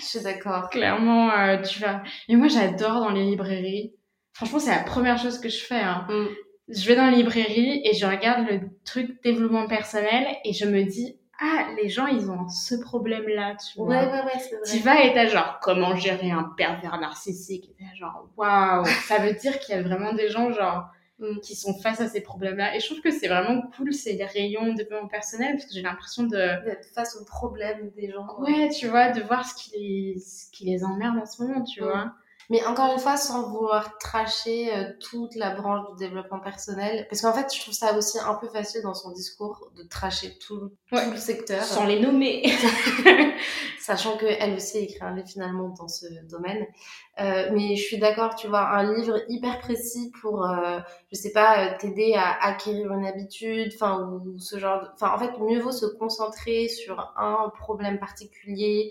Je 0.00 0.04
suis 0.04 0.20
d'accord. 0.22 0.70
clairement 0.70 1.30
euh, 1.32 1.60
tu 1.62 1.80
vas 1.80 2.02
et 2.28 2.36
moi 2.36 2.48
j'adore 2.48 3.00
dans 3.00 3.10
les 3.10 3.24
librairies 3.24 3.94
franchement 4.32 4.58
c'est 4.58 4.70
la 4.70 4.82
première 4.82 5.18
chose 5.18 5.38
que 5.40 5.48
je 5.48 5.58
fais 5.64 5.80
hein. 5.80 6.06
Mm. 6.08 6.26
je 6.68 6.86
vais 6.88 6.96
dans 6.96 7.06
la 7.06 7.16
librairie 7.16 7.82
et 7.84 7.94
je 7.94 8.06
regarde 8.06 8.46
le 8.48 8.60
truc 8.84 9.22
développement 9.22 9.66
personnel 9.66 10.26
et 10.44 10.52
je 10.52 10.64
me 10.66 10.82
dis 10.84 11.18
ah 11.40 11.66
les 11.80 11.88
gens 11.88 12.06
ils 12.06 12.30
ont 12.30 12.48
ce 12.48 12.74
problème 12.76 13.26
là 13.28 13.54
tu 13.56 13.78
vois 13.78 13.88
Ouais, 13.88 14.06
ouais, 14.06 14.22
ouais, 14.24 14.38
c'est 14.38 14.72
tu 14.72 14.82
vrai. 14.82 14.94
vas 14.94 15.04
et 15.04 15.12
t'as 15.14 15.26
genre 15.26 15.58
comment 15.60 15.94
gérer 15.96 16.30
un 16.30 16.44
pervers 16.56 16.98
narcissique? 16.98 17.66
Et 17.70 17.74
t'as 17.84 17.94
genre 17.94 18.28
waouh 18.36 18.84
ça 19.06 19.18
veut 19.18 19.34
dire 19.34 19.58
qu'il 19.58 19.74
y 19.74 19.78
a 19.78 19.82
vraiment 19.82 20.12
des 20.14 20.28
gens 20.30 20.50
genre. 20.52 20.84
Qui 21.42 21.54
sont 21.54 21.72
face 21.78 22.00
à 22.00 22.08
ces 22.08 22.20
problèmes 22.20 22.56
là 22.58 22.76
et 22.76 22.80
je 22.80 22.86
trouve 22.86 23.00
que 23.00 23.10
c'est 23.10 23.28
vraiment 23.28 23.62
cool 23.76 23.92
ces 23.94 24.22
rayons 24.22 24.68
de 24.72 24.74
développement 24.74 25.08
personnel 25.08 25.52
parce 25.52 25.64
que 25.64 25.72
j'ai 25.72 25.82
l'impression 25.82 26.24
de 26.24 26.36
D'être 26.64 26.88
face 26.94 27.16
aux 27.16 27.24
problèmes 27.24 27.90
des 27.96 28.10
gens. 28.10 28.26
ouais 28.40 28.68
tu 28.68 28.86
vois 28.88 29.10
de 29.12 29.22
voir 29.22 29.46
ce 29.48 29.54
qui 29.54 29.70
les 29.78 30.18
ce 30.18 30.50
qui 30.50 30.66
les 30.66 30.84
emmerde 30.84 31.16
en 31.18 31.24
ce 31.26 31.42
moment 31.42 31.64
tu 31.64 31.80
vois 31.82 32.12
Mais 32.50 32.64
encore 32.64 32.92
une 32.92 32.98
fois, 32.98 33.16
sans 33.16 33.48
vouloir 33.48 33.98
tracher 33.98 34.72
euh, 34.76 34.92
toute 35.00 35.34
la 35.34 35.50
branche 35.54 35.86
du 35.90 35.96
développement 35.96 36.38
personnel. 36.38 37.06
Parce 37.10 37.22
qu'en 37.22 37.32
fait, 37.32 37.52
je 37.54 37.60
trouve 37.60 37.74
ça 37.74 37.96
aussi 37.96 38.18
un 38.18 38.34
peu 38.34 38.48
facile 38.48 38.82
dans 38.82 38.94
son 38.94 39.10
discours 39.12 39.70
de 39.76 39.82
tracher 39.82 40.38
tout, 40.38 40.70
Ouais. 40.92 41.04
tout 41.04 41.10
le 41.10 41.16
secteur. 41.16 41.62
sans 41.64 41.86
les 41.86 42.00
nommer 42.00 42.44
Sachant 43.80 44.16
qu'elle 44.16 44.54
aussi 44.54 44.78
écrit 44.78 44.98
un 45.02 45.14
livre 45.14 45.28
finalement 45.28 45.68
dans 45.68 45.86
ce 45.88 46.06
domaine. 46.28 46.66
Euh, 47.20 47.48
mais 47.52 47.76
je 47.76 47.82
suis 47.82 47.98
d'accord, 47.98 48.34
tu 48.34 48.48
vois, 48.48 48.68
un 48.68 48.94
livre 48.94 49.18
hyper 49.28 49.58
précis 49.60 50.12
pour, 50.20 50.44
euh, 50.44 50.80
je 51.12 51.16
sais 51.16 51.30
pas, 51.30 51.66
euh, 51.66 51.78
t'aider 51.78 52.14
à 52.14 52.44
acquérir 52.44 52.92
une 52.92 53.06
habitude, 53.06 53.72
enfin, 53.74 54.02
ou 54.24 54.38
ce 54.38 54.58
genre 54.58 54.82
de... 54.82 54.88
Enfin, 54.94 55.12
en 55.14 55.18
fait, 55.18 55.38
mieux 55.38 55.60
vaut 55.60 55.72
se 55.72 55.86
concentrer 55.86 56.68
sur 56.68 57.12
un 57.16 57.50
problème 57.58 57.98
particulier 57.98 58.90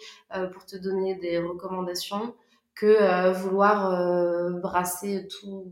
pour 0.54 0.66
te 0.66 0.76
donner 0.78 1.16
des 1.16 1.38
recommandations 1.40 2.34
que 2.76 2.86
euh, 2.86 3.32
vouloir 3.32 3.92
euh, 3.94 4.60
brasser 4.60 5.28
tout, 5.30 5.72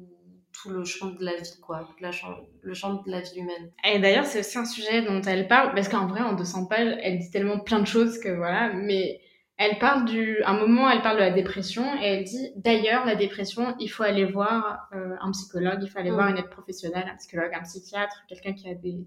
tout 0.53 0.69
le 0.69 0.85
champ 0.85 1.07
de 1.07 1.23
la 1.23 1.35
vie, 1.35 1.59
quoi. 1.61 1.87
La 1.99 2.11
champ- 2.11 2.37
le 2.61 2.73
champ 2.73 2.93
de 3.03 3.11
la 3.11 3.19
vie 3.21 3.39
humaine. 3.39 3.71
et 3.83 3.99
d'ailleurs 3.99 4.25
c'est 4.25 4.39
aussi 4.39 4.57
un 4.57 4.65
sujet 4.65 5.01
dont 5.01 5.21
elle 5.21 5.47
parle 5.47 5.73
parce 5.75 5.89
qu'en 5.89 6.07
vrai 6.07 6.21
en 6.21 6.33
200 6.33 6.67
pages 6.67 6.95
elle 7.01 7.19
dit 7.19 7.29
tellement 7.29 7.59
plein 7.59 7.79
de 7.79 7.87
choses 7.87 8.19
que 8.19 8.29
voilà 8.29 8.71
mais 8.73 9.19
elle 9.57 9.77
parle 9.79 10.05
du 10.05 10.41
à 10.43 10.51
un 10.51 10.57
moment 10.59 10.89
elle 10.89 11.01
parle 11.01 11.17
de 11.17 11.21
la 11.23 11.31
dépression 11.31 11.83
et 12.01 12.05
elle 12.05 12.23
dit 12.23 12.51
d'ailleurs 12.55 13.05
la 13.05 13.15
dépression 13.15 13.75
il 13.79 13.89
faut 13.89 14.03
aller 14.03 14.23
voir 14.25 14.87
euh, 14.93 15.15
un 15.21 15.31
psychologue 15.31 15.79
il 15.81 15.89
faut 15.89 15.99
aller 15.99 16.09
Mm. 16.11 16.13
voir 16.13 16.27
une 16.29 16.37
aide 16.37 16.49
professionnelle 16.49 17.05
un 17.11 17.17
psychologue 17.17 17.51
un 17.53 17.63
psychiatre 17.63 18.15
quelqu'un 18.29 18.53
qui 18.53 18.69
a 18.69 18.75
des 18.75 19.05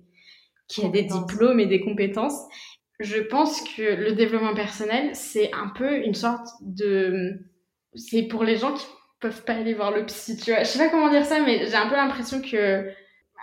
qui 0.68 0.84
a 0.84 0.88
des 0.90 1.04
diplômes 1.04 1.60
et 1.60 1.66
des 1.66 1.80
compétences 1.80 2.40
je 3.00 3.18
pense 3.20 3.62
que 3.74 3.82
le 3.82 4.12
développement 4.12 4.54
personnel 4.54 5.14
c'est 5.14 5.50
un 5.54 5.68
peu 5.68 5.96
une 6.04 6.14
sorte 6.14 6.48
de 6.60 7.40
c'est 7.96 8.22
pour 8.22 8.44
les 8.44 8.56
gens 8.56 8.72
qui 8.74 8.86
peuvent 9.20 9.44
pas 9.44 9.54
aller 9.54 9.74
voir 9.74 9.90
le 9.90 10.06
psy 10.06 10.36
tu 10.36 10.52
vois 10.52 10.62
je 10.62 10.68
sais 10.68 10.78
pas 10.78 10.88
comment 10.88 11.10
dire 11.10 11.24
ça 11.24 11.40
mais 11.40 11.66
j'ai 11.66 11.74
un 11.74 11.88
peu 11.88 11.96
l'impression 11.96 12.40
que 12.40 12.90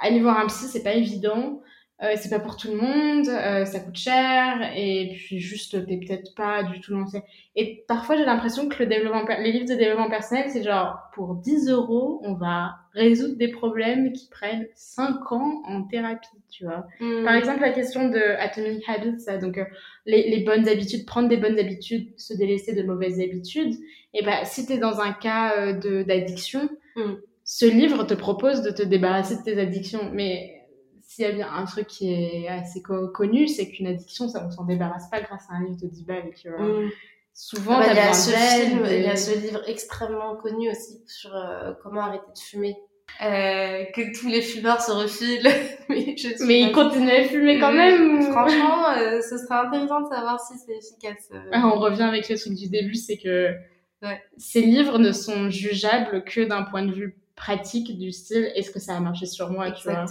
aller 0.01 0.19
voir 0.19 0.39
un 0.39 0.47
psy 0.47 0.65
c'est 0.67 0.83
pas 0.83 0.93
évident 0.93 1.61
euh, 2.03 2.15
c'est 2.17 2.29
pas 2.29 2.39
pour 2.39 2.57
tout 2.57 2.69
le 2.69 2.77
monde, 2.77 3.29
euh, 3.29 3.63
ça 3.65 3.79
coûte 3.79 3.95
cher, 3.95 4.59
et 4.75 5.13
puis 5.15 5.39
juste 5.39 5.85
t'es 5.85 5.97
peut-être 5.97 6.35
pas 6.35 6.63
du 6.63 6.81
tout 6.81 6.91
lancé. 6.91 7.23
Et 7.55 7.85
parfois 7.87 8.17
j'ai 8.17 8.25
l'impression 8.25 8.67
que 8.67 8.83
le 8.83 8.87
développement, 8.87 9.23
les 9.39 9.51
livres 9.53 9.69
de 9.69 9.75
développement 9.75 10.09
personnel, 10.09 10.49
c'est 10.49 10.63
genre 10.63 10.97
pour 11.13 11.35
10 11.35 11.69
euros, 11.69 12.19
on 12.23 12.33
va 12.33 12.75
résoudre 12.93 13.35
des 13.37 13.47
problèmes 13.49 14.13
qui 14.13 14.29
prennent 14.29 14.67
5 14.75 15.31
ans 15.31 15.61
en 15.65 15.83
thérapie, 15.83 16.27
tu 16.49 16.63
vois. 16.65 16.85
Par 17.25 17.35
exemple, 17.35 17.61
la 17.61 17.71
question 17.71 18.09
de 18.09 18.19
Atomic 18.39 18.83
Habits, 18.87 19.19
ça, 19.19 19.37
donc 19.37 19.57
euh, 19.57 19.65
les, 20.05 20.29
les 20.29 20.43
bonnes 20.43 20.67
habitudes, 20.67 21.05
prendre 21.05 21.27
des 21.27 21.37
bonnes 21.37 21.57
habitudes, 21.59 22.13
se 22.17 22.33
délaisser 22.35 22.73
de 22.73 22.83
mauvaises 22.83 23.19
habitudes. 23.19 23.73
Et 24.13 24.23
ben, 24.23 24.45
si 24.45 24.65
t'es 24.65 24.77
dans 24.77 24.99
un 25.01 25.11
cas 25.13 25.57
euh, 25.57 25.73
de 25.73 26.03
d'addiction, 26.03 26.69
Mm. 26.95 27.13
ce 27.43 27.65
livre 27.65 28.03
te 28.03 28.13
propose 28.13 28.61
de 28.61 28.69
te 28.69 28.83
débarrasser 28.83 29.37
de 29.37 29.41
tes 29.41 29.59
addictions. 29.59 30.11
Mais 30.13 30.61
s'il 31.01 31.25
y 31.25 31.27
a 31.27 31.31
bien 31.31 31.47
un 31.51 31.65
truc 31.65 31.87
qui 31.87 32.13
est 32.13 32.47
assez 32.47 32.83
co- 32.83 33.07
connu, 33.07 33.47
c'est 33.47 33.67
qu'une 33.67 33.87
addiction, 33.87 34.27
ça 34.29 34.45
on 34.47 34.51
s'en 34.51 34.63
débarrasse 34.65 35.09
pas 35.09 35.19
grâce 35.21 35.45
à 35.49 35.55
un 35.55 35.63
livre 35.65 35.81
de 35.81 35.87
10 35.87 36.05
balles, 36.05 36.29
tu 36.39 36.49
vois. 36.49 36.61
Mm. 36.61 36.89
Souvent, 37.33 37.77
Ah 37.79 37.85
bah, 37.87 37.91
il, 37.91 37.97
y 37.97 37.99
a 37.99 38.13
ce 38.13 38.31
film, 38.31 38.83
d'aide, 38.83 38.99
il 38.99 39.05
y 39.05 39.09
a 39.09 39.15
ce 39.15 39.37
livre 39.39 39.61
extrêmement 39.67 40.35
connu 40.35 40.69
aussi 40.69 41.01
sur 41.07 41.35
euh, 41.35 41.73
comment 41.83 42.01
arrêter 42.01 42.23
de 42.35 42.39
fumer. 42.39 42.77
Euh, 43.21 43.83
que 43.95 44.17
tous 44.19 44.27
les 44.27 44.41
fumeurs 44.41 44.81
se 44.81 44.91
refilent. 44.91 45.47
mais 45.89 46.15
je 46.17 46.43
Mais 46.45 46.61
il 46.61 46.71
pas- 46.71 46.83
continue 46.85 47.11
à 47.11 47.23
fumer 47.25 47.59
quand 47.59 47.73
même. 47.73 48.17
ou- 48.19 48.31
Franchement, 48.31 48.89
euh, 48.97 49.21
ce 49.21 49.37
serait 49.37 49.55
intéressant 49.67 50.01
de 50.01 50.07
savoir 50.09 50.39
si 50.39 50.53
c'est 50.65 50.77
efficace. 50.77 51.29
euh. 51.33 51.39
Ah, 51.51 51.67
on 51.73 51.79
revient 51.79 52.03
avec 52.03 52.27
le 52.29 52.37
truc 52.37 52.53
du 52.55 52.69
début, 52.69 52.95
c'est 52.95 53.17
que 53.17 53.53
Ouais. 54.01 54.21
ces 54.37 54.61
livres 54.61 54.99
ne 54.99 55.11
sont 55.11 55.49
jugeables 55.49 56.23
que 56.25 56.41
d'un 56.41 56.63
point 56.63 56.83
de 56.85 56.91
vue 56.93 57.17
pratique 57.35 57.97
du 57.97 58.11
style 58.11 58.51
est-ce 58.55 58.69
que 58.71 58.79
ça 58.79 58.95
a 58.95 58.99
marché 58.99 59.25
sur 59.25 59.49
moi, 59.49 59.71
tu 59.71 59.87
vois? 59.89 60.05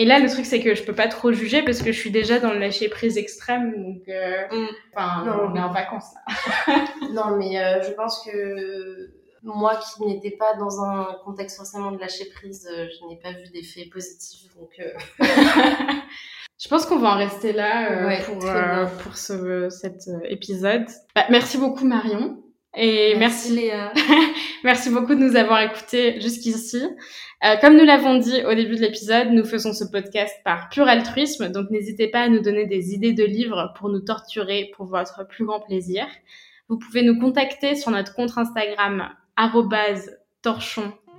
Et 0.00 0.06
là, 0.06 0.18
le 0.18 0.28
truc, 0.30 0.46
c'est 0.46 0.60
que 0.60 0.74
je 0.74 0.82
peux 0.82 0.94
pas 0.94 1.08
trop 1.08 1.30
juger 1.32 1.62
parce 1.62 1.82
que 1.82 1.92
je 1.92 1.98
suis 1.98 2.10
déjà 2.10 2.38
dans 2.38 2.52
le 2.52 2.58
lâcher 2.58 2.88
prise 2.88 3.18
extrême, 3.18 3.72
donc, 3.76 4.02
euh, 4.08 4.42
Mm. 4.50 4.66
enfin, 4.96 5.24
Non. 5.26 5.50
on 5.50 5.54
est 5.56 5.60
en 5.60 5.72
vacances 5.72 6.10
là. 6.14 6.34
Non, 7.12 7.36
mais 7.36 7.58
euh, 7.62 7.82
je 7.82 7.90
pense 7.92 8.24
que 8.24 9.10
moi 9.42 9.76
qui 9.76 10.04
n'étais 10.06 10.30
pas 10.30 10.54
dans 10.58 10.82
un 10.82 11.16
contexte 11.24 11.56
forcément 11.58 11.90
de 11.92 11.98
lâcher 12.00 12.26
prise, 12.34 12.66
euh, 12.70 12.86
je 12.88 13.06
n'ai 13.08 13.16
pas 13.20 13.32
vu 13.32 13.48
d'effet 13.52 13.88
positif. 13.92 14.40
Donc, 14.56 14.70
euh, 14.78 14.92
Je 16.62 16.68
pense 16.68 16.84
qu'on 16.84 16.98
va 16.98 17.10
en 17.14 17.16
rester 17.16 17.52
là 17.54 17.90
euh, 17.90 18.06
Ouais, 18.06 18.20
pour, 18.22 18.44
euh, 18.44 18.84
pour 19.02 19.16
ce, 19.16 19.68
cet 19.70 20.10
épisode. 20.28 20.84
Bah, 21.14 21.24
merci 21.30 21.56
beaucoup 21.56 21.86
Marion. 21.86 22.42
Et 22.76 23.16
merci, 23.16 23.54
Léa. 23.54 23.92
merci 24.64 24.90
beaucoup 24.90 25.14
de 25.14 25.20
nous 25.20 25.36
avoir 25.36 25.60
écoutés 25.60 26.20
jusqu'ici. 26.20 26.82
Euh, 27.44 27.56
comme 27.60 27.76
nous 27.76 27.84
l'avons 27.84 28.18
dit 28.18 28.44
au 28.44 28.54
début 28.54 28.76
de 28.76 28.82
l'épisode, 28.82 29.30
nous 29.30 29.44
faisons 29.44 29.72
ce 29.72 29.84
podcast 29.84 30.34
par 30.44 30.68
pur 30.68 30.86
altruisme, 30.86 31.48
donc 31.48 31.70
n'hésitez 31.70 32.08
pas 32.08 32.20
à 32.20 32.28
nous 32.28 32.40
donner 32.40 32.66
des 32.66 32.94
idées 32.94 33.12
de 33.12 33.24
livres 33.24 33.72
pour 33.76 33.88
nous 33.88 34.00
torturer 34.00 34.70
pour 34.76 34.86
votre 34.86 35.26
plus 35.26 35.44
grand 35.44 35.60
plaisir. 35.60 36.06
Vous 36.68 36.78
pouvez 36.78 37.02
nous 37.02 37.18
contacter 37.18 37.74
sur 37.74 37.90
notre 37.90 38.14
compte 38.14 38.36
Instagram 38.36 39.08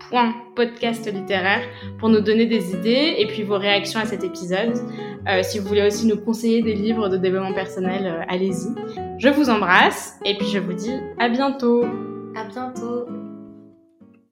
torchon.podcast 0.10 1.12
littéraire 1.12 1.64
pour 2.00 2.10
nous 2.10 2.22
donner 2.22 2.46
des 2.46 2.74
idées 2.74 3.16
et 3.18 3.28
puis 3.28 3.44
vos 3.44 3.58
réactions 3.58 4.00
à 4.00 4.06
cet 4.06 4.24
épisode. 4.24 4.74
Euh, 5.28 5.44
si 5.44 5.60
vous 5.60 5.68
voulez 5.68 5.86
aussi 5.86 6.08
nous 6.08 6.18
conseiller 6.18 6.62
des 6.62 6.74
livres 6.74 7.10
de 7.10 7.18
développement 7.18 7.54
personnel, 7.54 8.06
euh, 8.06 8.24
allez-y. 8.28 8.74
Je 9.20 9.30
vous 9.30 9.50
embrasse 9.50 10.20
et 10.26 10.38
puis 10.38 10.48
je 10.48 10.60
vous 10.60 10.74
dis 10.74 10.96
à 11.20 11.30
bientôt. 11.30 11.86
À 12.36 12.46
bientôt. 12.46 13.21